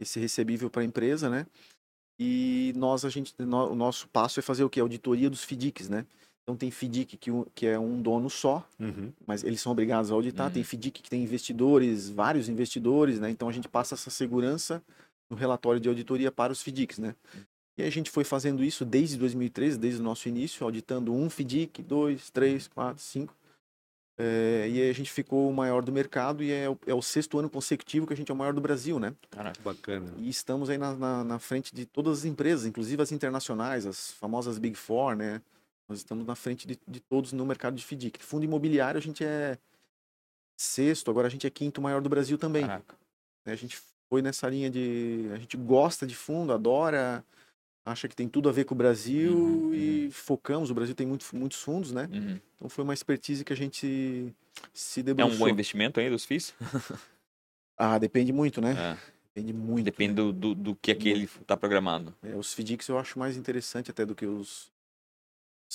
esse 0.00 0.20
recebível 0.20 0.70
para 0.70 0.82
a 0.82 0.84
empresa, 0.84 1.28
né? 1.28 1.44
E 2.20 2.72
nós, 2.76 3.04
a 3.04 3.08
gente, 3.10 3.34
no- 3.36 3.72
o 3.72 3.74
nosso 3.74 4.06
passo 4.06 4.38
é 4.38 4.44
fazer 4.44 4.62
o 4.62 4.70
quê? 4.70 4.78
Auditoria 4.78 5.28
dos 5.28 5.42
FDICs, 5.42 5.88
né? 5.88 6.06
Então 6.44 6.54
tem 6.56 6.68
FDIC 6.70 7.16
que, 7.16 7.30
que 7.52 7.66
é 7.66 7.76
um 7.76 8.00
dono 8.00 8.30
só, 8.30 8.64
Uhum. 8.78 9.12
mas 9.26 9.42
eles 9.42 9.60
são 9.60 9.72
obrigados 9.72 10.12
a 10.12 10.14
auditar. 10.14 10.46
Uhum. 10.46 10.52
Tem 10.52 10.62
FDIC 10.62 11.02
que 11.02 11.10
tem 11.10 11.20
investidores, 11.20 12.08
vários 12.08 12.48
investidores, 12.48 13.18
né? 13.18 13.28
Então 13.28 13.48
a 13.48 13.52
gente 13.52 13.68
passa 13.68 13.96
essa 13.96 14.08
segurança 14.08 14.80
no 15.28 15.36
relatório 15.36 15.80
de 15.80 15.88
auditoria 15.88 16.30
para 16.30 16.52
os 16.52 16.62
FDICs, 16.62 17.00
né? 17.00 17.16
E 17.76 17.82
a 17.82 17.90
gente 17.90 18.10
foi 18.10 18.22
fazendo 18.22 18.62
isso 18.62 18.84
desde 18.84 19.16
2013, 19.16 19.78
desde 19.78 20.00
o 20.00 20.04
nosso 20.04 20.28
início, 20.28 20.64
auditando 20.64 21.12
um 21.12 21.28
FDIC, 21.28 21.82
dois, 21.82 22.30
três, 22.30 22.68
quatro, 22.68 23.02
cinco. 23.02 23.34
É, 24.16 24.68
e 24.70 24.80
aí 24.80 24.90
a 24.90 24.92
gente 24.92 25.10
ficou 25.10 25.50
o 25.50 25.52
maior 25.52 25.82
do 25.82 25.90
mercado 25.90 26.42
e 26.42 26.52
é 26.52 26.70
o, 26.70 26.78
é 26.86 26.94
o 26.94 27.02
sexto 27.02 27.36
ano 27.36 27.50
consecutivo 27.50 28.06
que 28.06 28.12
a 28.12 28.16
gente 28.16 28.30
é 28.30 28.34
o 28.34 28.36
maior 28.36 28.54
do 28.54 28.60
Brasil, 28.60 29.00
né? 29.00 29.12
Caraca. 29.28 29.60
Bacana. 29.60 30.12
E 30.18 30.28
estamos 30.28 30.70
aí 30.70 30.78
na, 30.78 30.94
na, 30.94 31.24
na 31.24 31.38
frente 31.40 31.74
de 31.74 31.84
todas 31.84 32.18
as 32.18 32.24
empresas, 32.24 32.64
inclusive 32.64 33.02
as 33.02 33.10
internacionais, 33.10 33.86
as 33.86 34.12
famosas 34.12 34.56
Big 34.56 34.76
Four, 34.76 35.16
né? 35.16 35.42
Nós 35.88 35.98
estamos 35.98 36.24
na 36.24 36.36
frente 36.36 36.66
de, 36.66 36.78
de 36.86 37.00
todos 37.00 37.32
no 37.32 37.44
mercado 37.44 37.74
de 37.74 37.84
FDIC. 37.84 38.22
Fundo 38.22 38.44
imobiliário 38.44 38.98
a 38.98 39.02
gente 39.02 39.24
é 39.24 39.58
sexto, 40.56 41.10
agora 41.10 41.26
a 41.26 41.30
gente 41.30 41.46
é 41.46 41.50
quinto 41.50 41.82
maior 41.82 42.00
do 42.00 42.08
Brasil 42.08 42.38
também. 42.38 42.62
Caraca. 42.62 42.94
A 43.44 43.54
gente 43.56 43.78
foi 44.08 44.22
nessa 44.22 44.48
linha 44.48 44.70
de. 44.70 45.28
A 45.32 45.36
gente 45.36 45.56
gosta 45.56 46.06
de 46.06 46.14
fundo, 46.14 46.52
adora, 46.52 47.24
acha 47.84 48.08
que 48.08 48.16
tem 48.16 48.28
tudo 48.28 48.48
a 48.48 48.52
ver 48.52 48.64
com 48.64 48.74
o 48.74 48.78
Brasil 48.78 49.32
Uhum, 49.36 49.74
e 49.74 50.10
focamos. 50.10 50.70
O 50.70 50.74
Brasil 50.74 50.94
tem 50.94 51.06
muito, 51.06 51.26
muitos 51.34 51.60
fundos, 51.60 51.92
né? 51.92 52.08
Uhum. 52.12 52.40
Então 52.56 52.68
foi 52.68 52.84
uma 52.84 52.94
expertise 52.94 53.44
que 53.44 53.52
a 53.52 53.56
gente 53.56 54.32
se 54.72 55.00
É 55.00 55.02
debruçou. 55.02 55.34
um 55.34 55.38
bom 55.38 55.48
investimento 55.48 56.00
aí 56.00 56.08
dos 56.10 56.24
FIIs? 56.24 56.54
Ah, 57.76 57.98
depende 57.98 58.32
muito, 58.32 58.60
né? 58.60 58.72
É, 58.78 58.96
Depende 59.34 59.52
muito. 59.52 59.84
depende 59.84 60.14
do, 60.14 60.32
do, 60.32 60.54
do 60.54 60.76
que 60.76 60.92
aquele 60.92 61.24
está 61.24 61.56
programado. 61.56 62.14
É, 62.22 62.36
os 62.36 62.54
FDICs 62.54 62.86
eu 62.86 62.96
acho 62.96 63.18
mais 63.18 63.36
interessante 63.36 63.90
até 63.90 64.06
do 64.06 64.14
que 64.14 64.24
os, 64.24 64.38
os 64.38 64.72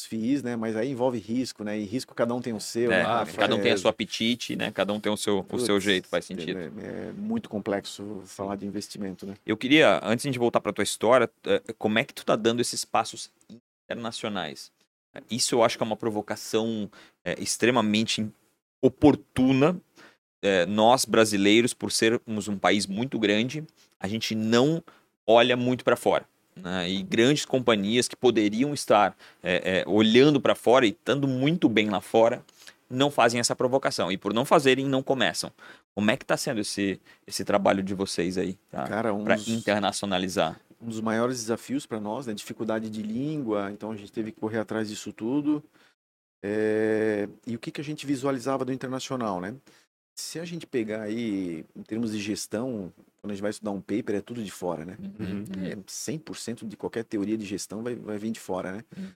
FIIs, 0.06 0.44
né? 0.44 0.56
Mas 0.56 0.76
aí 0.76 0.92
envolve 0.92 1.20
risco, 1.20 1.64
né? 1.64 1.78
E 1.78 1.84
risco 1.84 2.14
cada 2.14 2.34
um 2.34 2.42
tem 2.42 2.54
o 2.54 2.60
seu. 2.60 2.92
É, 2.92 3.04
né, 3.04 3.34
cada 3.38 3.56
um 3.56 3.62
tem 3.62 3.72
É, 3.72 3.74
a 3.74 3.78
sua 3.78 3.92
apetite, 3.92 4.56
né? 4.56 4.72
Cada 4.72 4.94
um 4.94 5.00
tem 5.00 5.12
o 5.12 5.18
seu, 5.18 5.46
o 5.52 5.60
seu 5.60 5.80
jeito, 5.80 6.08
faz 6.08 6.26
sentido. 6.26 6.60
É, 6.60 6.66
é 6.66 7.12
muito 7.16 7.50
complexo 7.50 8.22
falar 8.26 8.56
de 8.56 8.66
investimento, 8.66 9.26
né? 9.26 9.36
Eu 9.46 9.58
queria, 9.58 10.00
antes 10.04 10.24
de 10.24 10.30
a 10.30 10.32
gente 10.32 10.40
voltar 10.40 10.62
para 10.62 10.74
tua 10.74 10.84
história, 10.84 11.30
eh, 11.46 11.62
como 11.78 12.00
é 12.00 12.04
que 12.04 12.14
tu 12.14 12.26
tá 12.26 12.36
dando 12.36 12.62
esses 12.62 12.86
passos 12.86 13.32
internacionais? 13.88 14.72
Isso 15.30 15.56
eu 15.56 15.64
acho 15.64 15.78
que 15.78 15.84
é 15.84 15.86
uma 15.86 15.98
provocação 15.98 16.90
eh, 17.26 17.36
extremamente 17.40 18.28
oportuna. 18.82 19.80
Eh, 20.42 20.66
nós 20.66 21.06
brasileiros, 21.06 21.74
por 21.74 21.92
sermos 21.92 22.48
um 22.48 22.58
país 22.58 22.86
muito 22.88 23.20
grande, 23.20 23.64
a 24.00 24.08
gente 24.08 24.36
não 24.36 24.84
olha 25.28 25.58
muito 25.58 25.84
para 25.84 25.96
fora. 25.96 26.26
Né? 26.60 26.90
E 26.90 27.02
grandes 27.04 27.46
companhias 27.46 28.08
que 28.08 28.16
poderiam 28.16 28.74
estar 28.74 29.16
eh, 29.42 29.62
eh, 29.64 29.84
olhando 29.88 30.40
para 30.40 30.56
fora 30.56 30.86
e 30.86 30.90
estando 30.90 31.28
muito 31.28 31.68
bem 31.68 31.90
lá 31.90 32.02
fora, 32.02 32.44
não 32.90 33.12
fazem 33.12 33.40
essa 33.40 33.56
provocação. 33.56 34.12
E 34.12 34.18
por 34.18 34.34
não 34.34 34.46
fazerem, 34.46 34.86
não 34.86 35.04
começam. 35.04 35.52
Como 35.94 36.10
é 36.12 36.18
que 36.18 36.24
está 36.24 36.38
sendo 36.38 36.62
esse, 36.62 37.00
esse 37.28 37.44
trabalho 37.44 37.84
de 37.84 37.94
vocês 37.94 38.38
aí? 38.38 38.58
Tá? 38.72 38.88
Um 39.14 39.24
para 39.24 39.36
dos, 39.36 39.48
internacionalizar. 39.48 40.60
um 40.82 40.88
dos 40.88 41.02
maiores 41.02 41.38
desafios 41.42 41.86
para 41.86 42.00
nós, 42.00 42.26
né? 42.26 42.34
Dificuldade 42.34 42.90
de 42.90 43.02
língua, 43.02 43.70
então 43.72 43.92
a 43.92 43.96
gente 43.96 44.12
teve 44.12 44.32
que 44.32 44.40
correr 44.40 44.60
atrás 44.60 44.88
disso 44.90 45.12
tudo. 45.12 45.64
É, 46.42 47.28
E 47.46 47.56
o 47.56 47.60
que, 47.60 47.72
que 47.72 47.82
a 47.82 47.84
gente 47.84 48.06
visualizava 48.06 48.64
do 48.64 48.72
internacional, 48.72 49.42
né? 49.42 49.54
Se 50.16 50.40
a 50.40 50.46
gente 50.46 50.66
pegar 50.66 51.04
aí, 51.04 51.66
em 51.76 51.84
termos 51.84 52.12
de 52.12 52.20
gestão, 52.20 52.92
quando 53.22 53.32
a 53.32 53.36
gente 53.36 53.42
vai 53.42 53.52
estudar 53.52 53.72
um 53.72 53.82
paper, 53.82 54.16
é 54.16 54.22
tudo 54.22 54.44
de 54.44 54.52
fora, 54.52 54.86
né? 54.86 54.98
Uhum. 55.20 55.44
É 55.66 55.76
100% 55.88 56.66
de 56.68 56.76
qualquer 56.78 57.04
teoria 57.04 57.38
de 57.38 57.46
gestão 57.46 57.84
vai, 57.84 57.96
vai 57.96 58.18
vir 58.18 58.32
de 58.32 58.40
fora, 58.40 58.72
né? 58.72 58.84
Uhum. 58.98 59.10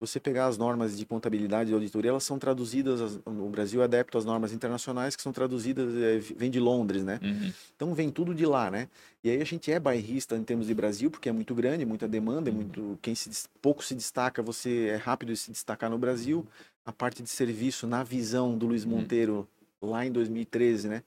Você 0.00 0.20
pegar 0.20 0.46
as 0.46 0.56
normas 0.56 0.96
de 0.96 1.04
contabilidade 1.04 1.72
e 1.72 1.74
auditoria, 1.74 2.12
elas 2.12 2.22
são 2.22 2.38
traduzidas, 2.38 3.00
as- 3.00 3.20
o 3.26 3.48
Brasil 3.48 3.80
é 3.80 3.84
adepto 3.84 4.16
às 4.16 4.24
normas 4.24 4.52
internacionais 4.52 5.16
que 5.16 5.22
são 5.22 5.32
traduzidas, 5.32 5.92
é, 5.96 6.18
vem 6.36 6.52
de 6.52 6.60
Londres, 6.60 7.02
né? 7.02 7.18
Uhum. 7.20 7.52
Então 7.74 7.94
vem 7.94 8.08
tudo 8.08 8.32
de 8.32 8.46
lá, 8.46 8.70
né? 8.70 8.88
E 9.24 9.30
aí 9.30 9.42
a 9.42 9.44
gente 9.44 9.72
é 9.72 9.80
bairrista 9.80 10.36
em 10.36 10.44
termos 10.44 10.68
de 10.68 10.74
Brasil, 10.74 11.10
porque 11.10 11.28
é 11.28 11.32
muito 11.32 11.52
grande, 11.52 11.84
muita 11.84 12.06
demanda, 12.06 12.48
é 12.48 12.52
muito 12.52 12.96
quem 13.02 13.12
se 13.16 13.28
pouco 13.60 13.84
se 13.84 13.92
destaca, 13.96 14.40
você 14.40 14.86
é 14.86 14.96
rápido 14.96 15.32
de 15.32 15.36
se 15.38 15.50
destacar 15.50 15.90
no 15.90 15.98
Brasil. 15.98 16.46
A 16.86 16.92
parte 16.92 17.20
de 17.20 17.28
serviço, 17.28 17.84
na 17.84 18.04
visão 18.04 18.56
do 18.56 18.68
Luiz 18.68 18.84
Uhum. 18.84 18.92
Monteiro, 18.92 19.48
lá 19.82 20.06
em 20.06 20.12
2013, 20.12 20.86
né? 20.88 21.02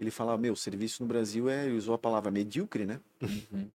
Ele 0.00 0.10
falava, 0.10 0.38
meu, 0.38 0.56
serviço 0.56 1.02
no 1.02 1.08
Brasil 1.08 1.48
é, 1.48 1.66
ele 1.66 1.76
usou 1.76 1.94
a 1.94 1.98
palavra 1.98 2.30
medíocre, 2.30 2.86
né? 2.86 3.00
Uhum. 3.20 3.70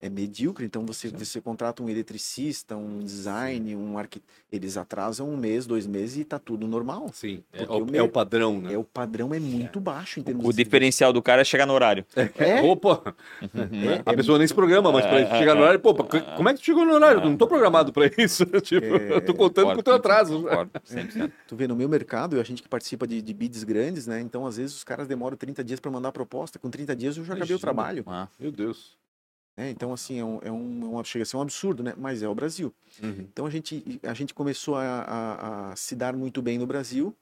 É 0.00 0.10
medíocre, 0.10 0.64
então 0.66 0.84
você, 0.84 1.08
você 1.08 1.40
contrata 1.40 1.82
um 1.82 1.88
eletricista, 1.88 2.76
um 2.76 2.98
design, 3.00 3.74
um 3.74 3.96
arquiteto, 3.98 4.30
eles 4.52 4.76
atrasam 4.76 5.28
um 5.30 5.36
mês, 5.36 5.66
dois 5.66 5.86
meses 5.86 6.18
e 6.18 6.24
tá 6.24 6.38
tudo 6.38 6.66
normal. 6.68 7.10
Sim, 7.14 7.42
é, 7.52 7.62
o, 7.64 7.78
o 7.84 7.88
é 7.88 7.90
mer- 7.92 8.02
o 8.02 8.08
padrão, 8.08 8.60
né? 8.60 8.74
É, 8.74 8.78
o 8.78 8.84
padrão 8.84 9.32
é 9.32 9.40
muito 9.40 9.80
baixo 9.80 10.20
em 10.20 10.22
termos 10.22 10.44
O 10.46 10.50
de 10.52 10.62
diferencial 10.62 11.12
do 11.12 11.22
cara 11.22 11.40
é 11.40 11.44
chegar 11.44 11.64
no 11.66 11.72
horário. 11.72 12.04
É? 12.36 12.60
Opa! 12.62 13.14
Né? 13.54 14.02
A 14.04 14.12
pessoa 14.14 14.38
nem 14.38 14.46
se 14.46 14.54
programa, 14.54 14.92
mas 14.92 15.06
pra 15.06 15.20
É, 15.20 15.38
chegar 15.38 15.54
no 15.54 15.60
é, 15.60 15.62
horário, 15.64 15.80
pô, 15.80 15.94
pra- 15.94 16.20
como 16.36 16.48
é 16.48 16.52
que 16.54 16.60
tu 16.60 16.64
chegou 16.66 16.84
no 16.84 16.92
horário? 16.92 17.20
Eu 17.22 17.30
não 17.30 17.36
tô 17.36 17.46
programado 17.46 17.92
pra 17.92 18.06
isso. 18.18 18.44
tipo, 18.62 18.84
É, 18.86 19.12
eu 19.16 19.20
tô 19.24 19.34
contando 19.34 19.72
com 19.72 19.80
o 19.80 19.82
teu 19.82 19.94
atraso. 19.94 20.42
Concordo, 20.42 20.70
100%. 20.84 21.32
Tu 21.48 21.56
vê, 21.56 21.66
no 21.66 21.74
meu 21.74 21.88
mercado, 21.88 22.38
a 22.38 22.44
gente 22.44 22.62
que 22.62 22.68
participa 22.68 23.06
de, 23.06 23.22
de 23.22 23.32
bids 23.34 23.64
grandes, 23.64 24.06
né? 24.06 24.20
Então, 24.20 24.46
às 24.46 24.56
vezes, 24.58 24.76
os 24.76 24.84
caras 24.84 25.08
demoram 25.08 25.36
30 25.36 25.64
dias 25.64 25.80
para 25.80 25.90
mandar 25.90 26.10
a 26.10 26.12
proposta. 26.12 26.58
Com 26.58 26.68
30 26.70 26.94
dias 26.94 27.16
eu 27.16 27.24
já 27.24 27.32
acabei 27.34 27.54
o 27.54 27.58
Imagina. 27.58 27.60
trabalho. 27.60 28.04
Ah, 28.06 28.28
Meu 28.38 28.52
Deus. 28.52 28.94
Né? 29.56 29.70
Então, 29.70 29.92
assim, 29.92 30.18
é 30.18 30.24
um, 30.24 30.38
é 30.42 30.50
um, 30.52 31.00
é 31.00 31.04
chega 31.04 31.22
a 31.22 31.26
ser 31.26 31.36
um 31.36 31.40
absurdo, 31.40 31.82
né? 31.82 31.94
Mas 31.96 32.22
é 32.22 32.28
o 32.28 32.34
Brasil. 32.34 32.74
Uhum. 33.02 33.20
Então, 33.32 33.46
a 33.46 33.50
gente, 33.50 34.00
a 34.02 34.12
gente 34.14 34.34
começou 34.34 34.76
a, 34.76 34.82
a- 34.82 35.70
a 35.72 35.76
se 35.76 35.94
dar 35.96 36.14
muito 36.14 36.42
bem 36.42 36.58
no 36.58 36.66
Brasil. 36.66 37.14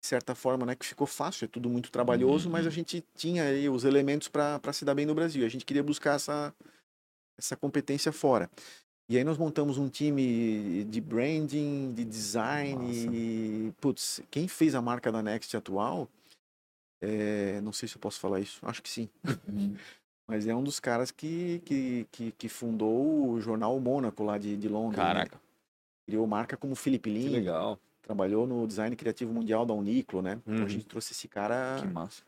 De 0.00 0.06
certa 0.08 0.34
forma, 0.34 0.64
né? 0.66 0.74
Que 0.76 0.86
ficou 0.86 1.06
fácil, 1.06 1.46
é 1.46 1.48
tudo 1.48 1.68
muito 1.68 1.90
trabalhoso, 1.90 2.46
Uhum. 2.46 2.52
mas 2.52 2.66
a 2.66 2.70
gente 2.70 3.04
tinha 3.16 3.44
aí 3.44 3.68
os 3.68 3.84
elementos 3.84 4.28
para 4.28 4.72
se 4.72 4.84
dar 4.84 4.94
bem 4.94 5.06
no 5.06 5.14
Brasil. 5.14 5.44
A 5.44 5.48
gente 5.48 5.64
queria 5.64 5.82
buscar 5.82 6.14
essa, 6.14 6.54
essa 7.38 7.56
competência 7.56 8.12
fora. 8.12 8.48
E 9.08 9.16
aí 9.16 9.24
nós 9.24 9.38
montamos 9.38 9.78
um 9.78 9.88
time 9.88 10.84
de 10.84 11.00
branding, 11.00 11.92
de 11.94 12.04
design. 12.04 12.76
Massa. 12.84 13.08
E, 13.16 13.72
putz, 13.80 14.20
quem 14.30 14.46
fez 14.48 14.74
a 14.74 14.82
marca 14.82 15.10
da 15.10 15.22
Next 15.22 15.56
atual, 15.56 16.08
é, 17.00 17.60
não 17.62 17.72
sei 17.72 17.88
se 17.88 17.96
eu 17.96 18.00
posso 18.00 18.20
falar 18.20 18.40
isso, 18.40 18.60
acho 18.62 18.82
que 18.82 18.88
sim. 18.90 19.08
Mas 20.26 20.46
é 20.46 20.54
um 20.54 20.62
dos 20.62 20.80
caras 20.80 21.10
que, 21.10 21.60
que, 21.64 22.06
que, 22.10 22.32
que 22.32 22.48
fundou 22.48 23.30
o 23.30 23.40
jornal 23.40 23.78
Mônaco 23.78 24.24
lá 24.24 24.38
de, 24.38 24.56
de 24.56 24.68
Londres. 24.68 24.98
né? 24.98 25.04
Caraca. 25.04 25.40
Criou 26.04 26.26
marca 26.26 26.56
como 26.56 26.74
Felipe 26.74 27.10
Que 27.10 27.18
Lin, 27.18 27.28
legal. 27.30 27.78
Trabalhou 28.06 28.46
no 28.46 28.66
design 28.66 28.94
criativo 28.94 29.32
mundial 29.32 29.66
da 29.66 29.74
Uniclo, 29.74 30.22
né? 30.22 30.38
Então 30.46 30.60
Uhum. 30.60 30.64
a 30.64 30.68
gente 30.68 30.86
trouxe 30.86 31.12
esse 31.12 31.26
cara. 31.26 31.76
Que 31.80 31.88
massa. 31.88 32.22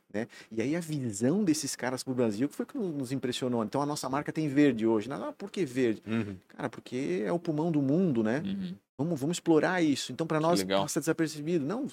E 0.51 0.61
aí 0.61 0.75
a 0.75 0.81
visão 0.81 1.45
desses 1.45 1.77
caras 1.77 2.03
pro 2.03 2.13
Brasil 2.15 2.49
que 2.49 2.55
foi 2.55 2.67
que 2.67 2.77
nos 2.77 3.13
impressionou. 3.13 3.63
Então 3.65 3.81
a 3.81 3.87
nossa 3.87 4.09
marca 4.09 4.33
tem 4.33 4.49
verde 4.49 4.87
hoje. 4.87 5.09
Não, 5.09 5.33
por 5.33 5.51
que 5.51 5.65
verde? 5.65 6.03
Uhum. 6.07 6.35
Cara, 6.49 6.69
porque 6.69 7.23
é 7.25 7.33
o 7.33 7.39
pulmão 7.39 7.71
do 7.71 7.81
mundo, 7.81 8.23
né? 8.25 8.43
Uhum. 8.45 8.75
Vamos, 9.01 9.21
vamos 9.21 9.37
explorar 9.37 9.81
isso. 9.81 10.11
Então, 10.11 10.27
para 10.27 10.41
nós, 10.41 10.61
passa 10.65 10.99
desapercebido. 10.99 11.65
Não, 11.65 11.87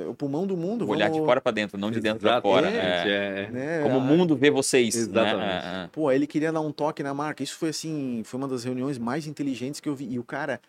é 0.00 0.06
o 0.06 0.14
pulmão 0.14 0.46
do 0.46 0.56
mundo. 0.56 0.88
Olhar 0.88 1.06
de 1.08 1.14
vamos- 1.14 1.26
fora 1.26 1.40
pra 1.40 1.50
dentro, 1.50 1.76
não 1.76 1.90
de 1.90 2.00
dentro 2.00 2.20
pra 2.20 2.40
fora. 2.40 2.70
Exatamente, 2.70 3.08
É. 3.10 3.42
é. 3.42 3.50
né? 3.50 3.82
Como 3.82 3.96
o 3.96 4.00
Ah, 4.00 4.04
mundo 4.04 4.36
vê 4.36 4.48
vocês. 4.48 4.94
Exatamente. 4.94 5.38
Né? 5.66 5.88
Pô, 5.90 6.12
ele 6.12 6.24
queria 6.24 6.52
dar 6.52 6.60
um 6.60 6.70
toque 6.70 7.02
na 7.02 7.12
marca. 7.12 7.42
Isso 7.42 7.56
foi 7.56 7.70
assim, 7.70 8.22
foi 8.24 8.38
uma 8.38 8.46
das 8.46 8.62
reuniões 8.62 8.96
mais 8.96 9.26
inteligentes 9.26 9.80
que 9.80 9.88
eu 9.88 9.96
vi. 9.96 10.08
E 10.12 10.20
o 10.20 10.22
cara, 10.22 10.60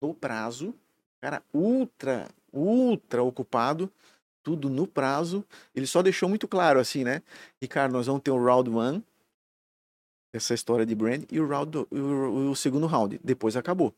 no 0.00 0.14
prazo, 0.14 0.74
cara 1.24 1.42
ultra, 1.54 2.28
ultra 2.52 3.22
ocupado, 3.22 3.90
tudo 4.42 4.68
no 4.68 4.86
prazo. 4.86 5.42
Ele 5.74 5.86
só 5.86 6.02
deixou 6.02 6.28
muito 6.28 6.46
claro 6.46 6.78
assim, 6.78 7.02
né? 7.02 7.22
Ricardo, 7.62 7.92
nós 7.92 8.06
vamos 8.06 8.20
ter 8.20 8.30
o 8.30 8.44
round 8.44 8.68
one, 8.68 9.02
essa 10.34 10.52
história 10.52 10.84
de 10.84 10.94
brand, 10.94 11.22
e 11.32 11.40
o, 11.40 11.48
round, 11.48 11.78
o, 11.90 12.50
o 12.50 12.54
segundo 12.54 12.86
round. 12.86 13.18
Depois 13.24 13.56
acabou. 13.56 13.94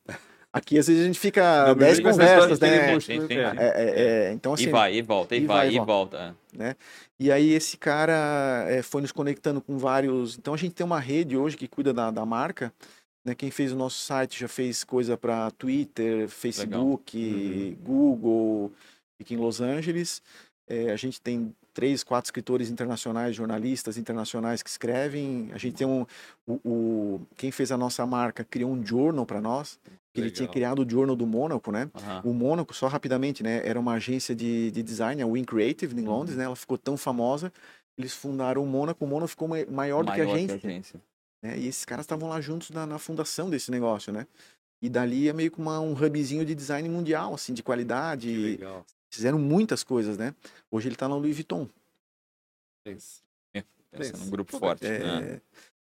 Aqui, 0.53 0.79
às 0.79 0.87
vezes, 0.87 1.03
a 1.03 1.07
gente 1.07 1.19
fica 1.19 1.67
Não, 1.67 1.75
me 1.75 1.81
10 1.81 1.97
vem 1.97 2.03
com 2.05 2.09
essa 2.11 2.21
conversas, 2.21 2.61
né? 2.61 2.95
É. 2.95 3.57
É, 3.59 4.29
é, 4.29 4.33
então, 4.33 4.55
assim, 4.55 4.69
E 4.69 4.71
vai, 4.71 4.95
e 4.95 5.03
volta, 5.03 5.35
e, 5.35 5.43
e 5.43 5.47
vai, 5.47 5.67
vai, 5.67 5.75
e 5.75 5.85
volta. 5.85 6.37
E 7.19 7.33
aí 7.33 7.53
esse 7.53 7.77
cara 7.77 8.67
foi 8.85 9.03
nos 9.03 9.13
conectando 9.13 9.61
com 9.61 9.77
vários. 9.77 10.39
Então 10.39 10.55
a 10.55 10.57
gente 10.57 10.75
tem 10.75 10.87
uma 10.87 11.01
rede 11.01 11.37
hoje 11.37 11.57
que 11.57 11.67
cuida 11.67 11.93
da, 11.93 12.11
da 12.11 12.25
marca. 12.25 12.73
Né? 13.27 13.35
Quem 13.35 13.51
fez 13.51 13.73
o 13.73 13.77
nosso 13.77 13.99
site 13.99 14.39
já 14.39 14.47
fez 14.49 14.85
coisa 14.85 15.17
para 15.17 15.51
Twitter, 15.51 16.29
Facebook, 16.29 17.77
Google, 17.83 18.73
fica 19.19 19.35
em 19.35 19.37
Los 19.37 19.61
Angeles. 19.61 20.23
É, 20.69 20.91
a 20.93 20.97
gente 20.97 21.21
tem 21.21 21.55
três, 21.75 22.03
quatro 22.03 22.27
escritores 22.29 22.71
internacionais, 22.71 23.37
jornalistas 23.37 23.99
internacionais 23.99 24.63
que 24.63 24.71
escrevem. 24.71 25.51
A 25.53 25.59
gente 25.59 25.77
tem 25.77 25.87
um. 25.87 26.07
O, 26.47 26.55
o- 26.65 27.21
quem 27.37 27.51
fez 27.51 27.71
a 27.71 27.77
nossa 27.77 28.07
marca 28.07 28.45
criou 28.45 28.71
um 28.73 28.85
journal 28.85 29.27
para 29.27 29.41
nós. 29.41 29.79
que 30.15 30.21
Ele 30.21 30.31
tinha 30.31 30.49
criado 30.49 30.83
o 30.83 30.89
journal 30.91 31.15
do 31.15 31.27
Mônaco, 31.27 31.71
né? 31.71 31.91
Aham. 31.95 32.23
O 32.25 32.33
Mônaco, 32.33 32.73
só 32.75 32.87
rapidamente, 32.89 33.43
né? 33.43 33.61
Era 33.69 33.79
uma 33.79 33.93
agência 33.95 34.35
de, 34.35 34.71
de 34.71 34.83
design, 34.83 35.21
a 35.23 35.27
Win 35.27 35.45
Creative, 35.45 35.95
Uhum. 35.95 36.01
em 36.01 36.05
Londres, 36.07 36.37
né? 36.37 36.45
Ela 36.45 36.57
ficou 36.57 36.79
tão 36.79 36.97
famosa. 36.97 37.53
Eles 37.99 38.15
fundaram 38.15 38.63
o 38.65 38.67
Mônaco. 38.67 39.05
O 39.05 39.09
Mônaco 39.09 39.29
ficou 39.29 39.47
mai- 39.49 39.67
maior 39.67 40.05
do 40.05 40.13
que 40.13 40.21
a 40.21 40.25
Maior 40.25 40.35
agência. 40.37 40.57
agência. 40.57 41.01
Né? 41.47 41.59
E 41.59 41.67
esses 41.69 41.85
caras 41.85 42.05
estavam 42.05 42.29
lá 42.29 42.41
juntos 42.41 42.71
na, 42.71 42.87
na 42.87 42.99
fundação 42.99 43.49
desse 43.49 43.71
negócio, 43.71 44.13
né? 44.13 44.27
E 44.83 44.89
dali 44.89 45.29
é 45.29 45.33
meio 45.33 45.51
que 45.51 45.59
uma, 45.59 45.81
um 45.81 45.93
hubzinho 45.93 46.45
de 46.45 46.55
design 46.55 46.89
mundial, 46.89 47.35
assim, 47.35 47.55
de 47.55 47.63
qualidade. 47.63 48.29
Que 48.29 48.37
legal. 48.37 48.85
Fizeram 49.11 49.39
muitas 49.39 49.83
coisas, 49.83 50.19
né? 50.19 50.35
Hoje 50.71 50.89
ele 50.89 50.97
tá 50.97 51.09
na 51.09 51.15
Louis 51.17 51.35
Vuitton. 51.35 51.69
Pensa. 52.85 53.23
Pensa 53.53 54.13
Pensa. 54.13 54.25
num 54.25 54.31
grupo 54.31 54.53
Pô, 54.53 54.59
forte. 54.59 54.85
É, 54.87 54.99
né? 54.99 55.41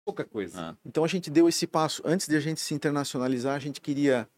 Pouca 0.04 0.24
coisa. 0.24 0.60
Ah. 0.60 0.76
Então 0.84 1.02
a 1.02 1.08
gente 1.08 1.28
deu 1.28 1.48
esse 1.48 1.66
passo. 1.66 2.00
Antes 2.04 2.28
de 2.28 2.36
a 2.36 2.40
gente 2.40 2.60
se 2.60 2.72
internacionalizar, 2.72 3.56
a 3.56 3.58
gente 3.58 3.80
queria, 3.80 4.28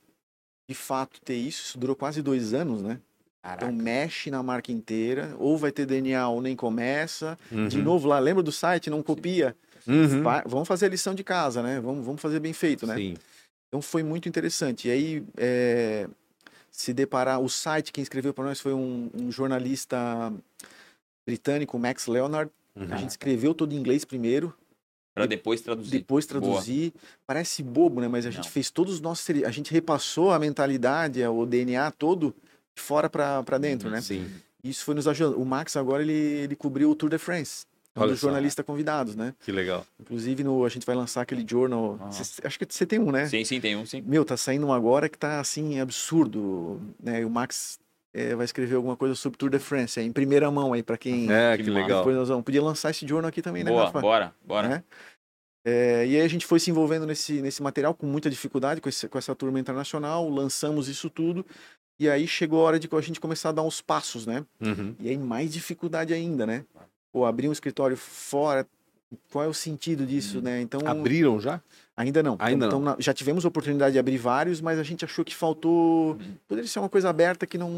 de 0.67 0.75
fato, 0.75 1.21
ter 1.21 1.35
isso. 1.35 1.63
Isso 1.65 1.79
durou 1.79 1.95
quase 1.95 2.23
dois 2.23 2.55
anos, 2.55 2.81
né? 2.81 2.99
Então 3.55 3.71
mexe 3.73 4.31
na 4.31 4.43
marca 4.43 4.73
inteira. 4.73 5.35
Ou 5.39 5.59
vai 5.59 5.71
ter 5.71 5.85
DNA 5.85 6.27
ou 6.29 6.41
nem 6.41 6.57
começa. 6.57 7.39
De 7.69 7.77
Uhum. 7.79 7.85
novo 7.85 8.09
lá, 8.09 8.19
lembra 8.19 8.43
do 8.43 8.51
site? 8.53 8.89
Não 8.89 9.03
copia. 9.03 9.55
Uhum. 9.89 10.23
Vamos 10.47 10.69
fazer 10.69 10.87
a 10.87 10.89
lição 10.91 11.15
de 11.15 11.25
casa, 11.25 11.63
né? 11.63 11.81
Vamos, 11.81 12.05
vamos 12.05 12.21
fazer 12.21 12.39
bem 12.41 12.53
feito, 12.53 12.87
né? 12.87 12.95
Sim. 12.97 13.15
Então 13.69 13.81
foi 13.81 14.03
muito 14.03 14.29
interessante. 14.29 14.89
E 14.89 14.91
aí, 14.91 15.25
é, 15.37 16.09
se 16.71 16.93
deparar, 16.93 17.41
o 17.41 17.49
site 17.49 17.93
quem 17.93 18.03
escreveu 18.03 18.35
para 18.35 18.45
nós 18.45 18.61
foi 18.61 18.75
um, 18.75 19.11
um 19.15 19.33
jornalista 19.33 20.33
britânico, 21.27 21.79
Max 21.79 22.07
Leonard. 22.07 22.51
Uhum. 22.77 22.87
A 22.91 22.97
gente 22.97 23.11
escreveu 23.11 23.55
todo 23.55 23.73
em 23.73 23.77
inglês 23.77 24.05
primeiro, 24.05 24.55
Pra 25.15 25.27
depois 25.27 25.61
traduzir. 25.61 25.91
depois 25.91 26.27
traduzir. 26.27 26.93
Parece 27.27 27.61
bobo, 27.61 28.01
né? 28.01 28.07
Mas 28.07 28.25
a 28.25 28.31
gente 28.31 28.45
Não. 28.45 28.51
fez 28.53 28.71
todos 28.71 28.95
os 28.95 29.01
nossos. 29.01 29.29
A 29.45 29.51
gente 29.51 29.73
repassou 29.73 30.31
a 30.31 30.39
mentalidade, 30.39 31.21
o 31.27 31.45
DNA 31.45 31.91
todo 31.91 32.33
de 32.77 32.81
fora 32.81 33.11
para 33.11 33.59
dentro, 33.59 33.91
né? 33.91 34.01
Sim. 34.01 34.31
Isso 34.63 34.85
foi 34.85 34.95
nos 34.95 35.09
ajudando. 35.09 35.41
O 35.41 35.45
Max 35.45 35.77
agora 35.77 36.03
ele, 36.03 36.13
ele 36.13 36.55
cobriu 36.55 36.89
o 36.91 36.95
Tour 36.95 37.11
de 37.11 37.19
France. 37.19 37.67
Um 37.99 38.03
Olha 38.03 38.13
dos 38.13 38.21
jornalistas 38.21 38.65
convidados, 38.65 39.15
né? 39.17 39.35
Que 39.41 39.53
legal. 39.53 39.87
Inclusive, 40.01 40.43
no, 40.45 40.65
a 40.65 40.69
gente 40.69 40.87
vai 40.87 40.95
lançar 40.97 41.23
aquele 41.23 41.45
journal. 41.49 41.99
Ah. 42.01 42.11
Cê- 42.13 42.41
acho 42.47 42.59
que 42.59 42.67
você 42.69 42.87
tem 42.87 42.99
um, 42.99 43.11
né? 43.11 43.27
Sim, 43.27 43.45
sim, 43.45 43.61
tem 43.61 43.77
um, 43.77 43.85
sim. 43.85 44.01
Meu, 44.03 44.25
tá 44.25 44.37
saindo 44.37 44.67
um 44.67 44.73
agora 44.73 45.09
que 45.09 45.19
tá 45.19 45.41
assim, 45.41 45.79
absurdo. 45.81 46.81
Né? 47.03 47.21
E 47.23 47.25
o 47.25 47.31
Max 47.31 47.79
eh, 48.15 48.35
vai 48.35 48.45
escrever 48.45 48.77
alguma 48.77 48.97
coisa 48.97 49.15
sobre 49.15 49.37
Tour 49.39 49.51
de 49.51 49.59
France, 49.59 50.01
é 50.01 50.03
em 50.03 50.13
primeira 50.13 50.51
mão 50.51 50.73
aí, 50.73 50.83
para 50.83 50.97
quem. 50.97 51.31
É, 51.33 51.57
Que 51.57 51.65
legal. 51.71 51.99
Depois 52.01 52.17
nós 52.17 52.29
vamos. 52.29 52.45
Podia 52.45 52.63
lançar 52.63 52.91
esse 52.91 53.07
jornal 53.07 53.29
aqui 53.29 53.43
também, 53.43 53.65
né, 53.65 53.71
Boa, 53.71 53.85
Rafa? 53.87 54.01
bora, 54.01 54.35
bora. 54.45 54.69
Né? 54.69 54.85
É, 55.67 56.07
e 56.07 56.17
aí 56.17 56.23
a 56.23 56.29
gente 56.29 56.47
foi 56.47 56.59
se 56.61 56.71
envolvendo 56.71 57.05
nesse, 57.07 57.43
nesse 57.43 57.63
material 57.63 57.93
com 57.93 58.07
muita 58.07 58.31
dificuldade, 58.31 58.81
com, 58.81 58.89
esse- 58.89 59.09
com 59.09 59.19
essa 59.19 59.35
turma 59.35 59.61
internacional, 59.61 60.29
lançamos 60.29 60.89
isso 60.89 61.11
tudo. 61.11 61.45
E 62.01 62.09
aí 62.09 62.27
chegou 62.29 62.61
a 62.61 62.65
hora 62.65 62.79
de 62.79 62.89
a 62.91 63.01
gente 63.01 63.21
começar 63.21 63.49
a 63.49 63.53
dar 63.53 63.63
uns 63.63 63.81
passos, 63.83 64.25
né? 64.25 64.47
Uhum. 64.61 64.95
E 65.01 65.09
aí 65.11 65.19
mais 65.19 65.53
dificuldade 65.53 66.15
ainda, 66.15 66.47
né? 66.47 66.65
Pô, 67.13 67.25
abrir 67.25 67.49
um 67.49 67.53
escritório 67.53 67.97
fora, 67.97 68.67
qual 69.33 69.45
é 69.45 69.49
o 69.49 69.55
sentido 69.55 70.05
disso, 70.07 70.39
Hum. 70.39 70.43
né? 70.43 70.61
Então, 70.61 70.81
Abriram 70.87 71.41
já? 71.41 71.61
Ainda 71.97 72.23
não. 72.23 72.37
Ainda 72.39 72.67
Então, 72.67 72.79
na- 72.81 72.97
já 73.01 73.13
tivemos 73.13 73.45
a 73.45 73.49
oportunidade 73.49 73.95
de 73.95 73.99
abrir 73.99 74.19
vários, 74.19 74.61
mas 74.61 74.79
a 74.79 74.85
gente 74.85 75.05
achou 75.05 75.25
que 75.25 75.35
faltou. 75.35 76.13
Hum. 76.13 76.35
Poderia 76.47 76.69
ser 76.69 76.79
uma 76.79 76.89
coisa 76.89 77.09
aberta 77.11 77.45
que 77.45 77.59
não. 77.59 77.71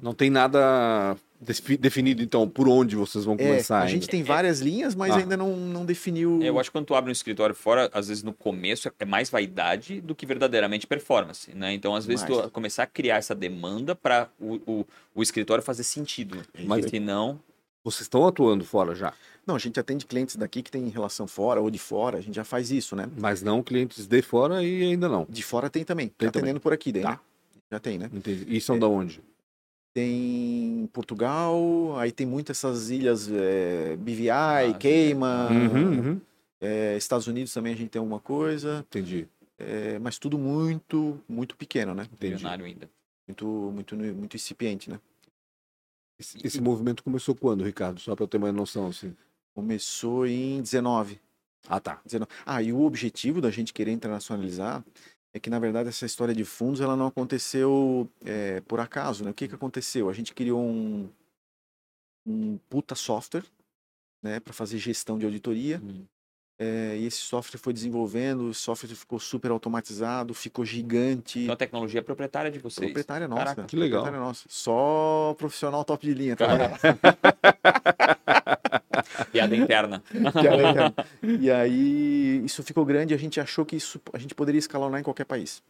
Não 0.00 0.14
tem 0.14 0.30
nada 0.30 1.16
defi- 1.40 1.76
definido, 1.76 2.22
então, 2.22 2.48
por 2.48 2.68
onde 2.68 2.94
vocês 2.94 3.24
vão 3.24 3.34
É, 3.34 3.38
começar 3.38 3.78
a 3.78 3.80
ainda. 3.80 3.90
gente 3.90 4.06
tem 4.08 4.22
várias 4.22 4.60
linhas, 4.60 4.94
mas 4.94 5.10
Ah. 5.12 5.16
ainda 5.16 5.36
não, 5.36 5.56
não 5.56 5.84
definiu. 5.84 6.40
Eu 6.42 6.60
acho 6.60 6.70
que 6.70 6.74
quando 6.78 6.86
tu 6.86 6.94
abre 6.94 7.10
um 7.10 7.12
escritório 7.12 7.54
fora, 7.54 7.90
às 7.92 8.06
vezes 8.06 8.22
no 8.22 8.32
começo 8.32 8.88
é 9.00 9.04
mais 9.04 9.28
vaidade 9.30 10.00
do 10.00 10.14
que 10.14 10.24
verdadeiramente 10.26 10.86
performance, 10.86 11.52
né? 11.52 11.72
Então, 11.72 11.96
às 11.96 12.06
vezes, 12.06 12.28
Mais. 12.28 12.44
tu 12.44 12.50
começar 12.52 12.84
a 12.84 12.86
criar 12.86 13.16
essa 13.16 13.34
demanda 13.34 13.96
para 13.96 14.28
o, 14.38 14.60
o, 14.64 14.86
o 15.14 15.22
escritório 15.24 15.64
fazer 15.64 15.82
sentido. 15.82 16.38
É 16.54 16.62
Mas 16.64 16.84
se 16.88 17.00
não, 17.00 17.40
Vocês 17.82 18.02
estão 18.02 18.26
atuando 18.26 18.64
fora 18.64 18.94
já, 18.94 19.12
Não, 19.46 19.56
a 19.56 19.58
gente 19.58 19.80
atende 19.80 20.04
clientes 20.04 20.36
daqui 20.36 20.62
que 20.62 20.70
tem 20.70 20.86
relação 20.88 21.26
fora 21.26 21.60
ou 21.60 21.70
de 21.70 21.78
fora, 21.78 22.18
a 22.18 22.20
gente 22.20 22.34
já 22.34 22.44
faz 22.44 22.70
isso, 22.70 22.94
né? 22.94 23.08
mas 23.18 23.42
não 23.42 23.62
clientes 23.62 24.06
de 24.06 24.22
fora 24.22 24.62
e 24.62 24.82
ainda 24.82 25.08
não. 25.08 25.26
De 25.28 25.42
fora 25.42 25.70
tem 25.70 25.82
também. 25.84 26.08
Tem 26.08 26.30
tá 26.30 26.38
atendendo 26.38 26.60
por 26.60 26.72
aqui 26.72 26.92
daí, 26.92 27.02
Tá. 27.02 27.10
né? 27.12 27.20
Já 27.72 27.78
tem, 27.80 27.98
né? 27.98 28.10
Entendi. 28.12 28.44
E 28.48 28.60
são 28.60 28.78
da 28.78 28.86
onde? 28.86 29.22
Tem 29.94 30.88
Portugal, 30.92 31.96
aí 31.98 32.12
tem 32.12 32.26
muitas 32.26 32.58
essas 32.58 32.90
ilhas 32.90 33.28
é, 33.32 33.96
BVI, 33.96 34.30
Ah, 34.30 34.74
Queima, 34.78 35.48
Uhum, 35.50 35.98
uhum. 36.10 36.20
é, 36.60 36.96
Estados 36.96 37.26
Unidos 37.26 37.52
também 37.52 37.72
a 37.72 37.76
gente 37.76 37.88
tem 37.88 37.98
alguma 37.98 38.20
coisa, 38.20 38.84
Entendi. 38.88 39.26
é, 39.58 39.98
mas 39.98 40.18
tudo 40.18 40.38
muito, 40.38 41.18
muito 41.28 41.56
pequeno, 41.56 41.94
né? 41.94 42.06
Entendi. 42.12 42.34
milionário 42.34 42.64
ainda. 42.66 42.88
Muito, 43.26 43.46
muito, 43.46 43.96
muito 43.96 44.36
incipiente, 44.36 44.90
né? 44.90 45.00
Esse, 46.20 46.38
esse 46.46 46.60
movimento 46.60 47.02
começou 47.02 47.34
quando, 47.34 47.64
Ricardo? 47.64 47.98
Só 47.98 48.14
para 48.14 48.24
eu 48.24 48.28
ter 48.28 48.36
uma 48.36 48.52
noção, 48.52 48.88
assim. 48.88 49.16
Começou 49.54 50.26
em 50.26 50.60
19. 50.60 51.18
Ah, 51.66 51.80
tá. 51.80 51.98
Dizendo, 52.04 52.28
ah, 52.44 52.62
e 52.62 52.74
o 52.74 52.82
objetivo 52.82 53.40
da 53.40 53.50
gente 53.50 53.72
querer 53.72 53.90
internacionalizar 53.90 54.84
é 55.32 55.40
que, 55.40 55.48
na 55.48 55.58
verdade, 55.58 55.88
essa 55.88 56.04
história 56.04 56.34
de 56.34 56.44
fundos 56.44 56.82
ela 56.82 56.94
não 56.94 57.06
aconteceu 57.06 58.06
é, 58.22 58.60
por 58.60 58.80
acaso. 58.80 59.24
Né? 59.24 59.30
O 59.30 59.34
que, 59.34 59.48
que 59.48 59.54
aconteceu? 59.54 60.10
A 60.10 60.12
gente 60.12 60.34
criou 60.34 60.60
um, 60.60 61.08
um 62.26 62.58
puta 62.68 62.94
software 62.94 63.44
né, 64.22 64.40
para 64.40 64.52
fazer 64.52 64.76
gestão 64.76 65.18
de 65.18 65.24
auditoria. 65.24 65.80
Hum. 65.82 66.04
É, 66.62 66.94
e 66.94 67.06
esse 67.06 67.16
software 67.16 67.58
foi 67.58 67.72
desenvolvendo, 67.72 68.48
o 68.48 68.54
software 68.54 68.94
ficou 68.94 69.18
super 69.18 69.50
automatizado, 69.50 70.34
ficou 70.34 70.62
gigante. 70.62 71.40
Então 71.40 71.54
a 71.54 71.56
tecnologia 71.56 72.00
é 72.00 72.02
proprietária 72.02 72.50
de 72.50 72.58
vocês. 72.58 72.88
Proprietária 72.88 73.26
nossa. 73.26 73.42
Caraca, 73.42 73.64
que 73.64 73.76
legal. 73.76 74.02
proprietária 74.02 74.26
nossa. 74.26 74.44
Só 74.46 75.34
profissional 75.38 75.82
top 75.86 76.06
de 76.06 76.12
linha. 76.12 76.36
Tá? 76.36 76.48
Piada 79.32 79.56
interna. 79.56 80.02
Piada 80.10 80.70
interna. 80.70 80.94
E 81.22 81.50
aí 81.50 82.44
isso 82.44 82.62
ficou 82.62 82.84
grande 82.84 83.14
e 83.14 83.16
a 83.16 83.18
gente 83.18 83.40
achou 83.40 83.64
que 83.64 83.76
isso 83.76 83.98
a 84.12 84.18
gente 84.18 84.34
poderia 84.34 84.58
escalonar 84.58 85.00
em 85.00 85.02
qualquer 85.02 85.24
país. 85.24 85.62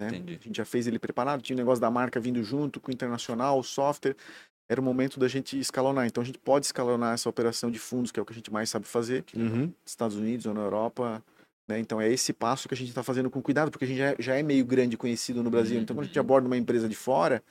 Né? 0.00 0.08
Entendi. 0.08 0.38
A 0.40 0.44
gente 0.44 0.56
já 0.56 0.64
fez 0.64 0.86
ele 0.86 0.98
preparado, 0.98 1.42
tinha 1.42 1.54
o 1.54 1.58
negócio 1.58 1.82
da 1.82 1.90
marca 1.90 2.18
vindo 2.18 2.42
junto 2.42 2.80
com 2.80 2.90
o 2.90 2.94
internacional, 2.94 3.58
o 3.58 3.62
software. 3.62 4.16
Era 4.68 4.80
o 4.80 4.84
momento 4.84 5.18
da 5.20 5.28
gente 5.28 5.58
escalonar. 5.58 6.06
Então 6.06 6.22
a 6.22 6.26
gente 6.26 6.38
pode 6.38 6.66
escalonar 6.66 7.14
essa 7.14 7.28
operação 7.28 7.70
de 7.70 7.78
fundos, 7.78 8.10
que 8.10 8.18
é 8.18 8.22
o 8.22 8.26
que 8.26 8.32
a 8.32 8.36
gente 8.36 8.52
mais 8.52 8.70
sabe 8.70 8.86
fazer, 8.86 9.24
Uhum. 9.36 9.66
nos 9.66 9.74
Estados 9.86 10.16
Unidos 10.16 10.46
ou 10.46 10.54
na 10.54 10.60
Europa. 10.62 11.22
Né? 11.68 11.78
Então 11.78 12.00
é 12.00 12.10
esse 12.10 12.32
passo 12.32 12.66
que 12.68 12.74
a 12.74 12.76
gente 12.76 12.88
está 12.88 13.02
fazendo 13.02 13.28
com 13.30 13.40
cuidado, 13.42 13.70
porque 13.70 13.84
a 13.84 13.88
gente 13.88 13.98
já 13.98 14.06
é, 14.12 14.16
já 14.18 14.34
é 14.36 14.42
meio 14.42 14.64
grande 14.64 14.96
conhecido 14.96 15.42
no 15.42 15.50
Brasil. 15.50 15.78
Então 15.80 15.94
quando 15.94 16.04
a 16.04 16.06
gente 16.08 16.18
aborda 16.18 16.46
uma 16.46 16.56
empresa 16.56 16.88
de 16.88 16.94
fora, 16.96 17.42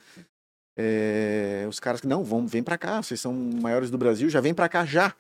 é, 0.78 1.66
os 1.70 1.80
caras 1.80 2.02
que 2.02 2.08
não, 2.08 2.24
vão, 2.24 2.48
vem 2.48 2.64
para 2.64 2.78
cá, 2.78 3.02
vocês 3.02 3.20
são 3.20 3.34
maiores 3.34 3.92
do 3.92 3.98
Brasil, 3.98 4.30
já 4.30 4.42
vem 4.42 4.54
para 4.54 4.70
cá 4.70 4.86
já. 4.86 5.14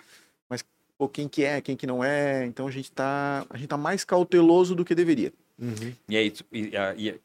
Mas 0.49 0.63
pô, 0.97 1.07
quem 1.07 1.27
que 1.27 1.43
é, 1.43 1.61
quem 1.61 1.75
que 1.75 1.85
não 1.85 2.03
é? 2.03 2.45
Então 2.45 2.67
a 2.67 2.71
gente 2.71 2.85
está 2.85 3.45
a 3.49 3.57
gente 3.57 3.67
tá 3.67 3.77
mais 3.77 4.03
cauteloso 4.03 4.73
do 4.75 4.85
que 4.85 4.95
deveria. 4.95 5.31
Uhum. 5.59 5.93
E 6.09 6.17
aí, 6.17 6.33
e, 6.51 6.75
a- 6.75 6.95
e 6.95 7.19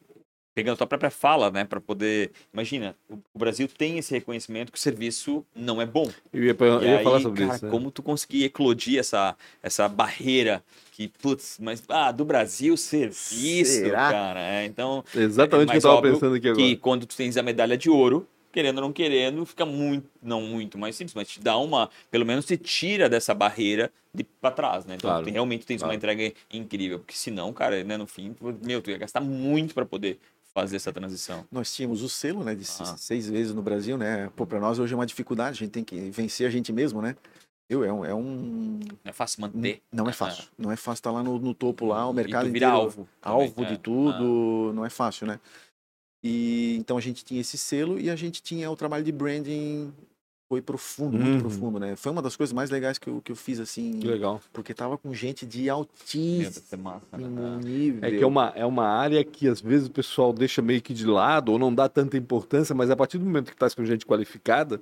pegando 0.57 0.73
a 0.73 0.77
tua 0.77 0.87
própria 0.87 1.11
fala, 1.11 1.51
né, 1.51 1.63
para 1.63 1.79
poder, 1.79 2.31
imagina, 2.51 2.95
o, 3.07 3.37
Brasil 3.37 3.67
tem 3.67 3.99
esse 3.99 4.11
reconhecimento 4.11 4.71
que 4.71 4.77
o 4.79 4.81
serviço 4.81 5.45
não 5.55 5.79
é 5.79 5.85
bom. 5.85 6.09
Eu 6.33 6.45
ia, 6.45 6.55
eu 6.59 6.81
ia 6.81 6.97
aí, 6.97 7.03
falar 7.03 7.19
sobre 7.19 7.43
cara, 7.43 7.55
isso. 7.57 7.65
né? 7.65 7.69
como 7.69 7.91
tu 7.91 8.01
conseguir 8.01 8.45
eclodir 8.45 8.99
essa 8.99 9.35
essa 9.61 9.87
barreira 9.87 10.63
que, 10.93 11.09
putz, 11.21 11.59
mas 11.61 11.83
ah, 11.87 12.11
do 12.11 12.25
Brasil 12.25 12.75
serviço, 12.75 13.71
Será? 13.71 14.11
cara. 14.11 14.39
é, 14.39 14.65
então, 14.65 15.05
Exatamente 15.15 15.67
o 15.67 15.71
que 15.73 15.77
eu 15.77 15.81
tava 15.81 16.01
pensando 16.01 16.33
aqui 16.33 16.47
agora. 16.49 16.65
que 16.65 16.75
quando 16.77 17.05
tu 17.05 17.15
tens 17.15 17.37
a 17.37 17.43
medalha 17.43 17.77
de 17.77 17.91
ouro, 17.91 18.27
querendo 18.51 18.77
ou 18.77 18.85
não 18.85 18.91
querendo, 18.91 19.45
fica 19.45 19.63
muito, 19.63 20.09
não 20.23 20.41
muito 20.41 20.75
mais 20.79 20.95
simples, 20.95 21.13
mas 21.13 21.27
te 21.27 21.39
dá 21.39 21.55
uma, 21.59 21.91
pelo 22.09 22.25
menos 22.25 22.45
te 22.45 22.57
tira 22.57 23.07
dessa 23.07 23.35
barreira 23.35 23.91
de 24.11 24.23
para 24.23 24.49
trás, 24.49 24.85
né? 24.85 24.95
Então 24.95 25.11
Claro, 25.11 25.25
tu 25.25 25.31
realmente 25.31 25.67
tens 25.67 25.77
claro. 25.77 25.91
uma 25.91 25.95
entrega 25.95 26.33
incrível, 26.51 26.97
porque 26.97 27.13
senão, 27.13 27.53
cara, 27.53 27.83
né, 27.83 27.95
no 27.95 28.07
fim, 28.07 28.35
meu, 28.63 28.81
tu 28.81 28.89
ia 28.89 28.97
gastar 28.97 29.21
muito 29.21 29.75
para 29.75 29.85
poder 29.85 30.17
fazer 30.61 30.77
essa 30.77 30.91
transição. 30.91 31.45
Nós 31.51 31.71
tínhamos 31.71 32.01
o 32.01 32.09
selo, 32.09 32.43
né, 32.43 32.55
de 32.55 32.63
Ah. 32.79 32.97
seis 32.97 33.29
vezes 33.29 33.53
no 33.53 33.61
Brasil, 33.61 33.95
né? 33.95 34.31
Pô, 34.35 34.43
para 34.43 34.59
nós 34.59 34.79
hoje 34.79 34.91
é 34.91 34.95
uma 34.97 35.05
dificuldade, 35.05 35.51
a 35.51 35.59
gente 35.59 35.69
tem 35.71 35.83
que 35.83 36.09
vencer 36.09 36.47
a 36.47 36.49
gente 36.49 36.73
mesmo, 36.73 36.99
né? 36.99 37.15
Eu, 37.69 37.83
é 37.83 37.93
um, 37.93 38.03
é 38.05 38.13
um 38.15 38.79
Não 38.79 38.97
é 39.05 39.11
fácil 39.13 39.41
manter. 39.41 39.81
não 39.91 40.07
é 40.07 40.09
Ah, 40.09 40.13
fácil, 40.13 40.45
não 40.57 40.71
é 40.71 40.75
fácil 40.75 40.99
estar 40.99 41.11
lá 41.11 41.21
no, 41.21 41.37
no 41.37 41.53
topo 41.53 41.85
lá, 41.85 42.07
o 42.07 42.11
E 42.11 42.15
mercado 42.15 42.47
tu 42.47 42.51
vira 42.51 42.65
inteiro 42.67 42.81
alvo. 42.83 43.07
também, 43.21 43.41
alvo 43.43 43.63
é. 43.63 43.65
de 43.67 43.77
tudo, 43.77 44.71
não 44.73 44.83
é 44.83 44.89
fácil, 44.89 45.27
né? 45.27 45.39
E 46.23 46.75
então 46.79 46.97
a 46.97 47.01
gente 47.01 47.23
tinha 47.23 47.39
esse 47.39 47.57
selo 47.57 47.99
e 47.99 48.09
a 48.09 48.15
gente 48.15 48.41
tinha 48.41 48.71
o 48.71 48.75
trabalho 48.75 49.03
de 49.03 49.11
branding 49.11 49.93
foi 50.49 50.61
profundo, 50.61 51.17
Uhum. 51.17 51.23
muito 51.23 51.41
profundo, 51.41 51.77
né? 51.79 51.95
Foi 51.97 52.11
uma 52.11 52.21
das 52.21 52.35
coisas 52.35 52.53
mais 52.53 52.69
legais 52.69 52.97
que 52.97 53.09
eu, 53.09 53.21
que 53.21 53.31
eu 53.31 53.35
fiz 53.35 53.59
assim, 53.59 53.99
Que 53.99 54.07
legal. 54.07 54.39
porque 54.53 54.73
tava 54.73 54.97
com 54.97 55.13
gente 55.13 55.45
de 55.45 55.57
deve 55.57 55.69
altíssimo 55.69 57.01
né? 57.11 57.59
nível. 57.63 58.07
É 58.07 58.11
que 58.17 58.23
é 58.23 58.27
uma, 58.27 58.53
é 58.55 58.65
uma 58.65 58.85
área 58.87 59.23
que 59.23 59.47
às 59.47 59.59
vezes 59.59 59.87
o 59.87 59.91
pessoal 59.91 60.31
deixa 60.31 60.61
meio 60.61 60.81
que 60.81 60.93
de 60.93 61.05
lado 61.05 61.51
ou 61.51 61.59
não 61.59 61.73
dá 61.73 61.89
tanta 61.89 62.17
importância, 62.17 62.73
mas 62.73 62.89
a 62.89 62.95
partir 62.95 63.17
do 63.17 63.25
momento 63.25 63.51
que 63.51 63.57
tá 63.57 63.69
com 63.69 63.83
gente 63.85 64.05
qualificada, 64.05 64.81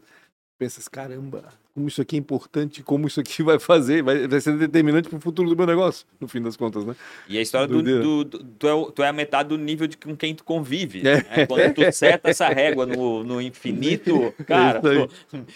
pensa, 0.57 0.79
assim, 0.79 0.89
caramba, 0.91 1.43
como 1.73 1.87
isso 1.89 2.01
aqui 2.01 2.15
é 2.15 2.19
importante, 2.19 2.81
como 2.81 3.05
isso 3.07 3.19
aqui 3.19 3.41
vai 3.43 3.59
fazer, 3.59 4.01
vai, 4.01 4.27
vai 4.27 4.39
ser 4.39 4.57
determinante 4.57 5.09
pro 5.09 5.19
futuro 5.19 5.49
do 5.49 5.55
meu 5.57 5.65
negócio, 5.67 6.05
no 6.19 6.27
fim 6.27 6.41
das 6.41 6.55
contas, 6.55 6.85
né? 6.85 6.95
E 7.27 7.37
a 7.37 7.41
história 7.41 7.67
do, 7.67 7.81
do, 7.83 8.23
do- 8.23 8.43
tu, 8.57 8.67
é, 8.67 8.73
o- 8.73 8.91
tu 8.91 9.03
é 9.03 9.09
a 9.09 9.13
metade 9.13 9.49
do 9.49 9.57
nível 9.57 9.85
de 9.87 9.97
com 9.97 10.15
quem 10.15 10.33
tu 10.33 10.43
convive. 10.43 10.99
É. 11.05 11.15
né? 11.17 11.45
Quando 11.47 11.73
tu 11.73 11.81
seta 11.91 12.29
essa 12.29 12.47
régua 12.47 12.85
no, 12.85 13.23
no 13.23 13.41
infinito, 13.41 14.33
cara, 14.47 14.79
aí. 14.87 15.07
tu- 15.07 15.13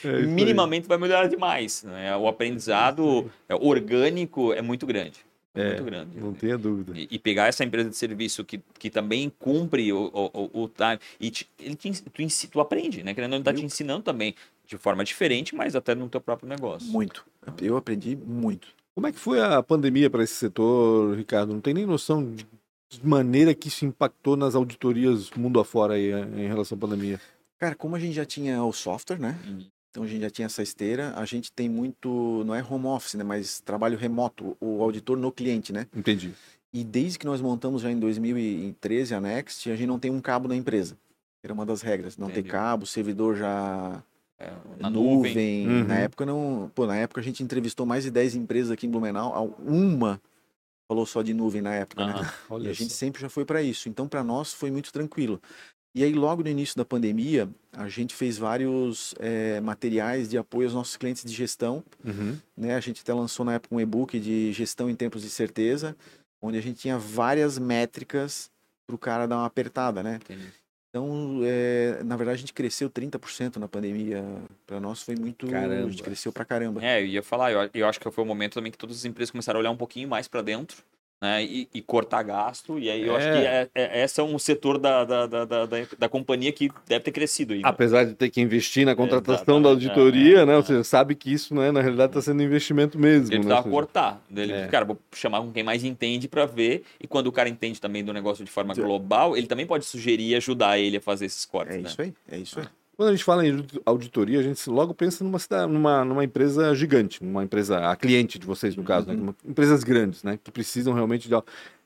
É 0.08 0.16
aí. 0.18 0.26
minimamente 0.28 0.88
vai 0.88 0.98
melhorar 0.98 1.28
demais. 1.28 1.84
né? 1.84 2.16
O 2.18 2.28
aprendizado 2.28 3.32
é, 3.48 3.56
orgânico 3.56 4.52
é 4.54 4.62
muito 4.62 4.86
grande. 4.86 5.29
É, 5.56 5.68
muito 5.70 5.84
grande. 5.84 6.20
Não 6.20 6.34
tenha 6.34 6.58
dúvida. 6.58 6.94
E, 6.98 7.08
e 7.12 7.20
pegar 7.20 7.48
essa 7.48 7.64
empresa 7.64 7.90
de 7.90 7.96
serviço 7.96 8.46
que, 8.46 8.60
que 8.78 8.90
também 8.90 9.32
cumpre 9.40 9.92
o, 9.92 10.10
o, 10.14 10.26
o, 10.54 10.64
o 10.64 10.70
time, 10.70 11.00
e 11.20 11.32
te- 11.32 11.50
ele 11.60 11.76
te, 11.76 11.92
tu, 12.04 12.48
tu 12.52 12.60
aprende, 12.60 13.04
né? 13.04 13.14
Querendo 13.14 13.32
ou 13.32 13.32
não, 13.32 13.38
ele 13.38 13.44
tá 13.46 13.54
te 13.54 13.66
ensinando 13.66 14.04
também 14.04 14.36
de 14.66 14.78
forma 14.78 15.04
diferente, 15.04 15.56
mas 15.56 15.76
até 15.76 15.96
no 15.96 16.08
teu 16.08 16.22
próprio 16.22 16.48
negócio. 16.48 16.92
muito. 16.92 17.26
Eu 17.62 17.76
aprendi 17.78 18.16
muito. 18.16 18.68
Como 18.94 19.08
é 19.08 19.12
que 19.12 19.18
foi 19.18 19.42
a 19.42 19.64
pandemia 19.64 20.10
para 20.10 20.24
esse 20.24 20.34
setor, 20.36 21.16
Ricardo? 21.18 21.54
Não 21.54 21.62
tem 21.62 21.74
nem 21.74 21.86
noção 21.86 22.34
de 22.36 22.46
maneira 23.04 23.56
que 23.56 23.68
isso 23.70 23.86
impactou 23.86 24.36
nas 24.36 24.56
auditorias 24.56 25.32
mundo 25.32 25.60
afora 25.60 25.94
aí, 25.94 26.12
em 26.12 26.48
relação 26.48 26.78
à 26.78 26.82
pandemia. 26.82 27.20
Cara, 27.58 27.76
como 27.76 27.96
a 27.96 28.00
gente 28.00 28.14
já 28.14 28.26
tinha 28.26 28.64
o 28.64 28.72
software, 28.74 29.20
né? 29.20 29.38
Uhum. 29.48 29.66
Então 29.90 30.04
a 30.04 30.08
gente 30.08 30.22
já 30.22 30.30
tinha 30.30 30.46
essa 30.46 30.62
esteira, 30.62 31.14
a 31.16 31.26
gente 31.26 31.52
tem 31.52 31.68
muito, 31.68 32.44
não 32.46 32.54
é 32.54 32.64
home 32.64 32.86
office, 32.86 33.16
né, 33.16 33.24
mas 33.24 33.60
trabalho 33.60 33.98
remoto, 33.98 34.56
o 34.60 34.84
auditor 34.84 35.18
no 35.18 35.32
cliente, 35.32 35.74
né? 35.74 35.88
Entendi. 35.96 36.34
E 36.72 36.84
desde 36.84 37.18
que 37.18 37.26
nós 37.26 37.42
montamos 37.42 37.82
já 37.82 37.90
em 37.90 38.00
2013 38.00 39.16
a 39.16 39.22
Next, 39.22 39.72
a 39.72 39.76
gente 39.76 39.88
não 39.88 39.98
tem 39.98 40.12
um 40.12 40.22
cabo 40.22 40.48
na 40.48 40.56
empresa. 40.56 40.96
Era 41.44 41.54
uma 41.54 41.66
das 41.66 41.82
regras, 41.82 42.18
não 42.18 42.28
Entendi. 42.28 42.44
ter 42.44 42.52
cabo, 42.52 42.86
servidor 42.86 43.36
já 43.36 44.04
É, 44.38 44.52
na 44.80 44.90
nuvem. 44.90 45.18
nuvem. 45.18 45.68
Uhum. 45.68 45.88
Na 45.88 45.96
época 45.96 46.26
não, 46.26 46.72
pô, 46.76 46.86
na 46.86 46.96
época 46.96 47.20
a 47.20 47.24
gente 47.24 47.42
entrevistou 47.42 47.86
mais 47.86 48.04
de 48.04 48.12
10 48.12 48.36
empresas 48.36 48.70
aqui 48.70 48.86
em 48.86 48.90
Blumenau, 48.92 49.56
uma 49.60 50.22
falou 50.88 51.06
só 51.06 51.22
de 51.22 51.34
nuvem 51.34 51.62
na 51.62 51.74
época, 51.74 52.06
né? 52.06 52.14
Aham. 52.14 52.24
E 52.24 52.54
Olha 52.54 52.72
a 52.72 52.74
gente 52.74 52.94
sempre 52.94 53.22
já 53.22 53.30
foi 53.30 53.46
para 53.46 53.62
isso. 53.62 53.88
Então, 53.88 54.08
para 54.08 54.24
nós 54.24 54.54
foi 54.54 54.72
muito 54.72 54.92
tranquilo. 54.92 55.40
E 55.94 56.04
aí, 56.04 56.14
logo 56.14 56.44
no 56.44 56.50
início 56.50 56.78
da 56.78 56.86
pandemia, 56.86 57.50
a 57.74 57.90
gente 57.90 58.14
fez 58.14 58.38
vários 58.38 59.16
eh, 59.20 59.60
materiais 59.60 60.30
de 60.30 60.38
apoio 60.38 60.68
aos 60.68 60.74
nossos 60.74 60.96
clientes 60.98 61.24
de 61.24 61.34
gestão. 61.34 61.84
Uhum. 62.06 62.38
Né? 62.56 62.76
A 62.76 62.80
gente 62.80 63.02
até 63.02 63.14
lançou 63.14 63.44
na 63.46 63.56
época 63.56 63.76
um 63.76 63.82
e-book 63.82 64.20
de 64.20 64.54
gestão 64.54 64.90
em 64.90 64.96
tempos 64.96 65.24
de 65.24 65.30
certeza, 65.30 65.96
onde 66.42 66.58
a 66.58 66.62
gente 66.62 66.80
tinha 66.80 66.98
várias 66.98 67.58
métricas 67.58 68.52
para 68.86 68.96
o 68.96 69.00
cara 69.00 69.28
dar 69.28 69.38
uma 69.38 69.46
apertada, 69.46 70.04
né? 70.04 70.20
Entendi. 70.24 70.48
Então, 70.90 71.42
eh, 71.44 72.02
na 72.04 72.16
verdade, 72.16 72.38
a 72.38 72.40
gente 72.40 72.54
cresceu 72.54 72.90
30% 72.90 73.58
na 73.58 73.68
pandemia. 73.68 74.24
Para 74.66 74.80
nós 74.80 75.04
foi 75.04 75.16
muito. 75.16 75.48
A 75.48 75.52
Caramba. 75.52 75.90
gente 75.90 76.02
cresceu 76.02 76.32
pra 76.32 76.44
caramba. 76.44 76.84
É, 76.84 77.00
eu 77.02 77.06
ia 77.06 77.24
falar, 77.24 77.52
eu, 77.52 77.70
eu 77.74 77.88
acho 77.88 78.00
que 78.00 78.10
foi 78.10 78.24
o 78.24 78.28
momento 78.28 78.54
também 78.54 78.72
que 78.72 78.78
todas 78.78 78.98
as 78.98 79.06
empresas 79.06 79.30
começaram 79.30 79.60
a 79.60 79.62
olhar 79.62 79.72
um 79.72 79.78
pouquinho 79.78 80.10
mais 80.10 80.28
para 80.28 80.42
dentro, 80.42 80.84
né, 81.22 81.44
e, 81.44 81.68
e 81.74 81.82
cortar 81.82 82.24
gasto, 82.24 82.80
e 82.80 82.90
aí 82.90 83.06
eu 83.06 83.16
acho 83.16 83.28
É. 83.28 83.32
que 83.42 83.48
é, 83.48 83.70
é, 83.76 84.04
esse 84.04 84.20
é 84.22 84.24
um 84.24 84.40
setor 84.40 84.78
da, 84.78 85.04
da, 85.04 85.28
da, 85.28 85.46
da, 85.46 85.66
da- 85.66 85.78
da 85.98 86.10
companhia 86.10 86.52
que 86.52 86.70
deve 86.88 87.04
ter 87.04 87.12
crescido 87.12 87.54
né? 87.54 87.62
Apesar 87.64 88.06
de 88.06 88.14
ter 88.14 88.30
que 88.30 88.40
investir 88.40 88.86
na 88.86 88.96
contratação 88.96 89.60
Exatamente, 89.60 89.64
da 89.64 89.70
auditoria, 89.70 90.40
é, 90.40 90.46
né? 90.46 90.54
é. 90.54 90.58
Ou 90.58 90.64
seja, 90.64 90.84
sabe 90.84 91.16
que 91.16 91.32
isso, 91.32 91.54
né, 91.54 91.72
na 91.72 91.82
realidade, 91.82 92.12
está 92.12 92.22
sendo 92.22 92.42
investimento 92.42 92.98
mesmo. 92.98 93.28
Ele 93.28 93.38
né? 93.38 93.40
precisava 93.40 93.64
seja, 93.64 93.74
cortar. 93.76 94.22
Ele, 94.34 94.54
É. 94.54 94.68
Cara, 94.68 94.86
vou 94.86 94.98
chamar 95.14 95.42
com 95.42 95.52
quem 95.52 95.64
mais 95.64 95.84
entende 95.84 96.28
para 96.28 96.46
ver. 96.46 96.84
E 97.02 97.08
quando 97.08 97.28
o 97.28 97.32
cara 97.32 97.50
entende 97.50 97.82
também 97.82 98.04
do 98.04 98.14
negócio 98.14 98.46
de 98.46 98.52
forma 98.52 98.74
global, 98.74 99.36
ele 99.36 99.48
também 99.48 99.66
pode 99.66 99.86
sugerir 99.86 100.30
e 100.30 100.36
ajudar 100.36 100.80
ele 100.80 100.98
a 100.98 101.02
fazer 101.02 101.26
esses 101.26 101.44
cortes. 101.46 101.76
É 101.76 101.80
né? 101.80 101.90
isso 101.90 102.02
aí, 102.02 102.14
é 102.32 102.38
isso 102.38 102.60
aí. 102.60 102.66
Quando 103.00 103.08
a 103.08 103.12
gente 103.14 103.24
fala 103.24 103.48
em 103.48 103.52
audit- 103.52 103.82
auditoria, 103.86 104.40
a 104.42 104.44
gente 104.44 104.70
logo 104.70 104.94
pensa 104.94 105.24
numa, 105.24 105.40
cidade, 105.40 105.72
numa, 105.72 106.04
numa 106.04 106.22
empresa 106.22 106.76
gigante, 106.76 107.24
numa 107.24 107.46
empresa, 107.46 107.90
a 107.90 107.96
cliente 107.96 108.38
de 108.38 108.46
vocês, 108.46 108.76
no 108.76 108.84
caso, 108.84 109.08
né? 109.08 109.14
Uhum. 109.14 109.22
Uma- 109.22 109.36
Empresas 109.46 109.86
grandes, 109.86 110.22
né? 110.22 110.38
Que 110.44 110.52
precisam 110.52 110.94
realmente 110.94 111.30
de. 111.30 111.34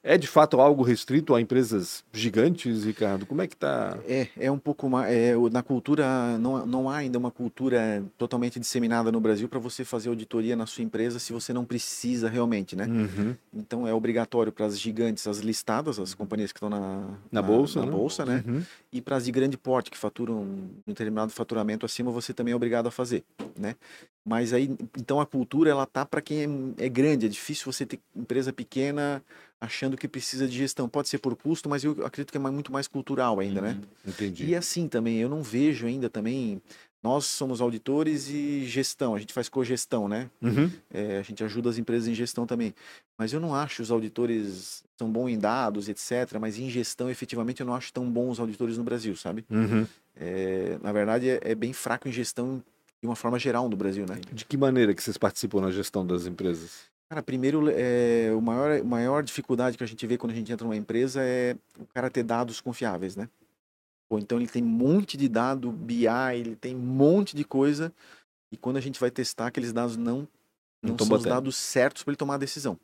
É 0.04 0.18
de 0.18 0.28
fato 0.28 0.60
algo 0.60 0.84
restrito 0.84 1.34
a 1.34 1.40
empresas 1.40 2.04
gigantes, 2.12 2.84
Ricardo? 2.84 3.26
Como 3.26 3.42
é 3.42 3.48
que 3.48 3.56
tá? 3.56 3.98
É, 4.06 4.28
é 4.38 4.52
um 4.52 4.60
pouco 4.60 4.90
mais. 4.90 5.10
É, 5.10 5.34
na 5.50 5.64
cultura, 5.64 6.38
não, 6.38 6.66
não 6.66 6.90
há 6.90 6.98
ainda 6.98 7.18
uma 7.18 7.32
cultura 7.32 8.04
totalmente 8.18 8.60
disseminada 8.60 9.14
no 9.14 9.22
Brasil 9.22 9.48
para 9.48 9.60
você 9.60 9.86
fazer 9.86 10.10
auditoria 10.10 10.58
na 10.58 10.66
sua 10.66 10.84
empresa 10.84 11.20
se 11.20 11.32
você 11.32 11.54
não 11.54 11.64
precisa 11.64 12.28
realmente, 12.28 12.76
né? 12.76 12.86
Uhum. 12.86 13.34
Então 13.54 13.88
é 13.88 13.94
obrigatório 13.94 14.52
para 14.52 14.66
as 14.66 14.78
gigantes, 14.78 15.26
as 15.26 15.38
listadas, 15.40 15.98
as 15.98 16.14
companhias 16.14 16.52
que 16.52 16.58
estão 16.58 16.70
na, 16.70 17.08
Na 17.32 17.42
bolsa, 17.42 17.80
na 17.80 17.86
né? 17.86 17.92
bolsa, 17.94 18.26
né? 18.26 18.44
Uhum. 18.46 18.62
E 18.92 19.00
para 19.00 19.16
as 19.16 19.24
de 19.24 19.32
grande 19.32 19.58
porte, 19.58 19.90
que 19.90 19.98
faturam 19.98 20.42
um 20.42 20.70
determinado 20.86 21.32
faturamento 21.32 21.86
acima, 21.86 22.12
você 22.12 22.34
também 22.34 22.52
é 22.52 22.56
obrigado 22.56 22.88
a 22.88 22.92
fazer, 22.92 23.24
né? 23.58 23.76
Mas 24.26 24.54
aí, 24.54 24.70
então 24.98 25.20
a 25.20 25.26
cultura, 25.26 25.70
ela 25.70 25.86
tá 25.86 26.06
para 26.06 26.22
quem 26.22 26.76
é, 26.78 26.86
é 26.86 26.90
grande. 26.90 27.26
É 27.26 27.30
difícil 27.30 27.72
você 27.72 27.86
ter 27.86 28.00
empresa 28.16 28.54
pequena 28.54 29.24
achando 29.60 29.98
que 29.98 30.08
precisa 30.08 30.48
de 30.48 30.58
gestão. 30.58 30.88
Pode 30.88 31.10
ser 31.10 31.18
por 31.18 31.36
custo, 31.36 31.70
mas 31.70 31.84
eu 31.84 31.92
acredito 32.06 32.32
que 32.32 32.38
é 32.38 32.40
muito 32.40 32.72
mais 32.72 32.88
cultural 32.88 33.40
ainda, 33.40 33.62
né? 33.62 33.82
Entendi. 34.06 34.46
E 34.46 34.56
assim 34.56 34.88
também, 34.88 35.18
eu 35.18 35.30
não 35.30 35.42
vejo 35.42 35.86
ainda 35.86 36.10
também 36.10 36.62
nós 37.04 37.26
somos 37.26 37.60
auditores 37.60 38.30
e 38.30 38.66
gestão, 38.66 39.14
a 39.14 39.20
gente 39.20 39.34
faz 39.34 39.50
cogestão, 39.50 40.08
né? 40.08 40.30
Uhum. 40.42 40.72
É, 40.90 41.18
a 41.18 41.22
gente 41.22 41.44
ajuda 41.44 41.70
as 41.70 41.78
empresas 41.78 42.08
em 42.08 42.14
gestão 42.14 42.48
também. 42.48 42.74
Mas 43.18 43.34
eu 43.34 43.42
não 43.42 43.54
acho 43.54 43.82
os 43.82 43.92
auditores 43.92 44.86
tão 44.96 45.12
bons 45.12 45.28
em 45.28 45.38
dados, 45.38 45.90
etc. 45.90 46.40
Mas 46.40 46.58
em 46.58 46.70
gestão, 46.70 47.10
efetivamente, 47.10 47.60
eu 47.60 47.66
não 47.66 47.76
acho 47.76 47.92
tão 47.92 48.10
bons 48.10 48.34
os 48.34 48.40
auditores 48.40 48.78
no 48.78 48.86
Brasil, 48.86 49.18
sabe? 49.18 49.44
Uhum. 49.50 49.86
É, 50.16 50.78
na 50.82 50.94
verdade, 50.94 51.30
é, 51.30 51.40
é 51.44 51.54
bem 51.54 51.74
fraco 51.74 52.08
em 52.08 52.12
gestão 52.12 52.64
de 53.04 53.08
uma 53.08 53.18
forma 53.18 53.38
geral 53.38 53.68
no 53.68 53.76
Brasil, 53.76 54.06
né? 54.08 54.18
De 54.32 54.46
que 54.46 54.56
maneira 54.56 54.94
que 54.94 55.04
vocês 55.04 55.18
participam 55.18 55.60
na 55.60 55.70
gestão 55.70 56.08
das 56.08 56.26
empresas? 56.26 56.84
Cara, 57.10 57.22
primeiro, 57.22 57.70
é, 57.70 58.32
o 58.34 58.40
maior, 58.40 58.80
a 58.80 58.84
maior 58.84 59.22
dificuldade 59.22 59.78
que 59.78 59.84
a 59.84 59.88
gente 59.88 60.08
vê 60.08 60.18
quando 60.18 60.32
a 60.32 60.36
gente 60.36 60.50
entra 60.50 60.64
numa 60.66 60.78
empresa 60.78 61.22
é 61.22 61.58
o 61.78 61.86
cara 61.94 62.10
ter 62.10 62.24
dados 62.24 62.62
confiáveis, 62.62 63.18
né? 63.18 63.28
Pô, 64.08 64.18
então 64.18 64.38
ele 64.38 64.48
tem 64.48 64.64
um 64.64 64.68
monte 64.68 65.18
de 65.18 65.28
dado 65.28 65.70
BI, 65.70 66.06
ele 66.34 66.56
tem 66.56 66.74
um 66.74 66.80
monte 66.80 67.36
de 67.36 67.44
coisa, 67.44 67.92
e 68.50 68.56
quando 68.56 68.78
a 68.78 68.82
gente 68.82 68.98
vai 68.98 69.12
testar, 69.12 69.48
aqueles 69.48 69.74
dados 69.74 69.98
não, 69.98 70.20
Não 70.82 70.92
não 70.92 70.98
são 70.98 71.04
os 71.04 71.10
batendo. 71.10 71.30
dados 71.34 71.58
certos 71.58 72.04
para 72.04 72.12
ele 72.12 72.18
tomar 72.18 72.36
a 72.36 72.38
decisão. 72.38 72.80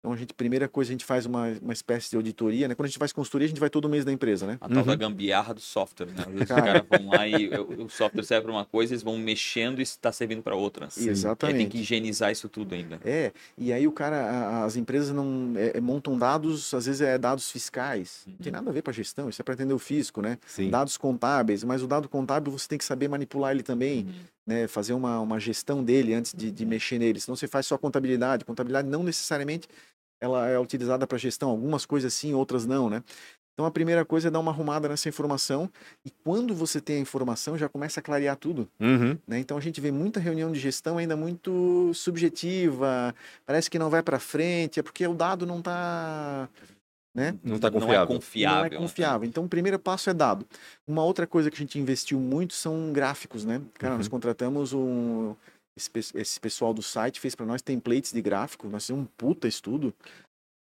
Então 0.00 0.14
a 0.14 0.16
gente, 0.16 0.32
primeira 0.32 0.66
coisa, 0.66 0.90
a 0.90 0.94
gente 0.94 1.04
faz 1.04 1.26
uma, 1.26 1.48
uma 1.60 1.74
espécie 1.74 2.08
de 2.08 2.16
auditoria, 2.16 2.66
né? 2.66 2.74
Quando 2.74 2.86
a 2.86 2.88
gente 2.88 2.98
faz 2.98 3.12
consultoria, 3.12 3.44
a 3.44 3.48
gente 3.50 3.60
vai 3.60 3.68
todo 3.68 3.86
mês 3.86 4.02
da 4.02 4.10
empresa, 4.10 4.46
né? 4.46 4.56
A 4.58 4.66
tal 4.66 4.82
da 4.82 4.92
Uhum. 4.92 4.98
gambiarra 4.98 5.52
do 5.52 5.60
software, 5.60 6.06
né? 6.06 6.14
Às 6.26 6.32
vezes 6.32 6.48
Cara. 6.48 6.60
os 6.60 6.66
caras 6.66 6.86
vão 6.88 7.10
lá 7.10 7.28
e 7.28 7.50
o 7.78 7.86
software 7.90 8.22
serve 8.24 8.44
para 8.44 8.52
uma 8.52 8.64
coisa, 8.64 8.94
eles 8.94 9.02
vão 9.02 9.18
mexendo 9.18 9.78
e 9.78 9.82
está 9.82 10.10
servindo 10.10 10.42
para 10.42 10.54
outra. 10.54 10.88
Sim. 10.88 11.00
E 11.02 11.04
aí 11.04 11.10
Exatamente. 11.10 11.56
tem 11.58 11.68
que 11.68 11.78
higienizar 11.78 12.32
isso 12.32 12.48
tudo 12.48 12.74
ainda. 12.74 12.98
É, 13.04 13.30
e 13.58 13.74
aí 13.74 13.86
o 13.86 13.92
cara, 13.92 14.64
as 14.64 14.74
empresas 14.74 15.14
não 15.14 15.52
é, 15.54 15.76
é, 15.76 15.80
montam 15.82 16.16
dados, 16.16 16.72
às 16.72 16.86
vezes 16.86 17.02
é 17.02 17.18
dados 17.18 17.50
fiscais, 17.50 18.22
não 18.26 18.36
tem 18.36 18.50
nada 18.52 18.70
a 18.70 18.72
ver 18.72 18.80
para 18.80 18.94
gestão, 18.94 19.28
isso 19.28 19.42
é 19.42 19.44
para 19.44 19.52
atender 19.52 19.74
o 19.74 19.78
fisco, 19.78 20.22
né? 20.22 20.38
Sim. 20.46 20.70
Dados 20.70 20.96
contábeis, 20.96 21.62
mas 21.62 21.82
o 21.82 21.86
dado 21.86 22.08
contábil 22.08 22.50
você 22.50 22.66
tem 22.66 22.78
que 22.78 22.86
saber 22.86 23.06
manipular 23.08 23.52
ele 23.52 23.62
também, 23.62 24.08
né? 24.50 24.66
Fazer 24.66 24.92
uma, 24.92 25.20
uma 25.20 25.38
gestão 25.38 25.82
dele 25.84 26.12
antes 26.12 26.34
de, 26.34 26.50
de 26.50 26.66
mexer 26.66 26.98
nele. 26.98 27.20
Senão 27.20 27.36
você 27.36 27.46
faz 27.46 27.66
só 27.66 27.78
contabilidade. 27.78 28.44
Contabilidade 28.44 28.88
não 28.88 29.04
necessariamente 29.04 29.68
ela 30.20 30.48
é 30.48 30.58
utilizada 30.58 31.06
para 31.06 31.16
gestão, 31.16 31.48
algumas 31.48 31.86
coisas 31.86 32.12
sim, 32.12 32.34
outras 32.34 32.66
não, 32.66 32.90
né? 32.90 33.02
Então 33.54 33.66
a 33.66 33.70
primeira 33.70 34.04
coisa 34.04 34.28
é 34.28 34.30
dar 34.30 34.38
uma 34.38 34.50
arrumada 34.50 34.88
nessa 34.88 35.08
informação 35.08 35.70
e 36.04 36.10
quando 36.10 36.54
você 36.54 36.80
tem 36.80 36.96
a 36.96 37.00
informação 37.00 37.56
já 37.58 37.68
começa 37.68 38.00
a 38.00 38.02
clarear 38.02 38.36
tudo. 38.36 38.68
Uhum. 38.80 39.18
Né? 39.26 39.38
Então 39.38 39.56
a 39.56 39.60
gente 39.60 39.80
vê 39.80 39.90
muita 39.90 40.18
reunião 40.18 40.50
de 40.50 40.58
gestão 40.58 40.98
ainda 40.98 41.16
muito 41.16 41.92
subjetiva, 41.94 43.14
parece 43.46 43.70
que 43.70 43.78
não 43.78 43.90
vai 43.90 44.02
para 44.02 44.18
frente, 44.18 44.80
é 44.80 44.82
porque 44.82 45.06
o 45.06 45.14
dado 45.14 45.46
não 45.46 45.58
está, 45.58 46.48
né? 47.14 47.36
Não 47.42 47.56
está 47.56 47.70
Não 47.70 47.78
é 47.78 47.80
confiável. 47.80 48.06
confiável. 48.06 48.58
Não 48.60 48.66
é 48.66 48.70
né? 48.70 48.76
confiável. 48.76 49.28
Então 49.28 49.44
o 49.44 49.48
primeiro 49.48 49.78
passo 49.78 50.10
é 50.10 50.14
dado. 50.14 50.46
Uma 50.86 51.04
outra 51.04 51.26
coisa 51.26 51.50
que 51.50 51.56
a 51.56 51.58
gente 51.58 51.78
investiu 51.78 52.18
muito 52.20 52.54
são 52.54 52.92
gráficos, 52.92 53.44
né? 53.44 53.60
Cara, 53.74 53.96
nós 53.96 54.06
Uhum. 54.06 54.10
contratamos 54.10 54.72
um 54.72 55.34
esse 56.14 56.38
pessoal 56.38 56.74
do 56.74 56.82
site 56.82 57.18
fez 57.20 57.34
para 57.34 57.46
nós 57.46 57.62
templates 57.62 58.12
de 58.12 58.20
gráfico, 58.20 58.68
nós 58.68 58.82
fizemos 58.84 59.04
um 59.04 59.08
puta 59.16 59.48
estudo. 59.48 59.94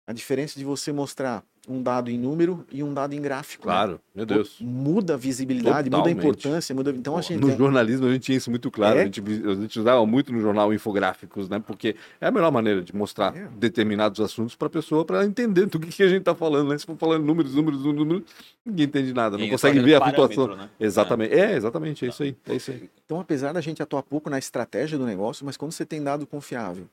A 0.08 0.12
diferença 0.14 0.58
de 0.58 0.64
você 0.64 0.90
mostrar 0.90 1.44
um 1.68 1.82
dado 1.82 2.10
em 2.10 2.18
número 2.18 2.64
e 2.72 2.82
um 2.82 2.94
dado 2.94 3.12
em 3.14 3.20
gráfico. 3.20 3.66
né? 3.68 3.74
Claro, 3.74 4.00
meu 4.14 4.26
Pô, 4.26 4.34
Deus. 4.36 4.56
Muda 4.58 5.12
a 5.12 5.16
visibilidade, 5.18 5.90
muda 5.90 5.98
a 5.98 6.00
Totalmente. 6.00 6.18
importância, 6.18 6.74
muda. 6.74 6.90
Então 6.92 7.18
a 7.18 7.20
gente 7.20 7.38
No 7.38 7.54
jornalismo 7.54 8.06
a 8.06 8.12
gente 8.12 8.22
tinha 8.22 8.38
isso 8.38 8.48
muito 8.48 8.70
claro. 8.70 8.98
É? 8.98 9.02
A, 9.02 9.04
gente, 9.04 9.20
a 9.20 9.54
gente 9.54 9.78
usava 9.78 10.06
muito 10.06 10.32
no 10.32 10.40
jornal 10.40 10.72
infográficos, 10.72 11.46
né? 11.50 11.58
Porque 11.64 11.94
é 12.22 12.26
a 12.26 12.30
melhor 12.30 12.50
maneira 12.50 12.80
de 12.80 12.96
mostrar 12.96 13.36
É. 13.36 13.48
determinados 13.58 14.18
assuntos 14.18 14.56
para 14.56 14.68
a 14.68 14.70
pessoa, 14.70 15.04
para 15.04 15.26
entender 15.26 15.66
do 15.66 15.78
que, 15.78 15.88
que 15.88 16.02
a 16.02 16.08
gente 16.08 16.20
está 16.20 16.34
falando, 16.34 16.70
né? 16.70 16.78
Se 16.78 16.86
for 16.86 16.96
falando 16.96 17.22
números, 17.26 17.54
números, 17.54 17.80
números, 17.84 18.06
números, 18.06 18.30
ninguém 18.64 18.86
entende 18.86 19.12
nada, 19.12 19.36
não 19.36 19.44
E 19.44 19.50
consegue 19.50 19.78
ver 19.80 19.96
a 19.96 20.00
flutuação. 20.00 20.56
né? 20.56 20.70
Exatamente. 20.80 21.34
É, 21.34 21.54
exatamente, 21.54 22.06
é 22.06 22.08
isso 22.08 22.22
aí. 22.22 22.34
É 22.48 22.54
isso 22.56 22.70
aí. 22.70 22.88
Então, 23.04 23.20
apesar 23.20 23.52
da 23.52 23.60
gente 23.60 23.82
atuar 23.82 24.02
pouco 24.04 24.30
na 24.30 24.38
estratégia 24.38 24.96
do 24.96 25.04
negócio, 25.04 25.44
mas 25.44 25.58
quando 25.58 25.72
você 25.72 25.84
tem 25.84 26.02
dado 26.02 26.26
confiável, 26.26 26.86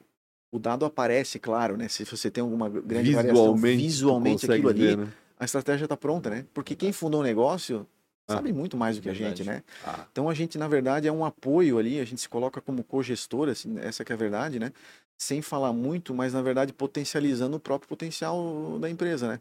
o 0.55 0.59
dado 0.59 0.85
aparece, 0.85 1.37
claro, 1.39 1.75
né? 1.77 1.87
Se 1.87 2.03
você 2.05 2.31
tem 2.31 2.41
alguma 2.41 2.69
grande 2.69 3.13
variação 3.13 3.55
Visualmente, 3.55 3.77
tu 3.77 3.81
visualmente 3.83 4.45
aquilo 4.51 4.69
ali, 4.69 4.79
ver, 4.79 4.97
né? 4.97 5.07
a 5.39 5.45
estratégia 5.45 5.85
está 5.85 5.97
pronta, 5.97 6.29
né? 6.29 6.45
Porque 6.53 6.75
quem 6.75 6.91
fundou 6.91 7.19
o 7.21 7.23
negócio 7.23 7.85
Ah, 8.27 8.33
sabe 8.35 8.53
muito 8.53 8.77
mais 8.77 8.95
do 8.95 9.01
que 9.03 9.09
a 9.09 9.13
verdade. 9.13 9.43
gente, 9.43 9.47
né? 9.49 9.63
Ah, 9.83 10.05
Então 10.11 10.29
a 10.29 10.33
gente, 10.33 10.57
na 10.57 10.67
verdade, 10.67 11.07
é 11.07 11.11
um 11.11 11.25
apoio 11.25 11.77
ali, 11.77 11.99
a 11.99 12.05
gente 12.05 12.21
se 12.21 12.29
coloca 12.29 12.61
como 12.61 12.83
cogestor, 12.83 13.49
assim, 13.49 13.77
essa 13.79 14.03
que 14.05 14.11
é 14.11 14.15
a 14.15 14.17
verdade, 14.17 14.59
né? 14.59 14.71
Sem 15.17 15.41
falar 15.41 15.73
muito, 15.73 16.13
mas 16.13 16.33
na 16.33 16.41
verdade 16.41 16.73
potencializando 16.73 17.57
o 17.57 17.59
próprio 17.59 17.87
potencial 17.89 18.77
da 18.79 18.89
empresa, 18.89 19.27
né? 19.27 19.39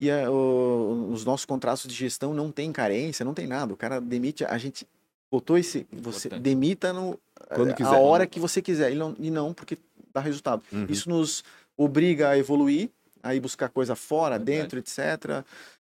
E 0.00 0.10
a- 0.10 0.30
o- 0.30 1.10
os 1.12 1.24
nossos 1.24 1.46
contratos 1.46 1.84
de 1.86 1.94
gestão 1.94 2.32
não 2.34 2.50
tem 2.50 2.72
carência, 2.72 3.24
não 3.24 3.34
tem 3.34 3.46
nada. 3.46 3.72
O 3.72 3.76
cara 3.76 4.00
demite, 4.00 4.44
a 4.44 4.58
gente 4.58 4.86
botou 5.30 5.56
esse, 5.58 5.86
você 5.92 6.28
Importante. 6.28 6.42
demita 6.42 6.92
no, 6.92 7.18
Quando 7.54 7.70
a 7.70 7.74
quiser. 7.74 8.00
hora 8.00 8.26
que 8.26 8.38
você 8.40 8.60
quiser, 8.62 8.92
e 8.92 8.94
não, 8.96 9.14
e 9.18 9.30
não 9.30 9.52
porque 9.54 9.76
dá 10.14 10.20
resultado. 10.20 10.62
uhum. 10.72 10.86
Isso 10.88 11.08
nos 11.10 11.42
obriga 11.76 12.30
a 12.30 12.38
evoluir, 12.38 12.88
a 13.22 13.34
ir 13.34 13.40
buscar 13.40 13.68
coisa 13.68 13.94
fora, 13.96 14.38
Verdade. 14.38 14.58
dentro, 14.60 14.78
etc. 14.78 15.44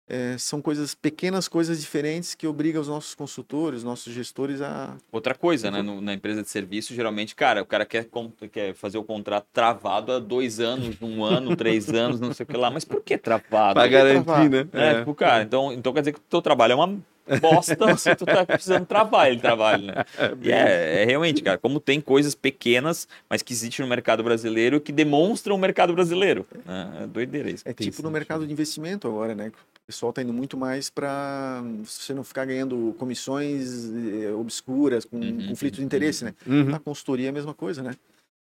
É, 0.10 0.38
são 0.38 0.62
coisas, 0.62 0.96
pequenas 0.96 1.50
coisas 1.50 1.82
diferentes 1.82 2.34
que 2.34 2.48
obrigam 2.48 2.82
os 2.82 2.88
nossos 2.88 3.14
consultores, 3.14 3.84
nossos 3.84 4.14
gestores 4.14 4.62
a. 4.62 4.96
Outra 5.12 5.36
coisa, 5.36 5.70
né? 5.70 5.82
no- 5.82 6.00
na 6.00 6.14
empresa 6.14 6.42
de 6.42 6.50
serviço, 6.50 6.96
geralmente, 6.96 7.36
cara, 7.36 7.62
o 7.62 7.66
cara 7.66 7.86
quer, 7.86 8.08
quer 8.50 8.74
fazer 8.74 8.98
o 8.98 9.04
contrato 9.04 9.46
travado 9.52 10.14
há 10.14 10.20
dois 10.20 10.62
anos, 10.62 10.96
um 11.02 11.26
ano, 11.26 11.56
três 11.58 11.90
anos, 11.94 12.22
não 12.22 12.34
sei 12.34 12.46
o 12.46 12.48
que 12.48 12.56
lá. 12.56 12.72
Mas 12.72 12.86
por 12.86 13.02
que 13.04 13.18
travado? 13.18 13.74
Para 13.74 13.88
garantir, 13.90 14.50
né? 14.50 14.68
É, 14.72 15.00
tipo, 15.00 15.14
cara, 15.14 15.44
então, 15.44 15.74
então 15.74 15.92
quer 15.94 16.00
dizer 16.00 16.14
que 16.14 16.20
o 16.20 16.24
teu 16.30 16.42
trabalho 16.42 16.72
é 16.72 16.76
uma 16.76 16.98
bosta 17.40 17.98
se 17.98 18.16
tu 18.16 18.26
tá 18.26 18.46
precisando 18.46 18.86
travar 18.86 19.30
ele 19.32 19.40
trabalho, 19.40 19.86
né? 19.88 19.94
E 20.42 20.52
é, 20.52 21.04
é 21.04 21.06
realmente, 21.06 21.42
cara, 21.42 21.58
como 21.58 21.80
tem 21.80 22.00
coisas 22.00 22.34
pequenas, 22.36 23.08
mas 23.30 23.42
que 23.42 23.54
existem 23.54 23.84
no 23.84 23.90
mercado 23.90 24.24
brasileiro 24.24 24.80
que 24.80 24.92
demonstram 24.92 25.56
o 25.56 25.60
mercado 25.60 25.94
brasileiro. 25.94 26.46
né? 26.66 27.04
É 27.04 27.08
doideira 27.08 27.50
isso. 27.50 27.64
É 27.68 27.74
tipo 27.74 28.02
no 28.02 28.12
mercado 28.12 28.46
de 28.46 28.52
investimento 28.52 29.08
agora, 29.08 29.36
né? 29.36 29.48
O 29.48 29.88
pessoal 29.88 30.12
tá 30.12 30.22
indo 30.22 30.34
muito 30.34 30.58
mais 30.58 30.90
para 30.90 31.64
você 31.84 32.14
não 32.14 32.24
ficar 32.24 32.44
ganhando 32.46 32.94
comissões 32.98 33.86
eh, 34.24 34.32
obscuras, 34.34 35.06
com 35.06 35.18
Uhum, 35.18 35.48
conflito 35.48 35.76
de 35.76 35.80
uhum, 35.82 35.86
interesse, 35.86 36.26
né? 36.26 36.34
Uhum. 36.46 36.66
Na 36.66 36.80
consultoria 36.80 37.28
é 37.28 37.30
a 37.30 37.34
mesma 37.34 37.54
coisa, 37.54 37.82
né? 37.82 37.96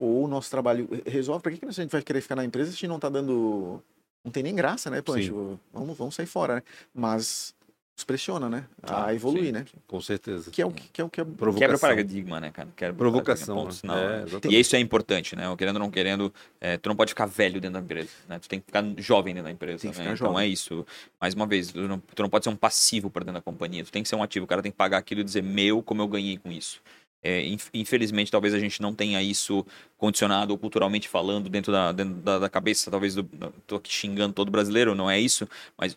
Ou 0.00 0.24
o 0.24 0.28
nosso 0.28 0.50
trabalho 0.50 0.88
resolve. 1.06 1.42
Para 1.42 1.52
que, 1.52 1.58
que 1.58 1.66
a 1.66 1.70
gente 1.70 1.90
vai 1.90 2.02
querer 2.02 2.20
ficar 2.20 2.34
na 2.34 2.44
empresa 2.44 2.70
se 2.70 2.76
a 2.76 2.78
gente 2.80 2.88
não 2.88 2.98
tá 2.98 3.08
dando. 3.08 3.80
Não 4.24 4.32
tem 4.32 4.42
nem 4.42 4.54
graça, 4.54 4.90
né, 4.90 5.00
Pancho? 5.00 5.58
Vamos, 5.72 5.96
vamos 5.96 6.14
sair 6.14 6.26
fora, 6.26 6.56
né? 6.56 6.62
Mas 6.94 7.54
nos 8.00 8.04
pressiona, 8.04 8.48
né? 8.48 8.64
A 8.82 9.06
Ah, 9.06 9.14
evoluir, 9.14 9.46
sim, 9.46 9.52
né? 9.52 9.64
Com 9.86 10.00
certeza. 10.00 10.50
Que 10.50 10.62
é 10.62 10.66
o 10.66 10.70
que, 10.70 10.88
que 10.88 11.00
é 11.00 11.04
o 11.04 11.08
que 11.08 11.20
é. 11.20 11.24
Quebra 11.24 11.36
Provocação. 11.36 11.76
o 11.76 11.80
paradigma, 11.80 12.40
né, 12.40 12.50
cara? 12.50 12.68
Quebra 12.74 12.94
Provocação. 12.94 13.54
paradigma, 13.54 13.54
né? 13.54 13.62
ponto 13.62 13.80
final, 13.80 13.98
É, 13.98 14.48
né? 14.48 14.56
E 14.56 14.60
isso 14.60 14.74
é 14.76 14.80
importante, 14.80 15.36
né? 15.36 15.44
Querendo 15.56 15.76
ou 15.76 15.80
não 15.80 15.90
querendo, 15.90 16.32
é, 16.60 16.76
tu 16.76 16.88
não 16.88 16.96
pode 16.96 17.10
ficar 17.10 17.26
velho 17.26 17.60
dentro 17.60 17.74
da 17.78 17.84
empresa, 17.84 18.08
né? 18.28 18.38
Tu 18.38 18.48
tem 18.48 18.58
que 18.60 18.66
ficar 18.66 18.84
jovem 18.98 19.34
dentro 19.34 19.46
da 19.48 19.52
empresa, 19.52 19.82
Tem 19.82 19.90
que 19.92 19.98
né? 19.98 20.04
Então 20.04 20.16
jovem. 20.16 20.44
é 20.44 20.48
isso. 20.48 20.86
Mais 21.20 21.34
uma 21.34 21.46
vez, 21.46 21.72
tu 21.72 21.80
não, 21.86 21.98
tu 21.98 22.22
não 22.22 22.30
pode 22.30 22.44
ser 22.44 22.50
um 22.50 22.56
passivo 22.56 23.10
para 23.10 23.20
dentro 23.24 23.34
da 23.34 23.42
companhia, 23.42 23.84
tu 23.84 23.92
tem 23.92 24.02
que 24.02 24.08
ser 24.08 24.16
um 24.16 24.22
ativo. 24.22 24.44
O 24.44 24.48
cara 24.48 24.62
tem 24.62 24.72
que 24.72 24.78
pagar 24.78 24.98
aquilo 24.98 25.20
e 25.20 25.24
dizer, 25.24 25.42
meu, 25.42 25.82
como 25.82 26.00
eu 26.02 26.08
ganhei 26.08 26.38
com 26.38 26.50
isso. 26.50 26.80
É, 27.22 27.44
inf- 27.46 27.68
infelizmente, 27.74 28.30
talvez 28.30 28.54
a 28.54 28.58
gente 28.58 28.80
não 28.80 28.94
tenha 28.94 29.22
isso 29.22 29.64
condicionado 29.98 30.52
ou 30.52 30.58
culturalmente 30.58 31.06
falando 31.08 31.48
dentro 31.50 31.70
da, 31.70 31.92
dentro 31.92 32.14
da, 32.14 32.38
da 32.38 32.48
cabeça, 32.48 32.90
talvez, 32.90 33.14
do, 33.14 33.22
tô 33.66 33.76
aqui 33.76 33.92
xingando 33.92 34.32
todo 34.32 34.50
brasileiro, 34.50 34.94
não 34.94 35.10
é 35.10 35.20
isso, 35.20 35.46
mas 35.76 35.94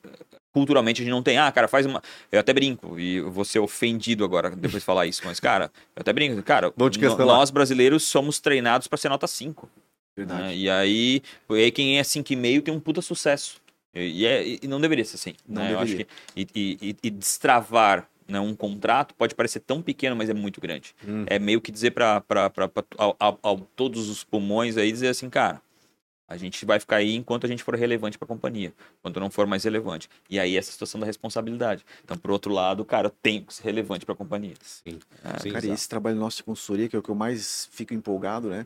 culturalmente 0.51 1.01
a 1.01 1.05
gente 1.05 1.11
não 1.13 1.23
tem, 1.23 1.37
ah, 1.37 1.49
cara, 1.51 1.67
faz 1.69 1.85
uma. 1.85 2.01
Eu 2.31 2.39
até 2.41 2.51
brinco, 2.51 2.99
e 2.99 3.21
vou 3.21 3.45
ser 3.45 3.59
ofendido 3.59 4.25
agora 4.25 4.49
depois 4.51 4.81
de 4.81 4.85
falar 4.85 5.05
isso, 5.07 5.21
mas, 5.23 5.39
cara, 5.39 5.71
eu 5.95 6.01
até 6.01 6.11
brinco, 6.11 6.43
cara, 6.43 6.73
nós 7.25 7.49
brasileiros 7.51 8.03
somos 8.03 8.39
treinados 8.39 8.87
para 8.87 8.97
ser 8.97 9.07
nota 9.09 9.25
5. 9.25 9.69
Verdade. 10.15 10.43
né? 10.43 10.55
E 10.55 10.69
aí, 10.69 11.21
e 11.49 11.53
aí 11.55 11.71
quem 11.71 11.97
é 11.97 12.03
5,5 12.03 12.61
tem 12.63 12.73
um 12.73 12.79
puta 12.79 13.01
sucesso. 13.01 13.61
E, 13.95 14.21
e 14.21 14.25
é- 14.25 14.47
e 14.61 14.67
não 14.67 14.79
deveria 14.81 15.05
ser 15.05 15.15
assim. 15.15 15.33
Não 15.47 15.61
né? 15.63 15.73
Eu 15.73 15.79
acho 15.79 15.91
deveria. 15.95 16.07
que, 16.35 16.47
e- 16.53 16.77
e- 16.81 16.95
e 17.01 17.09
destravar 17.09 18.07
né, 18.27 18.39
um 18.39 18.55
contrato 18.55 19.13
pode 19.15 19.35
parecer 19.35 19.59
tão 19.59 19.81
pequeno, 19.81 20.15
mas 20.15 20.29
é 20.29 20.33
muito 20.33 20.61
grande. 20.61 20.95
Hum. 21.07 21.25
É 21.27 21.39
meio 21.39 21.61
que 21.61 21.71
dizer 21.71 21.91
para 21.91 22.21
todos 23.75 24.09
os 24.09 24.23
pulmões 24.23 24.77
aí, 24.77 24.91
dizer 24.91 25.09
assim, 25.09 25.29
cara, 25.29 25.61
a 26.27 26.37
gente 26.37 26.65
vai 26.65 26.79
ficar 26.79 26.97
aí 26.97 27.15
enquanto 27.15 27.45
a 27.45 27.49
gente 27.49 27.63
for 27.63 27.75
relevante 27.75 28.17
para 28.17 28.25
a 28.25 28.27
companhia, 28.27 28.73
quando 29.01 29.19
não 29.19 29.29
for 29.29 29.45
mais 29.45 29.63
relevante. 29.63 30.09
E 30.29 30.39
aí 30.39 30.57
essa 30.57 30.71
situação 30.71 30.99
da 30.99 31.05
responsabilidade. 31.05 31.85
Então, 32.03 32.17
por 32.17 32.31
outro 32.31 32.51
lado, 32.51 32.83
cara, 32.85 33.07
eu 33.07 33.11
tenho 33.21 33.43
que 33.43 33.53
ser 33.53 33.63
relevante 33.63 34.05
para 34.05 34.13
a 34.13 34.17
companhia. 34.17 34.55
Sim. 34.61 34.99
É, 35.23 35.39
Sim, 35.39 35.51
Cara, 35.51 35.65
e 35.65 35.71
esse 35.71 35.87
trabalho 35.87 36.15
nosso 36.15 36.37
de 36.37 36.43
consultoria, 36.43 36.89
que 36.89 36.95
é 36.95 36.99
o 36.99 37.03
que 37.03 37.09
eu 37.09 37.15
mais 37.15 37.67
fico 37.71 37.93
empolgado, 37.93 38.49
né? 38.49 38.65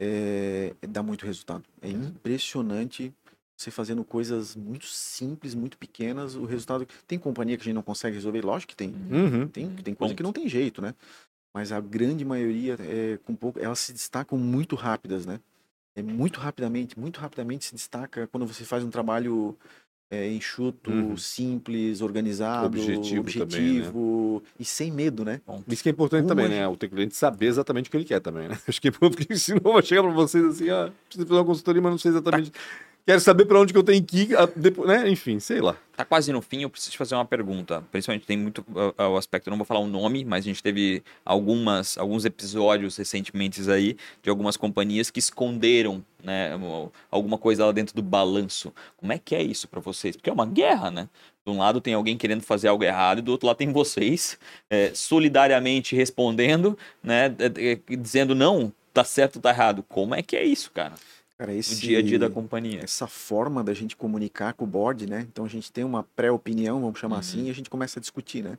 É, 0.00 0.74
dá 0.88 1.02
muito 1.02 1.24
resultado. 1.24 1.64
É 1.80 1.88
impressionante 1.88 3.14
você 3.56 3.70
fazendo 3.70 4.04
coisas 4.04 4.54
muito 4.54 4.86
simples, 4.86 5.54
muito 5.54 5.78
pequenas, 5.78 6.34
o 6.34 6.44
resultado. 6.44 6.86
Tem 7.06 7.18
companhia 7.18 7.56
que 7.56 7.62
a 7.62 7.64
gente 7.64 7.74
não 7.74 7.82
consegue 7.82 8.14
resolver? 8.14 8.44
Lógico 8.44 8.70
que 8.70 8.76
tem. 8.76 8.94
Uhum. 9.10 9.48
Tem, 9.48 9.70
tem 9.70 9.94
coisa 9.94 10.12
Ponto. 10.12 10.16
que 10.16 10.22
não 10.22 10.32
tem 10.32 10.46
jeito, 10.48 10.82
né? 10.82 10.94
Mas 11.54 11.72
a 11.72 11.80
grande 11.80 12.22
maioria, 12.22 12.76
é, 12.78 13.18
com 13.24 13.34
pouco, 13.34 13.58
elas 13.58 13.78
se 13.78 13.92
destacam 13.92 14.36
muito 14.38 14.76
rápidas, 14.76 15.24
né? 15.24 15.40
É 15.94 16.02
muito 16.02 16.38
rapidamente, 16.38 16.98
muito 17.00 17.18
rapidamente 17.18 17.64
se 17.64 17.74
destaca 17.74 18.26
quando 18.26 18.46
você 18.46 18.62
faz 18.64 18.84
um 18.84 18.90
trabalho 18.90 19.56
é, 20.10 20.30
enxuto, 20.30 20.90
Uhum. 20.90 21.16
simples, 21.16 22.02
organizado, 22.02 22.66
Objetivo 22.66 23.20
objetivo 23.20 24.42
e 24.60 24.64
sem 24.66 24.92
medo, 24.92 25.24
né? 25.24 25.40
Isso 25.66 25.82
que 25.82 25.88
é 25.88 25.92
importante 25.92 26.24
Como 26.24 26.28
também, 26.28 26.48
né? 26.50 26.68
O 26.68 26.76
teu 26.76 26.90
cliente 26.90 27.16
saber 27.16 27.46
exatamente 27.46 27.88
o 27.88 27.90
que 27.90 27.96
ele 27.96 28.04
quer 28.04 28.20
também, 28.20 28.48
né? 28.48 28.58
Acho 28.68 28.80
que 28.80 28.88
é 28.88 28.90
porque 28.90 29.34
senão 29.38 29.72
vai 29.72 29.82
chegar 29.82 30.02
para 30.02 30.12
vocês 30.12 30.44
assim, 30.44 30.68
ah, 30.68 30.92
preciso 31.08 31.26
fazer 31.26 31.40
uma 31.40 31.46
consultoria, 31.46 31.80
mas 31.80 31.90
não 31.90 31.98
sei 31.98 32.10
exatamente. 32.10 32.52
Quero 33.06 33.20
saber 33.20 33.44
para 33.44 33.60
onde 33.60 33.72
que 33.72 33.78
eu 33.78 33.84
tenho 33.84 34.02
que 34.02 34.22
ir, 34.22 34.28
depois, 34.56 34.88
né? 34.88 35.08
Enfim, 35.08 35.38
sei 35.38 35.60
lá. 35.60 35.76
Tá 35.96 36.04
quase 36.04 36.32
no 36.32 36.42
fim, 36.42 36.62
eu 36.62 36.68
preciso 36.68 36.96
fazer 36.96 37.14
uma 37.14 37.24
pergunta. 37.24 37.80
Principalmente 37.92 38.26
tem 38.26 38.36
muito 38.36 38.66
o 38.98 39.16
aspecto, 39.16 39.46
eu 39.46 39.52
não 39.52 39.58
vou 39.58 39.64
falar 39.64 39.78
o 39.78 39.86
nome, 39.86 40.24
mas 40.24 40.44
a 40.44 40.48
gente 40.48 40.60
teve 40.60 41.04
algumas, 41.24 41.96
alguns 41.96 42.24
episódios 42.24 42.96
recentemente 42.96 43.70
aí 43.70 43.96
de 44.20 44.28
algumas 44.28 44.56
companhias 44.56 45.08
que 45.08 45.20
esconderam 45.20 46.04
né, 46.20 46.50
alguma 47.08 47.38
coisa 47.38 47.66
lá 47.66 47.70
dentro 47.70 47.94
do 47.94 48.02
balanço. 48.02 48.72
Como 48.96 49.12
é 49.12 49.18
que 49.18 49.36
é 49.36 49.42
isso 49.42 49.68
para 49.68 49.78
vocês? 49.78 50.16
Porque 50.16 50.28
é 50.28 50.32
uma 50.32 50.44
guerra, 50.44 50.90
né? 50.90 51.08
De 51.46 51.52
um 51.52 51.58
lado 51.58 51.80
tem 51.80 51.94
alguém 51.94 52.16
querendo 52.16 52.42
fazer 52.42 52.66
algo 52.66 52.82
errado, 52.82 53.20
e 53.20 53.22
do 53.22 53.30
outro 53.30 53.46
lado 53.46 53.56
tem 53.56 53.72
vocês 53.72 54.36
é, 54.68 54.90
solidariamente 54.92 55.94
respondendo, 55.94 56.76
né? 57.00 57.26
é, 57.38 57.72
é, 57.72 57.96
dizendo 57.96 58.34
não, 58.34 58.72
tá 58.92 59.04
certo, 59.04 59.38
tá 59.38 59.50
errado. 59.50 59.84
Como 59.88 60.12
é 60.12 60.22
que 60.22 60.36
é 60.36 60.44
isso, 60.44 60.72
cara? 60.72 60.94
Cara, 61.38 61.52
esse, 61.52 61.86
dia 61.86 61.98
a 61.98 62.02
dia 62.02 62.18
da 62.18 62.30
companhia. 62.30 62.80
essa 62.82 63.06
forma 63.06 63.62
da 63.62 63.74
gente 63.74 63.94
comunicar 63.96 64.54
com 64.54 64.64
o 64.64 64.66
board, 64.68 65.06
né? 65.06 65.20
Então 65.20 65.44
a 65.44 65.48
gente 65.48 65.70
tem 65.70 65.84
uma 65.84 66.02
pré-opinião, 66.02 66.80
vamos 66.80 66.98
chamar 66.98 67.16
Uhum. 67.16 67.20
assim, 67.20 67.46
e 67.46 67.50
a 67.50 67.54
gente 67.54 67.68
começa 67.68 67.98
a 67.98 68.00
discutir, 68.00 68.42
né? 68.42 68.58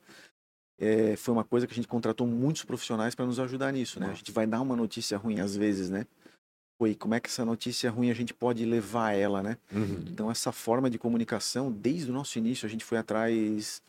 É, 0.79 1.15
foi 1.15 1.33
uma 1.33 1.43
coisa 1.43 1.65
que 1.65 1.73
a 1.73 1.75
gente 1.75 1.87
contratou 1.87 2.27
muitos 2.27 2.63
profissionais 2.63 3.15
para 3.15 3.25
nos 3.25 3.39
ajudar 3.39 3.71
nisso, 3.73 3.99
né? 3.99 4.11
A 4.11 4.13
gente 4.13 4.31
vai 4.31 4.45
dar 4.45 4.61
uma 4.61 4.75
notícia 4.75 5.17
ruim 5.17 5.39
às 5.39 5.55
vezes, 5.55 5.89
né? 5.89 6.05
Pô, 6.79 6.85
e 6.85 6.93
como 6.93 7.15
é 7.15 7.19
que 7.19 7.27
essa 7.27 7.43
notícia 7.43 7.89
ruim 7.89 8.11
a 8.11 8.13
gente 8.13 8.31
pode 8.31 8.63
levar 8.63 9.13
ela, 9.13 9.41
né? 9.41 9.57
Então, 10.11 10.29
essa 10.29 10.51
forma 10.51 10.87
de 10.87 10.99
comunicação, 10.99 11.71
desde 11.71 12.11
o 12.11 12.13
nosso 12.13 12.37
início, 12.37 12.67
a 12.67 12.69
gente 12.69 12.85
foi 12.85 12.99
atrás 12.99 13.81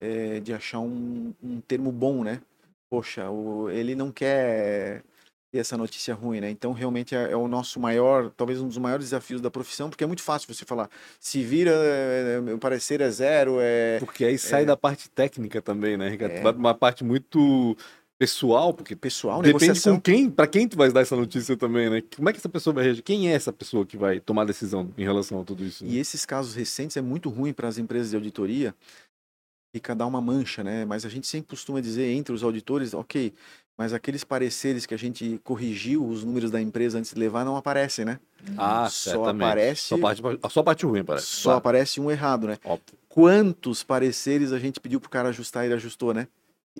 é, 0.00 0.40
de 0.40 0.52
achar 0.52 0.80
um, 0.80 1.32
um 1.40 1.60
termo 1.60 1.92
bom, 1.92 2.24
né? 2.24 2.42
Poxa, 2.90 3.30
o- 3.30 3.70
ele 3.70 3.94
não 3.94 4.10
quer 4.10 5.04
ter 5.52 5.58
essa 5.58 5.76
notícia 5.76 6.14
ruim, 6.14 6.40
né? 6.40 6.50
Então, 6.50 6.72
realmente, 6.72 7.14
é, 7.14 7.30
é 7.30 7.36
o 7.36 7.46
nosso 7.46 7.78
maior, 7.78 8.30
talvez 8.30 8.58
um 8.58 8.66
dos 8.66 8.78
maiores 8.78 9.06
desafios 9.06 9.40
da 9.40 9.50
profissão, 9.50 9.90
porque 9.90 10.02
é 10.02 10.06
muito 10.06 10.22
fácil 10.22 10.52
você 10.52 10.64
falar, 10.64 10.88
se 11.20 11.42
vira, 11.44 11.70
é, 11.70 12.40
meu 12.40 12.58
parecer 12.58 13.02
é 13.02 13.10
zero, 13.10 13.58
é... 13.60 13.98
Porque 13.98 14.24
aí 14.24 14.38
sai 14.38 14.64
da 14.64 14.76
parte 14.76 15.10
técnica 15.10 15.60
também, 15.60 15.98
né, 15.98 16.08
Ricardo? 16.08 16.32
É. 16.32 16.50
Uma 16.52 16.74
parte 16.74 17.04
muito 17.04 17.76
pessoal, 18.18 18.72
porque 18.72 18.94
Pessoal, 18.96 19.42
depende 19.42 19.64
negociação. 19.64 19.96
com 19.96 20.00
quem, 20.00 20.30
para 20.30 20.46
quem 20.46 20.66
tu 20.68 20.76
vai 20.76 20.90
dar 20.90 21.00
essa 21.00 21.16
notícia 21.16 21.56
também, 21.56 21.90
né? 21.90 22.02
Como 22.16 22.28
é 22.28 22.32
que 22.32 22.38
essa 22.38 22.48
pessoa 22.48 22.72
vai 22.72 22.84
reagir? 22.84 23.02
Quem 23.02 23.28
é 23.28 23.32
essa 23.32 23.52
pessoa 23.52 23.84
que 23.84 23.96
vai 23.96 24.20
tomar 24.20 24.44
decisão 24.44 24.88
em 24.96 25.02
relação 25.02 25.40
a 25.40 25.44
tudo 25.44 25.64
isso? 25.64 25.84
né? 25.84 25.90
E 25.90 25.98
esses 25.98 26.24
casos 26.24 26.54
recentes 26.54 26.96
é 26.96 27.02
muito 27.02 27.28
ruim 27.28 27.52
para 27.52 27.66
as 27.66 27.78
empresas 27.78 28.10
de 28.10 28.16
auditoria, 28.16 28.74
fica 29.74 29.94
dar 29.94 30.06
uma 30.06 30.20
mancha, 30.20 30.62
né? 30.62 30.84
Mas 30.84 31.04
a 31.04 31.08
gente 31.08 31.26
sempre 31.26 31.48
costuma 31.48 31.80
dizer 31.80 32.12
entre 32.12 32.32
os 32.32 32.44
auditores, 32.44 32.94
ok, 32.94 33.34
mas 33.82 33.92
aqueles 33.92 34.22
pareceres 34.22 34.86
que 34.86 34.94
a 34.94 34.96
gente 34.96 35.40
corrigiu 35.42 36.06
os 36.06 36.22
números 36.22 36.52
da 36.52 36.60
empresa 36.62 36.98
antes 37.00 37.12
de 37.12 37.18
levar 37.18 37.44
não 37.44 37.56
aparecem, 37.56 38.04
né? 38.04 38.20
Ah, 38.56 38.88
só 38.88 39.10
certamente. 39.10 39.42
aparece- 39.48 39.82
Só, 39.82 39.98
parte, 39.98 40.22
só 40.50 40.62
parte 40.62 40.86
ruim 40.86 41.00
aparece. 41.00 41.26
Só 41.26 41.42
claro. 41.48 41.58
aparece 41.58 42.00
um 42.00 42.08
errado, 42.08 42.46
né? 42.46 42.58
Óbvio. 42.64 42.96
Quantos 43.08 43.82
pareceres 43.82 44.52
a 44.52 44.58
gente 44.60 44.78
pediu 44.78 45.00
pro 45.00 45.10
cara 45.10 45.30
ajustar 45.30 45.64
e 45.64 45.66
ele 45.66 45.74
ajustou, 45.74 46.14
né? 46.14 46.28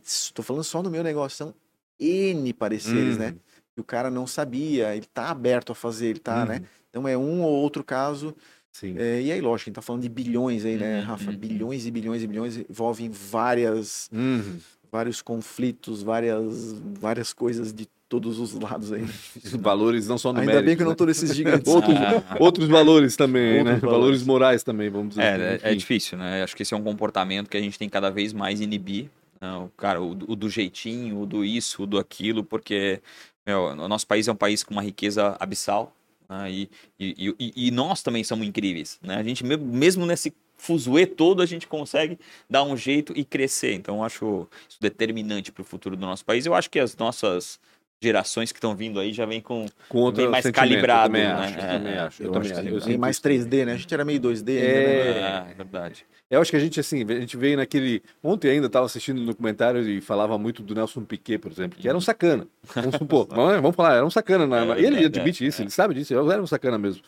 Estou 0.00 0.44
falando 0.44 0.62
só 0.62 0.80
no 0.80 0.90
meu 0.90 1.02
negócio, 1.02 1.38
são 1.38 1.54
N 1.98 2.52
pareceres, 2.52 3.14
Uhum. 3.14 3.20
né? 3.20 3.34
Que 3.74 3.80
o 3.80 3.84
cara 3.84 4.08
não 4.08 4.24
sabia, 4.24 4.94
ele 4.94 5.06
tá 5.12 5.28
aberto 5.30 5.72
a 5.72 5.74
fazer, 5.74 6.06
ele 6.06 6.20
tá, 6.20 6.42
Uhum. 6.42 6.46
né? 6.46 6.62
Então 6.88 7.08
é 7.08 7.18
um 7.18 7.42
ou 7.42 7.50
outro 7.50 7.82
caso 7.82 8.32
Sim. 8.70 8.94
é, 8.96 9.20
e 9.22 9.32
aí, 9.32 9.40
lógico, 9.40 9.68
a 9.68 9.70
gente 9.70 9.74
tá 9.74 9.82
falando 9.82 10.02
de 10.02 10.08
bilhões 10.08 10.64
aí, 10.64 10.76
né, 10.76 11.00
Uhum, 11.00 11.06
Rafa? 11.06 11.30
uhum. 11.32 11.36
Bilhões 11.36 11.84
e 11.84 11.90
bilhões 11.90 12.22
e 12.22 12.26
bilhões 12.28 12.56
envolvem 12.58 13.10
várias, 13.10 14.08
Uhum. 14.12 14.58
Vários 14.92 15.22
conflitos, 15.22 16.02
várias, 16.02 16.72
várias 17.00 17.32
coisas 17.32 17.72
de 17.72 17.88
todos 18.08 18.38
os 18.38 18.52
lados 18.52 18.92
aí. 18.92 19.00
né? 19.02 19.08
Os 19.42 19.52
valores 19.52 20.06
não 20.06 20.18
só 20.18 20.30
numéricos. 20.34 20.54
Ainda 20.56 20.66
bem 20.66 20.76
que 20.76 20.82
eu 20.82 20.84
não 20.84 20.90
né? 20.92 20.96
tô 20.96 21.06
nesses 21.06 21.34
gigantes. 21.34 21.72
Outros, 21.72 21.94
Ah. 21.96 22.36
outros 22.38 22.68
valores 22.68 23.16
também, 23.16 23.60
Outros 23.60 23.64
né? 23.74 23.80
valores. 23.80 23.98
Valores 24.00 24.22
morais 24.22 24.62
também, 24.62 24.90
vamos 24.90 25.10
dizer 25.10 25.22
assim. 25.22 25.42
É, 25.42 25.46
é, 25.46 25.52
é 25.54 25.68
Enfim. 25.70 25.78
difícil, 25.78 26.18
né? 26.18 26.42
Acho 26.42 26.54
que 26.54 26.62
esse 26.62 26.74
é 26.74 26.76
um 26.76 26.82
comportamento 26.82 27.48
que 27.48 27.56
a 27.56 27.60
gente 27.60 27.78
tem 27.78 27.88
cada 27.88 28.10
vez 28.10 28.34
mais 28.34 28.60
inibir. 28.60 29.08
né? 29.40 29.50
O 29.56 29.68
cara, 29.78 30.00
o, 30.02 30.14
do- 30.14 30.30
o 30.30 30.36
do 30.36 30.50
jeitinho, 30.50 31.20
o 31.22 31.26
do 31.26 31.42
isso, 31.42 31.84
o 31.84 31.86
do 31.86 31.98
aquilo, 31.98 32.44
porque 32.44 33.00
meu, 33.46 33.62
o 33.68 33.88
nosso 33.88 34.06
país 34.06 34.28
é 34.28 34.32
um 34.32 34.36
país 34.36 34.62
com 34.62 34.74
uma 34.74 34.82
riqueza 34.82 35.34
abissal. 35.40 35.96
né? 36.28 36.52
E, 36.52 36.70
e, 37.00 37.34
e, 37.40 37.52
e 37.68 37.70
nós 37.70 38.02
também 38.02 38.22
somos 38.22 38.46
incríveis. 38.46 38.98
Né? 39.02 39.16
A 39.16 39.22
gente, 39.22 39.42
me- 39.42 39.56
mesmo 39.56 40.04
nesse 40.04 40.34
fuzuê 40.62 41.04
todo, 41.06 41.42
a 41.42 41.46
gente 41.46 41.66
consegue 41.66 42.16
dar 42.48 42.62
um 42.62 42.76
jeito 42.76 43.12
e 43.16 43.24
crescer. 43.24 43.72
Então, 43.74 43.96
eu 43.96 44.04
acho 44.04 44.48
isso 44.68 44.78
determinante 44.80 45.50
para 45.50 45.62
o 45.62 45.64
futuro 45.64 45.96
do 45.96 46.06
nosso 46.06 46.24
país. 46.24 46.46
Eu 46.46 46.54
acho 46.54 46.70
que 46.70 46.78
as 46.78 46.96
nossas 46.96 47.58
gerações 48.00 48.50
que 48.52 48.58
estão 48.58 48.74
vindo 48.74 48.98
aí 49.00 49.12
já 49.12 49.24
vêm 49.26 49.40
com 49.40 49.66
Com 49.88 49.98
outro 49.98 50.28
mais 50.30 50.48
calibrado, 50.50 51.16
Eu 51.16 51.22
também 51.22 51.22
né? 51.24 51.32
acho, 51.32 51.58
eu 51.58 51.62
É, 51.64 51.68
também 51.78 51.92
é. 51.92 51.98
acho. 51.98 52.22
Eu, 52.22 52.26
Eu, 52.26 52.32
também 52.32 52.52
acho 52.52 52.90
Eu 52.90 52.98
mais 52.98 53.16
isso. 53.16 53.22
3D, 53.22 53.64
né? 53.64 53.72
A 53.72 53.76
gente 53.76 53.92
era 53.94 54.04
meio 54.04 54.20
2D 54.20 54.48
ainda, 54.50 54.64
É. 54.64 55.14
né? 55.14 55.22
Ah, 55.22 55.50
é 55.50 55.54
verdade. 55.54 56.06
Eu 56.30 56.40
acho 56.40 56.50
que 56.50 56.56
a 56.56 56.60
gente, 56.60 56.78
assim, 56.80 57.04
a 57.04 57.20
gente 57.20 57.36
veio 57.36 57.56
naquele. 57.56 58.02
Ontem 58.22 58.50
ainda 58.50 58.66
estava 58.66 58.86
assistindo 58.86 59.20
um 59.20 59.26
documentário 59.26 59.86
e 59.88 60.00
falava 60.00 60.38
muito 60.38 60.62
do 60.62 60.74
Nelson 60.74 61.04
Piquet, 61.04 61.38
por 61.38 61.50
exemplo, 61.52 61.78
que 61.78 61.88
era 61.88 61.98
um 61.98 62.00
sacana. 62.00 62.46
Vamos 62.74 62.96
supor. 62.96 63.26
vamos, 63.34 63.54
vamos 63.60 63.76
falar, 63.76 63.96
era 63.96 64.06
um 64.06 64.10
sacana. 64.10 64.46
Na, 64.46 64.76
É 64.76 64.80
ele 64.80 65.04
admite 65.04 65.44
é, 65.44 65.48
isso, 65.48 65.60
é. 65.60 65.64
ele 65.64 65.70
sabe 65.70 65.94
disso, 65.94 66.14
era 66.14 66.42
um 66.42 66.46
sacana 66.46 66.78
mesmo. 66.78 67.02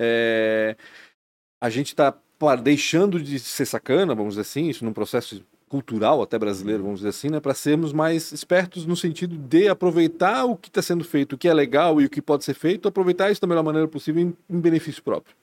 É, 0.00 0.76
a 1.60 1.68
gente 1.68 1.88
está 1.88 2.16
deixando 2.62 3.20
de 3.20 3.38
ser 3.38 3.66
sacana, 3.66 4.14
vamos 4.14 4.34
dizer 4.34 4.42
assim, 4.42 4.68
isso 4.68 4.84
num 4.84 4.92
processo 4.92 5.44
cultural 5.68 6.20
até 6.20 6.38
brasileiro, 6.38 6.82
vamos 6.82 7.00
dizer 7.00 7.08
assim, 7.08 7.30
né, 7.30 7.40
para 7.40 7.54
sermos 7.54 7.94
mais 7.94 8.30
espertos 8.30 8.84
no 8.84 8.94
sentido 8.94 9.36
de 9.38 9.68
aproveitar 9.68 10.44
o 10.44 10.54
que 10.54 10.68
está 10.68 10.82
sendo 10.82 11.02
feito, 11.02 11.32
o 11.32 11.38
que 11.38 11.48
é 11.48 11.54
legal 11.54 11.98
e 11.98 12.04
o 12.04 12.10
que 12.10 12.20
pode 12.20 12.44
ser 12.44 12.52
feito, 12.52 12.88
aproveitar 12.88 13.30
isso 13.30 13.40
da 13.40 13.46
melhor 13.46 13.64
maneira 13.64 13.88
possível 13.88 14.22
em, 14.22 14.36
em 14.50 14.60
benefício 14.60 15.02
próprio. 15.02 15.34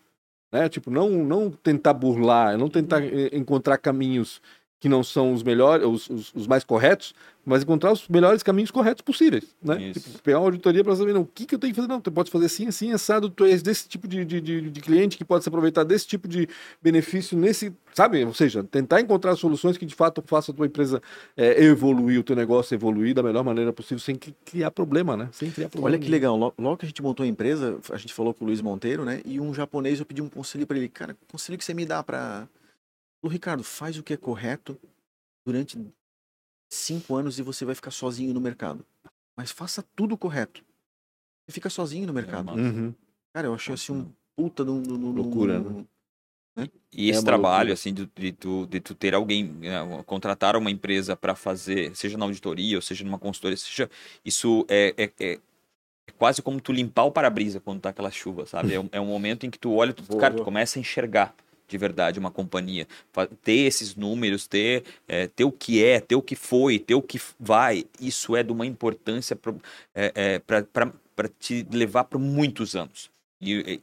Né? 0.51 0.69
Tipo, 0.69 0.91
não, 0.91 1.09
não 1.09 1.49
tentar 1.49 1.93
burlar, 1.93 2.57
não 2.57 2.69
tentar 2.69 3.03
eh, 3.03 3.29
encontrar 3.33 3.77
caminhos 3.77 4.41
que 4.79 4.87
não 4.87 5.03
são 5.03 5.33
os 5.33 5.43
melhores, 5.43 5.85
os, 5.85 6.09
os, 6.09 6.33
os 6.33 6.47
mais 6.47 6.63
corretos, 6.63 7.13
mas 7.45 7.63
encontrar 7.63 7.91
os 7.91 8.07
melhores 8.07 8.41
caminhos 8.43 8.69
corretos 8.71 9.01
possíveis, 9.01 9.43
né? 9.61 9.75
Tipo, 9.93 10.19
pegar 10.19 10.39
uma 10.39 10.45
auditoria 10.45 10.83
para 10.83 10.95
saber, 10.95 11.13
não, 11.13 11.21
o 11.21 11.25
que, 11.25 11.45
que 11.45 11.55
eu 11.55 11.59
tenho 11.59 11.73
que 11.73 11.75
fazer? 11.75 11.87
Não, 11.91 11.99
tu 11.99 12.11
pode 12.11 12.29
fazer 12.31 12.45
assim, 12.45 12.67
assim, 12.67 12.91
assado, 12.93 13.29
tu 13.29 13.43
és 13.43 13.61
desse 13.61 13.89
tipo 13.89 14.07
de, 14.07 14.23
de, 14.23 14.39
de, 14.39 14.69
de 14.69 14.81
cliente 14.81 15.17
que 15.17 15.25
pode 15.25 15.43
se 15.43 15.49
aproveitar 15.49 15.83
desse 15.83 16.07
tipo 16.07 16.27
de 16.27 16.47
benefício 16.81 17.37
nesse, 17.37 17.73
sabe? 17.93 18.23
Ou 18.23 18.33
seja, 18.33 18.63
tentar 18.63 19.01
encontrar 19.01 19.35
soluções 19.35 19.77
que 19.77 19.85
de 19.85 19.95
fato 19.95 20.23
façam 20.25 20.53
a 20.53 20.55
tua 20.55 20.65
empresa 20.67 21.01
eh, 21.35 21.63
evoluir, 21.65 22.19
o 22.19 22.23
teu 22.23 22.35
negócio 22.35 22.73
evoluir 22.75 23.13
da 23.13 23.23
melhor 23.23 23.43
maneira 23.43 23.73
possível, 23.73 23.99
sem 23.99 24.15
criar 24.45 24.71
problema, 24.71 25.17
né? 25.17 25.27
Sem 25.33 25.49
criar 25.51 25.69
problema. 25.69 25.95
Olha 25.95 25.99
que 26.03 26.09
legal, 26.09 26.37
lo- 26.37 26.53
logo 26.57 26.77
que 26.77 26.85
a 26.85 26.87
gente 26.89 27.01
montou 27.01 27.23
a 27.25 27.27
empresa, 27.27 27.79
a 27.91 27.97
gente 27.97 28.13
falou 28.13 28.33
com 28.33 28.45
o 28.45 28.47
Luiz 28.47 28.61
Monteiro, 28.61 29.03
né? 29.03 29.21
E 29.25 29.39
um 29.41 29.53
japonês, 29.53 29.99
eu 29.99 30.05
pedi 30.05 30.21
um 30.21 30.29
conselho 30.29 30.65
para 30.67 30.77
ele, 30.77 30.87
cara, 30.87 31.17
conselho 31.31 31.57
que 31.57 31.65
você 31.65 31.73
me 31.73 31.85
dá 31.85 32.01
para 32.03 32.47
Ô, 33.21 33.27
Ricardo, 33.27 33.63
faz 33.63 33.97
o 33.97 34.03
que 34.03 34.13
é 34.13 34.17
correto 34.17 34.79
durante 35.45 35.77
cinco 36.71 37.15
anos 37.15 37.37
e 37.39 37.41
você 37.41 37.65
vai 37.65 37.75
ficar 37.75 37.91
sozinho 37.91 38.33
no 38.33 38.39
mercado. 38.41 38.85
Mas 39.35 39.51
faça 39.51 39.83
tudo 39.95 40.17
correto. 40.17 40.63
Você 41.45 41.53
fica 41.53 41.69
sozinho 41.69 42.07
no 42.07 42.13
mercado. 42.13 42.53
Uhum. 42.53 42.93
Cara, 43.33 43.47
eu 43.47 43.53
achei 43.53 43.73
assim 43.73 43.93
um 43.93 44.11
puta 44.35 44.63
um- 44.63 44.81
de 44.81 44.91
um- 44.93 45.11
Loucura, 45.11 45.59
de 45.59 45.67
um- 45.67 45.85
E 46.91 47.07
É 47.09 47.13
esse 47.13 47.23
trabalho, 47.23 47.69
loucura. 47.69 47.73
assim, 47.73 47.93
de, 47.93 48.05
de 48.15 48.31
tu, 48.33 48.65
de 48.65 48.79
tu 48.79 48.93
ter 48.95 49.13
alguém, 49.13 49.45
né, 49.45 50.03
contratar 50.05 50.55
uma 50.55 50.71
empresa 50.71 51.15
para 51.15 51.35
fazer, 51.35 51.95
seja 51.95 52.17
na 52.17 52.25
auditoria, 52.25 52.77
ou 52.77 52.81
seja 52.81 53.03
numa 53.05 53.19
consultoria, 53.19 53.55
seja, 53.55 53.89
isso 54.25 54.65
é, 54.67 54.93
é, 54.97 55.03
é- 55.19 55.33
é 56.07 56.11
quase 56.17 56.41
como 56.41 56.59
tu 56.59 56.73
limpar 56.73 57.03
o 57.03 57.11
para-brisa 57.11 57.59
quando 57.59 57.79
tá 57.79 57.89
aquela 57.89 58.09
chuva, 58.11 58.45
sabe? 58.45 58.73
É 58.73 58.79
um, 58.79 58.89
é 58.91 58.99
um 58.99 59.05
momento 59.05 59.45
em 59.45 59.49
que 59.51 59.59
tu 59.59 59.73
olha, 59.75 59.93
tu, 59.93 60.03
Boa, 60.03 60.19
cara, 60.19 60.33
tu 60.33 60.43
começa 60.43 60.79
a 60.79 60.81
enxergar 60.81 61.33
de 61.69 61.77
verdade 61.77 62.19
uma 62.19 62.31
companhia, 62.31 62.87
ter 63.43 63.67
esses 63.67 63.95
números, 63.95 64.47
ter, 64.47 64.83
é, 65.07 65.27
ter 65.27 65.43
o 65.43 65.51
que 65.51 65.83
é, 65.83 65.99
ter 65.99 66.15
o 66.15 66.21
que 66.21 66.35
foi, 66.35 66.79
ter 66.79 66.95
o 66.95 67.01
que 67.01 67.21
vai, 67.39 67.85
isso 68.01 68.35
é 68.35 68.43
de 68.43 68.51
uma 68.51 68.65
importância 68.65 69.35
para 69.35 71.29
te 71.39 71.65
levar 71.71 72.05
por 72.05 72.19
muitos 72.19 72.75
anos. 72.75 73.09
E, 73.39 73.79
e, 73.79 73.81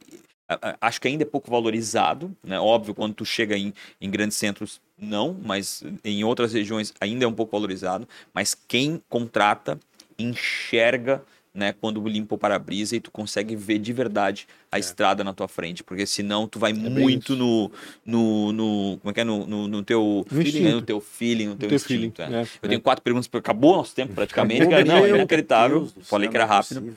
acho 0.79 1.01
que 1.01 1.07
ainda 1.07 1.23
é 1.23 1.25
pouco 1.25 1.51
valorizado, 1.51 2.35
né? 2.43 2.59
Óbvio, 2.59 2.95
quando 2.95 3.13
tu 3.13 3.25
chega 3.25 3.57
em, 3.57 3.73
em 3.99 4.09
grandes 4.09 4.37
centros, 4.37 4.79
não, 4.97 5.37
mas 5.43 5.83
em 6.03 6.23
outras 6.23 6.53
regiões 6.53 6.93
ainda 6.99 7.25
é 7.25 7.27
um 7.27 7.33
pouco 7.33 7.51
valorizado. 7.51 8.07
Mas 8.33 8.55
quem 8.55 9.01
contrata 9.09 9.79
enxerga, 10.17 11.23
né, 11.57 11.73
quando 11.81 12.07
limpa 12.07 12.35
o 12.35 12.37
para-brisa 12.37 12.95
e 12.95 12.99
tu 12.99 13.09
consegue 13.09 13.55
ver 13.55 13.79
de 13.79 13.91
verdade 13.91 14.47
a 14.71 14.77
estrada 14.77 15.23
na 15.23 15.33
tua 15.33 15.47
frente, 15.47 15.83
porque 15.83 16.05
senão 16.05 16.47
tu 16.47 16.59
vai 16.59 16.71
bem 16.71 16.87
muito 16.87 17.35
no, 17.35 17.71
no, 18.05 18.53
no, 18.53 18.97
como 19.01 19.09
é 19.09 19.13
que 19.13 19.21
é, 19.21 19.23
no, 19.23 19.47
no, 19.47 19.67
no 19.67 19.83
teu 19.83 20.23
No 20.29 20.37
feeling, 20.37 20.59
instinto. 20.59 20.75
no 20.75 20.81
teu 20.83 21.01
feeling, 21.01 21.47
no 21.47 21.55
teu, 21.55 21.69
teu 21.69 21.79
feeling. 21.79 22.05
instinto. 22.05 22.21
é. 22.21 22.25
é, 22.25 22.41
Eu 22.41 22.47
é. 22.61 22.67
tenho 22.67 22.79
quatro 22.79 23.03
perguntas, 23.03 23.27
acabou 23.33 23.73
o 23.73 23.77
nosso 23.77 23.95
tempo 23.95 24.13
praticamente, 24.13 24.67
cara. 24.69 24.85
Não, 24.85 25.03
é 25.03 25.09
inacreditável. 25.09 25.89
Falei 26.03 26.29
que 26.29 26.37
era 26.37 26.45
é 26.45 26.47
rápido. 26.47 26.95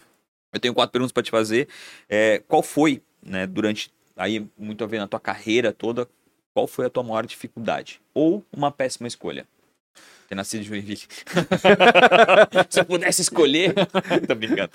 Eu 0.52 0.60
tenho 0.60 0.74
quatro 0.74 0.92
perguntas 0.92 1.12
para 1.12 1.22
te 1.22 1.30
fazer. 1.30 1.66
É, 2.06 2.42
qual 2.46 2.62
foi, 2.62 3.00
né, 3.24 3.46
durante 3.46 3.90
aí 4.14 4.46
muito 4.58 4.84
a 4.84 4.86
ver 4.86 4.98
na 4.98 5.08
tua 5.08 5.18
carreira 5.20 5.72
toda, 5.72 6.06
qual 6.52 6.66
foi 6.66 6.84
a 6.84 6.90
tua 6.90 7.02
maior 7.02 7.24
dificuldade? 7.24 7.98
Ou 8.12 8.44
uma 8.52 8.70
péssima 8.70 9.08
escolha? 9.08 9.46
Ter 10.30 10.36
nascido 10.36 10.60
em 10.60 10.64
Joinville. 10.64 11.00
Se 12.70 12.78
eu 12.80 12.84
pudesse 12.84 13.20
escolher. 13.20 13.74
Tô 14.28 14.34
brincando. 14.36 14.70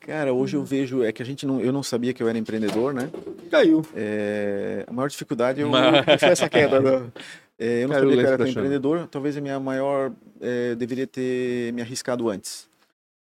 Cara, 0.00 0.32
hoje 0.32 0.56
eu 0.56 0.64
vejo. 0.64 1.04
É 1.04 1.12
que 1.12 1.22
a 1.22 1.24
gente 1.24 1.46
não. 1.46 1.60
Eu 1.60 1.72
não 1.72 1.84
sabia 1.84 2.12
que 2.12 2.20
eu 2.20 2.28
era 2.28 2.36
empreendedor, 2.36 2.92
né? 2.92 3.08
Caiu. 3.48 3.86
É, 3.94 4.84
a 4.84 4.92
maior 4.92 5.06
dificuldade 5.08 5.60
eu, 5.60 5.68
Mas- 5.68 6.04
foi 6.20 6.28
essa 6.30 6.48
queda. 6.50 6.80
né? 6.80 7.12
É, 7.56 7.84
eu 7.84 7.88
não 7.88 7.94
Caiu 7.94 8.08
sabia 8.10 8.16
que 8.24 8.28
eu 8.28 8.32
era 8.34 8.48
empreendedor. 8.48 9.06
Talvez 9.06 9.36
a 9.36 9.40
minha 9.40 9.60
maior. 9.60 10.12
É, 10.40 10.74
deveria 10.74 11.06
ter 11.06 11.72
me 11.72 11.80
arriscado 11.80 12.28
antes. 12.28 12.68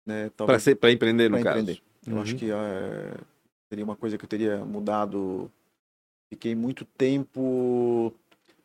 Né? 0.05 0.23
Para 0.29 0.31
Talvez 0.37 0.63
ser, 0.63 0.75
para 0.75 0.93
empreender, 0.93 1.29
no 1.29 1.35
pra 1.41 1.43
caso. 1.51 1.59
empreender. 1.59 1.81
Eu 2.07 2.21
acho 2.21 2.31
Uhum. 2.31 2.37
que 2.39 2.51
é, 2.51 3.13
seria 3.69 3.83
uma 3.83 3.97
coisa 3.97 4.17
que 4.17 4.23
eu 4.23 4.29
teria 4.29 4.57
mudado. 4.63 5.51
Fiquei 6.31 6.55
muito 6.55 6.85
tempo 6.85 8.13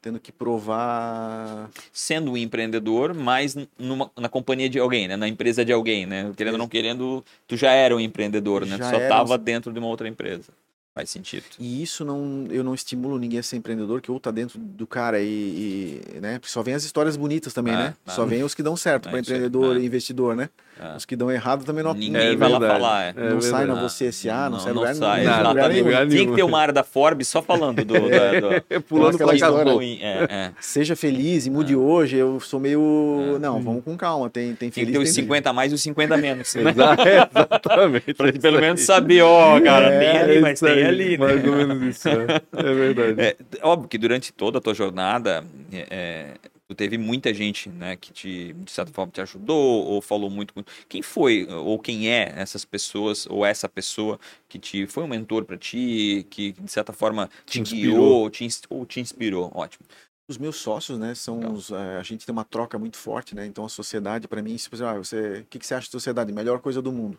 tendo 0.08 0.18
que 0.18 0.32
provar. 0.32 1.70
Sendo 1.92 2.32
um 2.32 2.36
empreendedor, 2.36 3.12
mas 3.14 3.56
numa, 3.78 4.10
na 4.16 4.28
companhia 4.28 4.68
de 4.68 4.78
alguém, 4.78 5.06
né? 5.06 5.16
Na 5.16 5.28
empresa 5.28 5.64
de 5.64 5.72
alguém, 5.72 6.06
né? 6.06 6.32
Querendo 6.36 6.54
ou 6.54 6.58
não 6.58 6.68
querendo, 6.68 7.24
tu 7.46 7.56
já 7.56 7.72
era 7.72 7.94
um 7.94 8.00
empreendedor, 8.00 8.64
né? 8.64 8.76
Tu 8.76 8.78
Já 8.78 8.90
só 8.90 8.96
era 8.96 9.08
tava 9.08 9.34
um- 9.34 9.38
dentro 9.38 9.72
de 9.72 9.78
uma 9.78 9.88
outra 9.88 10.08
empresa. 10.08 10.50
Faz 10.94 11.10
sentido. 11.10 11.44
E 11.60 11.80
isso 11.80 12.04
não, 12.04 12.46
eu 12.50 12.64
não 12.64 12.74
estimulo 12.74 13.18
ninguém 13.20 13.38
a 13.38 13.42
ser 13.42 13.56
empreendedor, 13.56 14.00
que 14.00 14.10
ou 14.10 14.18
tá 14.18 14.32
dentro 14.32 14.58
do 14.58 14.84
cara 14.84 15.20
e, 15.20 16.02
e, 16.16 16.20
né? 16.20 16.40
Porque 16.40 16.50
só 16.50 16.60
vem 16.60 16.74
as 16.74 16.82
histórias 16.82 17.16
bonitas 17.16 17.52
também, 17.54 17.72
Ah, 17.74 17.78
né? 17.78 17.94
ah. 18.04 18.10
Só 18.10 18.24
vem 18.26 18.42
os 18.42 18.52
que 18.52 18.62
dão 18.64 18.76
certo 18.76 19.06
É 19.08 19.10
para 19.10 19.18
aí, 19.18 19.22
empreendedor 19.22 19.76
ah. 19.76 19.78
e 19.78 19.86
investidor, 19.86 20.34
né? 20.34 20.48
Ah. 20.80 20.94
Os 20.96 21.04
que 21.04 21.16
dão 21.16 21.30
errado 21.30 21.64
também 21.64 21.82
não, 21.82 21.92
Ninguém 21.94 22.32
É 22.32 22.36
vai 22.36 22.48
lá 22.50 22.58
verdade. 22.58 22.80
falar. 22.80 23.04
É. 23.06 23.08
É 23.16 23.30
não 23.30 23.40
sai 23.40 23.64
na 23.66 23.74
você 23.74 24.12
SA, 24.12 24.48
não, 24.50 24.58
sai 24.60 24.72
não 24.72 24.80
lugar 24.80 24.94
sai, 24.94 25.20
nenhum. 25.20 25.30
Nada, 25.30 25.48
lugar 25.48 25.68
nenhum. 25.70 25.84
lugar 25.86 26.06
Tinha 26.06 26.18
que 26.18 26.24
nenhum. 26.24 26.36
ter 26.36 26.42
uma 26.44 26.60
área 26.60 26.72
da 26.74 26.84
Forbes 26.84 27.28
só 27.28 27.42
falando 27.42 27.84
do. 27.84 27.94
da- 27.94 28.00
do- 28.78 28.82
Pulando 28.82 29.18
casa 29.18 29.34
história. 29.34 29.72
ruim. 29.72 29.98
É, 30.00 30.26
é. 30.30 30.50
Seja 30.60 30.94
feliz 30.94 31.46
e 31.46 31.50
mude 31.50 31.74
hoje. 31.74 32.16
Eu 32.16 32.38
sou 32.40 32.60
meio. 32.60 33.34
É. 33.36 33.38
Não, 33.38 33.60
vamos 33.62 33.82
com 33.84 33.96
calma. 33.96 34.30
Tem, 34.30 34.48
tem 34.48 34.54
Tem 34.56 34.70
que 34.70 34.74
feliz. 34.80 34.92
ter 34.92 34.98
os 34.98 35.14
tem 35.14 35.24
50 35.24 35.50
a 35.50 35.52
mais 35.52 35.72
e 35.72 35.74
os 35.74 35.82
50 35.82 36.14
a 36.14 36.18
menos. 36.18 36.54
né? 36.56 36.70
Exa- 36.70 36.96
Exatamente. 37.58 38.14
Pra 38.14 38.32
pelo 38.32 38.60
menos 38.60 38.80
saber, 38.82 39.22
ó, 39.22 39.60
cara, 39.60 39.86
É, 39.92 39.98
tem 39.98 40.18
ali, 40.20 40.36
É 40.36 40.40
mas 40.40 40.60
tem 40.60 40.84
ali. 40.84 41.18
né? 41.18 41.26
Mais 41.26 41.44
ou 41.46 41.52
menos 41.56 41.82
isso. 41.96 42.08
É, 42.08 42.14
é 42.56 42.74
verdade. 42.74 43.20
É, 43.20 43.36
óbvio 43.62 43.88
que 43.88 43.98
durante 43.98 44.32
toda 44.32 44.58
a 44.58 44.60
tua 44.60 44.74
jornada, 44.74 45.44
é, 45.72 45.86
é, 45.90 46.26
teve 46.74 46.98
muita 46.98 47.32
gente, 47.34 47.68
né, 47.70 47.96
que 47.96 48.12
te, 48.12 48.52
de 48.54 48.70
certa 48.70 48.92
forma 48.92 49.10
te 49.12 49.20
ajudou 49.20 49.84
ou 49.86 50.00
falou 50.02 50.30
muito. 50.30 50.52
com- 50.54 50.64
Quem 50.88 51.02
foi 51.02 51.46
ou 51.50 51.78
quem 51.78 52.08
é 52.10 52.32
essas 52.36 52.64
pessoas 52.64 53.26
ou 53.26 53.44
essa 53.44 53.68
pessoa 53.68 54.18
que 54.48 54.58
te 54.58 54.86
foi 54.86 55.04
um 55.04 55.08
mentor 55.08 55.44
para 55.44 55.56
ti, 55.58 56.26
que 56.30 56.52
de 56.52 56.70
certa 56.70 56.92
forma 56.92 57.28
te, 57.46 57.58
Te 57.58 57.60
guiou 57.60 58.28
inspirou. 58.28 58.30
te 58.30 58.46
ou 58.70 58.86
te 58.86 59.00
inspirou? 59.00 59.50
Ótimo. 59.54 59.86
Os 60.28 60.36
meus 60.36 60.56
sócios, 60.56 60.98
né, 60.98 61.14
são 61.14 61.38
Legal. 61.38 61.54
os, 61.54 61.70
eh, 61.70 61.96
a 61.98 62.02
gente 62.02 62.26
tem 62.26 62.32
uma 62.34 62.44
troca 62.44 62.78
muito 62.78 62.98
forte, 62.98 63.34
né? 63.34 63.46
Então 63.46 63.64
a 63.64 63.68
sociedade 63.68 64.28
para 64.28 64.42
mim, 64.42 64.58
se 64.58 64.68
você, 64.68 64.84
ah, 64.84 64.94
você, 64.94 65.40
o 65.40 65.46
que 65.46 65.58
que 65.58 65.66
você 65.66 65.74
acha 65.74 65.86
de 65.86 65.92
sociedade? 65.92 66.32
Melhor 66.32 66.60
coisa 66.60 66.82
do 66.82 66.92
mundo. 66.92 67.18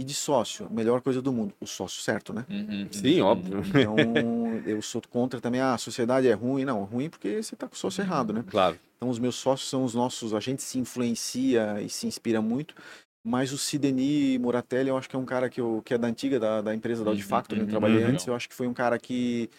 E 0.00 0.02
de 0.02 0.14
sócio, 0.14 0.66
melhor 0.70 1.02
coisa 1.02 1.20
do 1.20 1.30
mundo. 1.30 1.52
O 1.60 1.66
sócio 1.66 2.00
certo, 2.00 2.32
né? 2.32 2.46
Uhum, 2.48 2.88
Sim, 2.90 3.20
uhum, 3.20 3.26
óbvio. 3.26 3.62
Então, 3.68 4.62
eu 4.64 4.80
sou 4.80 5.02
contra 5.10 5.42
também, 5.42 5.60
ah, 5.60 5.74
a 5.74 5.78
sociedade 5.78 6.26
é 6.26 6.32
ruim. 6.32 6.64
Não, 6.64 6.84
ruim 6.84 7.10
porque 7.10 7.42
você 7.42 7.54
tá 7.54 7.68
com 7.68 7.74
o 7.74 7.78
sócio 7.78 8.00
errado, 8.00 8.32
né? 8.32 8.42
Claro. 8.48 8.78
Então, 8.96 9.10
os 9.10 9.18
meus 9.18 9.34
sócios 9.34 9.68
são 9.68 9.84
os 9.84 9.94
nossos, 9.94 10.32
a 10.32 10.40
gente 10.40 10.62
se 10.62 10.78
influencia 10.78 11.82
e 11.82 11.90
se 11.90 12.06
inspira 12.06 12.40
muito. 12.40 12.74
Mas 13.22 13.52
o 13.52 13.58
Sideni 13.58 14.38
Moratelli, 14.38 14.88
eu 14.88 14.96
acho 14.96 15.06
que 15.06 15.16
é 15.16 15.18
um 15.18 15.26
cara 15.26 15.50
que, 15.50 15.60
eu, 15.60 15.82
que 15.84 15.92
é 15.92 15.98
da 15.98 16.08
antiga, 16.08 16.40
da, 16.40 16.62
da 16.62 16.74
empresa 16.74 17.04
da 17.04 17.10
Uhum, 17.10 17.16
Audifactor, 17.16 17.58
onde 17.58 17.64
eu 17.64 17.66
uhum, 17.66 17.70
trabalhei 17.70 18.02
uhum. 18.02 18.10
antes. 18.12 18.26
Eu 18.26 18.34
acho 18.34 18.48
que 18.48 18.54
foi 18.54 18.66
um 18.66 18.72
cara 18.72 18.98
que 18.98 19.50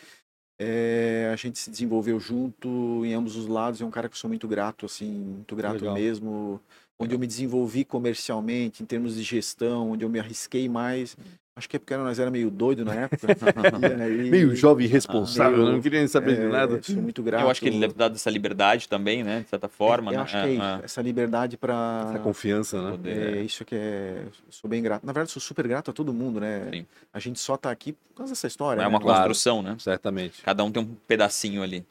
é, 0.59 1.29
a 1.31 1.35
gente 1.35 1.59
se 1.59 1.69
desenvolveu 1.69 2.19
junto 2.19 3.05
em 3.05 3.13
ambos 3.13 3.35
os 3.35 3.45
lados. 3.45 3.79
É 3.79 3.85
um 3.85 3.91
cara 3.91 4.09
que 4.09 4.15
eu 4.15 4.19
sou 4.19 4.27
muito 4.27 4.47
grato, 4.47 4.87
assim, 4.87 5.05
muito 5.05 5.55
grato 5.55 5.81
Legal. 5.81 5.93
mesmo. 5.93 6.59
Onde 6.99 7.15
eu 7.15 7.19
me 7.19 7.25
desenvolvi 7.25 7.83
comercialmente, 7.83 8.83
em 8.83 8.85
termos 8.85 9.15
de 9.15 9.23
gestão, 9.23 9.91
onde 9.91 10.05
eu 10.05 10.09
me 10.09 10.19
arrisquei 10.19 10.69
mais. 10.69 11.17
Acho 11.53 11.67
que 11.67 11.75
é 11.75 11.79
porque 11.79 11.95
nós 11.97 12.17
era 12.17 12.31
meio 12.31 12.49
doido 12.49 12.85
na 12.85 12.93
época. 12.93 13.27
E 13.99 14.01
aí- 14.03 14.29
Meio 14.29 14.55
jovem 14.55 14.85
irresponsável, 14.85 15.57
meio- 15.57 15.65
né? 15.69 15.73
não 15.73 15.81
queria 15.81 15.99
nem 15.99 16.07
saber 16.07 16.35
de 16.35 16.41
é, 16.43 16.47
nada. 16.47 16.81
Sou 16.81 16.95
muito 16.95 17.21
grato. 17.21 17.41
Eu 17.43 17.49
acho 17.49 17.59
que 17.59 17.67
ele 17.67 17.79
deve 17.79 17.93
dar 17.93 18.09
essa 18.11 18.29
liberdade 18.29 18.87
também, 18.87 19.23
né? 19.23 19.41
De 19.41 19.49
certa 19.49 19.67
forma. 19.67 20.11
eu 20.11 20.17
né? 20.17 20.21
acho 20.23 20.31
que 20.33 20.37
é 20.47 20.53
isso, 20.53 20.83
essa 20.83 21.01
liberdade 21.01 21.57
para 21.57 22.05
Essa 22.09 22.19
confiança, 22.19 22.81
né? 22.81 22.91
Poder- 22.91 23.37
é 23.37 23.41
isso 23.41 23.65
que 23.65 23.75
é. 23.75 24.25
Sou 24.49 24.69
bem 24.69 24.81
grato. 24.81 25.05
Na 25.05 25.11
verdade, 25.11 25.31
sou 25.31 25.41
super 25.41 25.67
grato 25.67 25.91
a 25.91 25.93
todo 25.93 26.13
mundo, 26.13 26.39
né? 26.39 26.69
Sim. 26.71 26.85
A 27.11 27.19
gente 27.19 27.39
só 27.39 27.57
tá 27.57 27.69
aqui 27.71 27.91
por 27.93 28.15
causa 28.17 28.31
dessa 28.31 28.47
história. 28.47 28.79
É 28.79 28.83
né? 28.83 28.87
uma 28.87 29.01
Claro. 29.01 29.17
construção, 29.27 29.61
né? 29.61 29.75
Certamente. 29.79 30.41
Cada 30.43 30.63
um 30.63 30.71
tem 30.71 30.81
um 30.83 30.95
pedacinho 31.07 31.61
ali. 31.63 31.83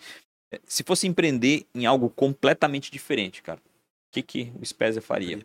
É, 0.53 0.59
Se 0.65 0.83
fosse 0.83 1.07
empreender 1.07 1.67
em 1.75 1.85
algo 1.85 2.09
completamente 2.09 2.91
diferente, 2.91 3.43
cara, 3.43 3.59
que, 4.11 4.23
que 4.23 4.53
o 4.61 4.65
Spezia 4.65 5.01
faria? 5.03 5.39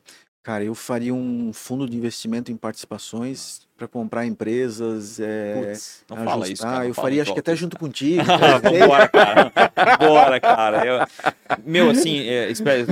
Cara, 0.43 0.63
eu 0.63 0.75
faria 0.75 1.11
um 1.11 1.51
fundo 1.51 1.89
de 1.89 1.97
investimento 1.97 2.51
em 2.51 2.55
participações 2.55 3.61
para 3.75 3.87
comprar 3.87 4.27
empresas. 4.27 5.19
É, 5.19 5.53
Putz, 5.71 6.05
não 6.07 6.17
fala 6.17 6.43
isso, 6.45 6.63
ajustar. 6.63 6.73
cara. 6.73 6.87
eu 6.87 6.93
faria, 6.93 7.21
acho 7.23 7.33
que 7.33 7.39
até 7.39 7.55
junto 7.55 7.79
contigo. 7.79 8.21
cara. 8.25 8.59
Bora, 8.87 9.07
cara. 9.07 9.51
Bora, 9.97 10.39
cara. 10.39 10.85
Eu- 10.85 11.07
Meu, 11.65 11.89
assim, 11.89 12.19
é, 12.27 12.51
espera, 12.51 12.85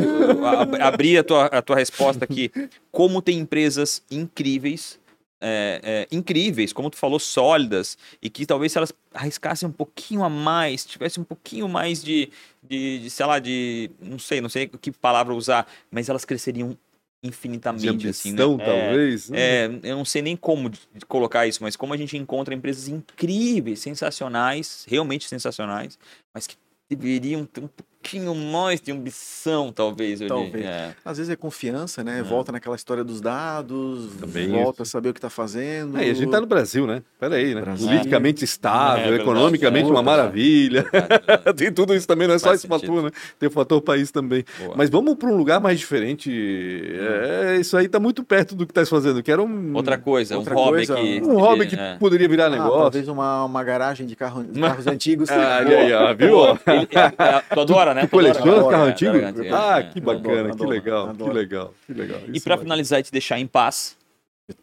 abrir 0.82 1.20
a 1.20 1.24
tua, 1.24 1.46
a 1.46 1.62
tua 1.62 1.76
resposta 1.76 2.26
aqui. 2.26 2.52
Como 2.92 3.22
tem 3.22 3.38
empresas 3.38 4.02
incríveis, 4.10 5.00
é, 5.44 5.80
é, 5.84 6.08
incríveis, 6.16 6.72
como 6.72 6.90
tu 6.90 6.96
falou, 6.96 7.20
sólidas, 7.20 7.98
e 8.22 8.30
que 8.30 8.46
talvez 8.46 8.72
se 8.72 8.78
elas 8.78 8.94
arriscassem 9.14 9.68
um 9.68 9.72
pouquinho 9.72 10.24
a 10.24 10.30
mais, 10.30 10.86
tivessem 10.86 11.22
um 11.22 11.26
pouquinho 11.26 11.68
mais 11.68 12.02
de, 12.02 12.30
de, 12.64 13.00
de, 13.00 13.10
sei 13.10 13.26
lá, 13.26 13.40
de. 13.40 13.92
Não 14.02 14.18
sei, 14.18 14.40
não 14.40 14.50
sei 14.50 14.68
que 14.68 14.92
palavra 14.92 15.34
usar, 15.34 15.68
mas 15.92 16.08
elas 16.08 16.24
cresceriam 16.24 16.78
infinitamente, 17.22 18.08
assim, 18.08 18.34
né? 18.34 18.44
ambição, 18.44 18.58
É, 18.60 18.90
talvez. 18.90 19.30
né? 19.30 19.40
É, 19.40 19.66
eu 19.84 19.98
não 19.98 20.06
sei 20.06 20.22
nem 20.22 20.36
como 20.36 20.72
colocar 21.08 21.48
isso, 21.48 21.62
mas 21.62 21.76
como 21.76 21.94
a 21.94 21.98
gente 21.98 22.18
encontra 22.18 22.54
empresas 22.54 22.88
incríveis, 22.88 23.80
sensacionais, 23.80 24.86
realmente 24.90 25.28
sensacionais, 25.28 25.98
mas 26.34 26.48
que 26.48 26.58
deveriam 26.90 27.46
ter 27.46 27.62
um 27.62 27.70
pouquinho 28.04 28.36
mais 28.36 28.82
de 28.82 28.92
ambição, 28.92 29.72
talvez. 29.72 30.20
Eu 30.20 30.28
Talvez. 30.28 30.66
É. 30.66 30.94
Às 31.06 31.18
vezes 31.18 31.32
é 31.32 31.36
confiança, 31.38 32.04
né? 32.04 32.20
É. 32.20 32.24
Volta 32.24 32.52
naquela 32.52 32.76
história 32.76 33.04
dos 33.04 33.22
dados, 33.22 34.10
Também 34.20 34.50
volta 34.52 34.84
a 34.84 34.86
saber 34.86 35.10
o 35.10 35.14
que 35.14 35.22
tá 35.22 35.30
fazendo. 35.30 35.98
É, 35.98 36.08
e 36.08 36.12
a 36.12 36.14
gente 36.14 36.30
tá 36.30 36.42
no 36.42 36.46
Brasil, 36.48 36.86
né? 36.86 37.02
Pera 37.20 37.36
aí, 37.36 37.56
né? 37.56 37.62
Brasil. 37.62 37.88
Politicamente 37.88 38.44
estável, 38.44 39.14
É 39.14 39.16
economicamente 39.16 39.88
é 39.88 39.92
uma 39.92 40.04
maravilha. 40.04 40.86
Verdade, 40.92 41.54
Tem 41.56 41.72
tudo 41.72 41.96
isso 41.96 42.06
também, 42.08 42.28
não 42.28 42.36
é 42.36 42.40
só 42.40 42.48
Faz 42.48 42.60
esse 42.60 42.68
sentido. 42.68 42.88
fator, 42.88 43.04
né? 43.04 43.12
Tem 43.40 43.48
o 43.48 43.52
fator 43.52 43.82
país 43.82 44.12
também. 44.12 44.44
Boa. 44.60 44.74
Mas 44.76 44.90
vamos 44.90 45.16
para 45.16 45.30
um 45.30 45.38
lugar 45.38 45.62
mais 45.62 45.80
diferente. 45.80 46.30
É, 47.00 47.58
isso 47.60 47.78
aí 47.78 47.88
tá 47.88 48.00
muito 48.00 48.24
perto 48.24 48.54
do 48.56 48.68
que 48.68 48.74
tá 48.74 48.84
se 48.84 48.92
fazendo. 48.92 49.24
Quero 49.24 49.44
um, 49.44 49.74
Outra 49.76 49.98
coisa, 49.98 50.38
Outra 50.38 50.54
um 50.54 50.58
hobby 50.58 50.86
coisa, 50.88 50.96
que. 50.96 51.22
um 51.22 51.38
hobby 51.40 51.68
que 51.68 51.76
é. 51.76 51.96
poderia 51.98 52.28
virar 52.28 52.48
Ah, 52.48 52.50
negócio. 52.50 52.82
talvez 52.82 53.08
uma, 53.08 53.46
uma 53.46 53.64
garagem 53.64 54.06
de, 54.06 54.16
carro, 54.16 54.44
de 54.44 54.60
carros 54.60 54.88
antigos. 54.88 55.30
Ah, 55.30 55.60
aí, 55.60 55.94
ó, 55.94 56.14
viu? 56.14 56.38
Ele- 56.68 56.88
é, 56.94 57.24
é, 57.38 57.42
tu 57.54 57.60
adora, 57.62 57.93
né? 57.94 58.02
Tu 58.02 58.10
coleciona 58.10 58.70
carro 58.70 58.88
é, 58.88 58.90
antigo? 58.90 59.12
Ah, 59.54 59.80
é. 59.80 59.84
que 59.84 60.00
bacana, 60.00 60.32
Adoro, 60.32 60.46
que 60.46 60.52
adoro, 60.52 60.70
legal, 60.70 61.10
adoro. 61.10 61.32
que 61.32 61.38
legal, 61.38 61.74
que 61.86 61.94
legal. 61.94 62.22
E 62.34 62.40
pra 62.40 62.56
é 62.56 62.58
finalizar 62.58 63.00
e 63.00 63.04
te 63.04 63.12
deixar 63.12 63.40
em 63.40 63.48
paz, 63.48 63.98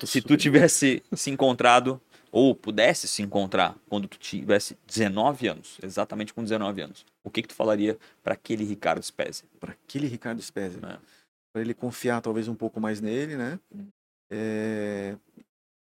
se 0.04 0.20
tu 0.20 0.36
tivesse 0.36 1.02
se 1.12 1.30
encontrado 1.30 2.00
ou 2.32 2.54
pudesse 2.54 3.08
se 3.08 3.22
encontrar 3.22 3.74
quando 3.88 4.06
tu 4.06 4.18
tivesse 4.18 4.76
19 4.86 5.48
anos, 5.48 5.78
exatamente 5.82 6.32
com 6.32 6.42
19 6.42 6.82
anos, 6.82 7.04
o 7.24 7.30
que 7.30 7.42
que 7.42 7.48
tu 7.48 7.54
falaria 7.54 7.98
para 8.22 8.34
aquele 8.34 8.64
Ricardo 8.64 9.02
Spezia? 9.02 9.44
para 9.58 9.72
aquele 9.72 10.06
Ricardo 10.06 10.40
Spezia. 10.40 10.78
É. 10.82 10.98
Para 11.52 11.62
ele 11.62 11.74
confiar 11.74 12.20
talvez 12.20 12.46
um 12.46 12.54
pouco 12.54 12.80
mais 12.80 13.00
nele, 13.00 13.36
né? 13.36 13.58
É, 14.30 15.16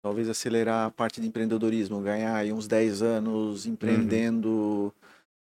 talvez 0.01 0.29
acelerar 0.29 0.87
a 0.87 0.91
parte 0.91 1.19
de 1.19 1.27
empreendedorismo, 1.27 1.99
ganhar 2.01 2.35
aí 2.35 2.53
uns 2.53 2.67
10 2.67 3.01
anos 3.01 3.65
empreendendo. 3.65 4.93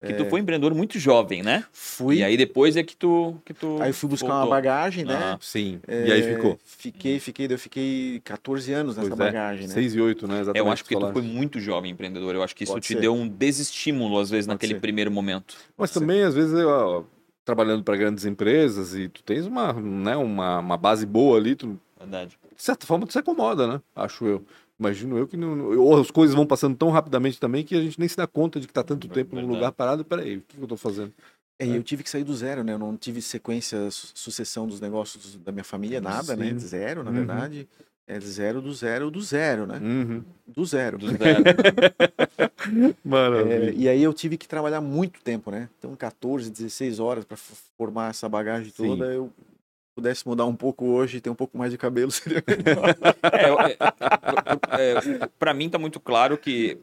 Que 0.02 0.14
tu 0.14 0.24
foi 0.24 0.40
empreendedor 0.40 0.74
muito 0.74 0.98
jovem, 0.98 1.42
né? 1.42 1.62
Fui. 1.72 2.16
E 2.16 2.24
aí 2.24 2.34
depois 2.34 2.74
é 2.74 2.82
que 2.82 2.96
tu 2.96 3.34
que 3.44 3.52
tu 3.52 3.76
Aí 3.82 3.92
fui 3.92 4.08
buscar 4.08 4.28
voltou. 4.28 4.44
uma 4.44 4.50
bagagem, 4.56 5.04
né? 5.04 5.14
Ah, 5.14 5.38
Sim, 5.42 5.78
É, 5.86 6.06
e 6.08 6.12
aí 6.12 6.22
ficou. 6.22 6.58
Fiquei, 6.64 7.18
fiquei, 7.20 7.46
eu 7.50 7.58
fiquei 7.58 8.20
14 8.24 8.72
anos 8.72 8.96
nessa 8.96 9.08
Pois 9.10 9.20
é, 9.20 9.24
bagagem, 9.24 9.68
né? 9.68 9.74
6 9.74 9.94
e 9.94 10.00
8, 10.00 10.26
né? 10.26 10.40
Exatamente. 10.40 10.58
Eu 10.66 10.72
acho 10.72 10.84
que 10.86 10.96
tu 10.98 11.12
foi 11.12 11.20
muito 11.20 11.60
jovem 11.60 11.90
empreendedor. 11.92 12.34
Eu 12.34 12.42
acho 12.42 12.56
que 12.56 12.64
isso 12.64 12.72
Pode 12.72 12.86
te 12.86 12.94
ser. 12.94 13.00
deu 13.00 13.14
um 13.14 13.28
desestímulo, 13.28 14.18
às 14.18 14.30
vezes, 14.30 14.46
Pode 14.46 14.54
naquele 14.54 14.74
ser. 14.74 14.80
primeiro 14.80 15.10
momento. 15.10 15.54
Mas 15.76 15.90
também, 15.90 16.22
às 16.22 16.34
vezes, 16.34 16.54
eu, 16.58 16.68
ó, 16.70 17.02
trabalhando 17.44 17.82
para 17.84 17.96
grandes 17.96 18.24
empresas 18.24 18.94
e 18.94 19.06
tu 19.08 19.22
tens 19.22 19.44
uma, 19.44 19.72
né, 19.74 20.16
uma, 20.16 20.60
uma 20.60 20.76
base 20.78 21.04
boa 21.04 21.36
ali, 21.36 21.54
tu, 21.54 21.78
Verdade. 21.98 22.38
de 22.56 22.62
certa 22.62 22.86
forma 22.86 23.06
tu 23.06 23.12
se 23.12 23.18
acomoda, 23.18 23.66
né? 23.66 23.80
Acho 23.94 24.24
eu. 24.24 24.44
Imagino 24.80 25.18
eu 25.18 25.28
que 25.28 25.36
não, 25.36 25.76
ou 25.78 26.00
as 26.00 26.10
coisas 26.10 26.34
vão 26.34 26.46
passando 26.46 26.74
tão 26.74 26.88
rapidamente 26.88 27.38
também 27.38 27.62
que 27.62 27.76
a 27.76 27.82
gente 27.82 28.00
nem 28.00 28.08
se 28.08 28.16
dá 28.16 28.26
conta 28.26 28.58
de 28.58 28.66
que 28.66 28.72
tá 28.72 28.82
tanto 28.82 29.06
tempo 29.08 29.36
num 29.36 29.46
lugar 29.46 29.72
parado. 29.72 30.02
Peraí, 30.02 30.38
o 30.38 30.40
que 30.40 30.56
que 30.56 30.62
eu 30.62 30.66
tô 30.66 30.76
fazendo? 30.78 31.12
É, 31.60 31.66
e 31.66 31.76
eu 31.76 31.82
tive 31.82 32.02
que 32.02 32.08
sair 32.08 32.24
do 32.24 32.34
zero, 32.34 32.64
né? 32.64 32.72
Eu 32.72 32.78
não 32.78 32.96
tive 32.96 33.20
sequência, 33.20 33.90
su- 33.90 34.12
sucessão 34.14 34.66
dos 34.66 34.80
negócios 34.80 35.36
da 35.36 35.52
minha 35.52 35.62
família, 35.64 36.00
nada, 36.00 36.34
né? 36.34 36.52
Sim. 36.52 36.58
Zero, 36.58 37.04
na 37.04 37.10
Uhum. 37.10 37.16
verdade. 37.16 37.68
é 38.08 38.18
zero 38.18 38.60
do 38.62 38.72
zero 38.72 39.10
do 39.10 39.20
zero, 39.20 39.66
né? 39.66 39.78
Uhum. 39.78 40.24
Do 40.46 40.64
zero. 40.64 40.96
Do 40.98 41.06
zero. 41.08 41.44
Maravilha. 43.04 43.70
É, 43.70 43.74
e 43.74 43.88
aí 43.88 44.02
eu 44.02 44.12
tive 44.14 44.36
que 44.36 44.48
trabalhar 44.48 44.80
muito 44.80 45.20
tempo, 45.22 45.50
né? 45.50 45.68
Então 45.78 45.94
14, 45.94 46.50
16 46.50 46.98
horas 46.98 47.24
para 47.24 47.36
formar 47.36 48.10
essa 48.10 48.28
bagagem 48.28 48.72
Sim. 48.74 48.88
toda. 48.88 49.04
Eu 49.12 49.30
pudesse 49.94 50.26
mudar 50.26 50.46
um 50.46 50.54
pouco 50.54 50.86
hoje 50.86 51.18
e 51.18 51.20
ter 51.20 51.30
um 51.30 51.34
pouco 51.34 51.58
mais 51.58 51.70
de 51.70 51.78
cabelo 51.78 52.10
seria 52.12 52.42
melhor. 52.46 52.96
É, 54.78 54.92
é, 54.92 55.26
para 55.38 55.54
mim 55.54 55.68
tá 55.68 55.78
muito 55.78 56.00
claro 56.00 56.38
que 56.38 56.78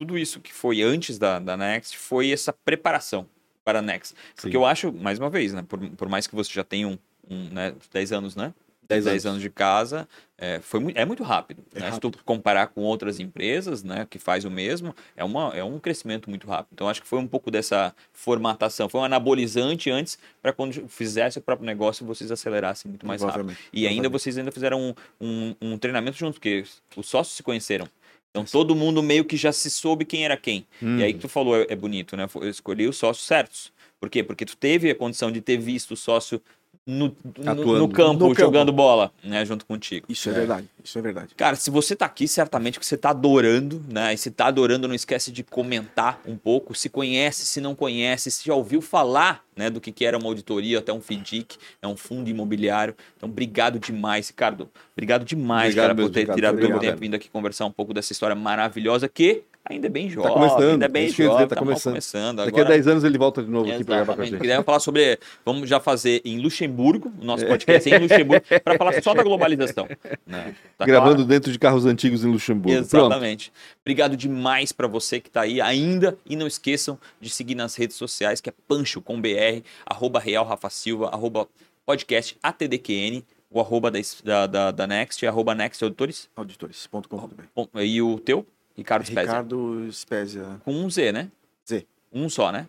tudo 0.00 0.16
isso 0.18 0.40
que 0.40 0.52
foi 0.52 0.82
antes 0.82 1.18
da, 1.18 1.38
da 1.38 1.56
Next 1.56 1.96
foi 1.96 2.30
essa 2.30 2.52
preparação 2.52 3.28
para 3.64 3.80
a 3.80 3.82
Next. 3.82 4.14
Porque 4.34 4.50
Sim. 4.50 4.56
eu 4.56 4.64
acho, 4.64 4.92
mais 4.92 5.18
uma 5.18 5.30
vez, 5.30 5.52
né, 5.52 5.62
por, 5.62 5.78
por 5.90 6.08
mais 6.08 6.26
que 6.26 6.34
você 6.34 6.52
já 6.52 6.64
tenha 6.64 6.88
um, 6.88 6.98
um 7.28 7.50
né, 7.50 7.74
10 7.92 8.12
anos, 8.12 8.36
né? 8.36 8.54
10 8.90 9.04
10 9.04 9.26
anos. 9.26 9.26
anos 9.26 9.42
de 9.42 9.50
casa, 9.50 10.08
é, 10.36 10.58
foi, 10.60 10.92
é 10.94 11.04
muito 11.04 11.22
rápido. 11.22 11.62
É 11.74 11.80
né? 11.80 11.92
Se 11.92 12.00
tu 12.00 12.10
comparar 12.24 12.68
com 12.68 12.82
outras 12.82 13.20
empresas, 13.20 13.82
né, 13.82 14.06
que 14.08 14.18
faz 14.18 14.44
o 14.44 14.50
mesmo, 14.50 14.94
é, 15.16 15.24
uma, 15.24 15.52
é 15.54 15.62
um 15.62 15.78
crescimento 15.78 16.28
muito 16.30 16.46
rápido. 16.46 16.68
Então, 16.72 16.88
acho 16.88 17.02
que 17.02 17.08
foi 17.08 17.18
um 17.18 17.26
pouco 17.26 17.50
dessa 17.50 17.94
formatação. 18.12 18.88
Foi 18.88 19.00
um 19.00 19.04
anabolizante 19.04 19.90
antes, 19.90 20.18
para 20.42 20.52
quando 20.52 20.88
fizesse 20.88 21.38
o 21.38 21.42
próprio 21.42 21.66
negócio, 21.66 22.06
vocês 22.06 22.30
acelerassem 22.30 22.88
muito 22.88 23.06
mais 23.06 23.22
rápido. 23.22 23.56
E 23.72 23.86
ainda 23.86 24.08
vocês 24.08 24.38
ainda 24.38 24.50
fizeram 24.50 24.80
um, 24.80 24.94
um, 25.20 25.54
um 25.60 25.78
treinamento 25.78 26.16
junto, 26.16 26.34
porque 26.34 26.64
os 26.96 27.06
sócios 27.06 27.36
se 27.36 27.42
conheceram. 27.42 27.88
Então 28.30 28.44
todo 28.44 28.76
mundo 28.76 29.02
meio 29.02 29.24
que 29.24 29.36
já 29.36 29.52
se 29.52 29.68
soube 29.68 30.04
quem 30.04 30.24
era 30.24 30.36
quem. 30.36 30.64
Hum. 30.82 30.98
E 30.98 31.04
aí 31.04 31.12
que 31.12 31.18
tu 31.18 31.28
falou 31.28 31.56
é, 31.56 31.66
é 31.68 31.76
bonito, 31.76 32.16
né? 32.16 32.28
Eu 32.36 32.48
escolhi 32.48 32.86
os 32.86 32.96
sócios 32.96 33.26
certos. 33.26 33.72
Por 33.98 34.08
quê? 34.08 34.22
Porque 34.22 34.44
tu 34.46 34.56
teve 34.56 34.90
a 34.90 34.94
condição 34.94 35.30
de 35.30 35.40
ter 35.40 35.58
visto 35.58 35.92
o 35.92 35.96
sócio 35.96 36.40
no, 36.86 37.14
no, 37.38 37.50
Atuando. 37.50 37.78
no 37.78 37.88
campo, 37.88 38.12
No 38.24 38.28
campo. 38.34 38.40
jogando 38.40 38.72
bola, 38.72 39.12
né? 39.22 39.44
Junto 39.44 39.64
contigo. 39.66 40.06
Isso 40.08 40.28
é, 40.28 40.32
verdade. 40.32 40.66
Isso 40.82 40.98
é 40.98 41.02
verdade. 41.02 41.34
Cara, 41.36 41.54
se 41.54 41.70
você 41.70 41.94
tá 41.94 42.06
aqui, 42.06 42.26
certamente 42.26 42.80
que 42.80 42.86
você 42.86 42.96
tá 42.96 43.10
adorando, 43.10 43.82
né? 43.88 44.12
E 44.14 44.16
se 44.16 44.30
tá 44.30 44.46
adorando, 44.46 44.88
não 44.88 44.94
esquece 44.94 45.30
de 45.30 45.44
comentar 45.44 46.20
um 46.26 46.36
pouco. 46.36 46.74
Se 46.74 46.88
conhece, 46.88 47.44
se 47.46 47.60
não 47.60 47.74
conhece, 47.74 48.30
se 48.30 48.46
já 48.46 48.54
ouviu 48.54 48.80
falar, 48.80 49.44
né, 49.54 49.68
do 49.68 49.80
que, 49.80 49.92
que 49.92 50.04
era 50.04 50.16
uma 50.16 50.26
auditoria, 50.26 50.78
até 50.78 50.92
um 50.92 51.00
FIDIC, 51.02 51.56
é 51.82 51.86
um 51.86 51.96
fundo 51.96 52.30
imobiliário. 52.30 52.94
Então, 53.16 53.28
obrigado 53.28 53.78
demais, 53.78 54.28
Ricardo. 54.28 54.68
Obrigado 54.96 55.24
demais, 55.24 55.74
Obrigado 55.74 55.96
cara, 55.96 56.08
por 56.08 56.10
ter 56.10 56.32
tirado 56.34 56.54
Obrigado. 56.54 56.80
tempo 56.80 56.98
vindo 56.98 57.14
aqui 57.14 57.28
conversar 57.28 57.66
um 57.66 57.70
pouco 57.72 57.92
dessa 57.92 58.12
história 58.12 58.34
maravilhosa 58.34 59.06
que 59.08 59.42
ainda 59.64 59.86
é 59.86 59.90
bem 59.90 60.08
jovem, 60.08 60.32
começando, 60.32 60.70
ainda 60.70 60.84
é 60.84 60.88
bem 60.88 61.12
que 61.12 61.22
eu 61.22 61.26
ia 61.26 61.30
dizer, 61.30 61.32
jovem, 61.32 61.48
tá 61.48 61.54
tá 61.54 61.60
começando. 61.60 61.92
começando. 61.92 62.36
Daqui 62.38 62.48
Agora... 62.50 62.64
a 62.64 62.72
10 62.72 62.88
anos 62.88 63.04
ele 63.04 63.18
volta 63.18 63.42
de 63.42 63.50
novo 63.50 63.70
aqui 63.70 63.84
para 63.84 63.96
gravar 63.96 64.14
com 64.14 64.22
a 64.22 64.24
Exatamente. 64.24 64.30
gente. 64.30 64.40
Queria 64.40 64.62
falar 64.62 64.80
sobre. 64.80 65.18
Vamos 65.44 65.68
já 65.68 65.80
fazer 65.80 66.20
em 66.24 66.38
Luxemburgo, 66.38 67.12
o 67.20 67.24
nosso 67.24 67.46
podcast 67.46 67.92
é 67.92 67.96
em 67.96 68.00
Luxemburgo, 68.00 68.44
para 68.64 68.78
falar 68.78 69.02
só 69.02 69.14
da 69.14 69.22
globalização. 69.22 69.88
né? 70.26 70.54
Tá 70.76 70.84
Gravando 70.84 71.16
claro? 71.16 71.28
dentro 71.28 71.52
de 71.52 71.58
carros 71.58 71.86
antigos 71.86 72.24
em 72.24 72.30
Luxemburgo. 72.30 72.86
Pronto. 72.88 73.06
Exatamente. 73.06 73.52
Obrigado 73.82 74.16
demais 74.16 74.72
para 74.72 74.86
você 74.86 75.20
que 75.20 75.28
está 75.28 75.42
aí 75.42 75.60
ainda. 75.60 76.16
E 76.26 76.36
não 76.36 76.46
esqueçam 76.46 76.98
de 77.20 77.30
seguir 77.30 77.54
nas 77.54 77.74
redes 77.74 77.96
sociais, 77.96 78.40
que 78.40 78.48
é 78.48 78.52
Pancho 78.66 79.00
com 79.00 79.20
BR, 79.20 79.62
arroba 79.86 80.18
Real 80.20 80.44
Rafa 80.44 80.70
Silva, 80.70 81.08
arroba 81.08 81.46
podcast 81.84 82.36
ATDQN, 82.42 83.24
o 83.50 83.60
arroba 83.60 83.90
da, 83.90 84.46
da, 84.46 84.70
da, 84.70 84.86
Next, 84.86 85.26
arroba 85.26 85.54
Next 85.54 85.82
Auditores. 85.82 86.28
Auditores.com.br. 86.36 87.80
E 87.82 88.00
o 88.00 88.18
teu? 88.18 88.46
Ricardo 88.80 89.04
Spezia. 89.04 89.22
Ricardo 89.22 89.92
Spezia. 89.92 90.60
Com 90.64 90.72
um 90.72 90.88
Z, 90.88 91.12
né? 91.12 91.30
Z. 91.68 91.86
Um 92.10 92.30
só, 92.30 92.50
né? 92.50 92.66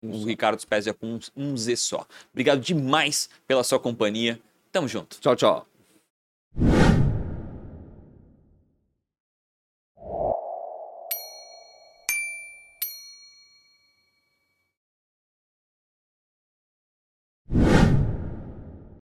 O 0.00 0.24
Ricardo 0.24 0.60
Spezia 0.60 0.94
com 0.94 1.14
um, 1.14 1.20
um 1.36 1.56
Z 1.56 1.74
só. 1.76 2.06
Obrigado 2.32 2.60
demais 2.60 3.28
pela 3.48 3.64
sua 3.64 3.80
companhia. 3.80 4.38
Tamo 4.70 4.86
junto. 4.86 5.18
Tchau, 5.20 5.34
tchau. 5.34 5.66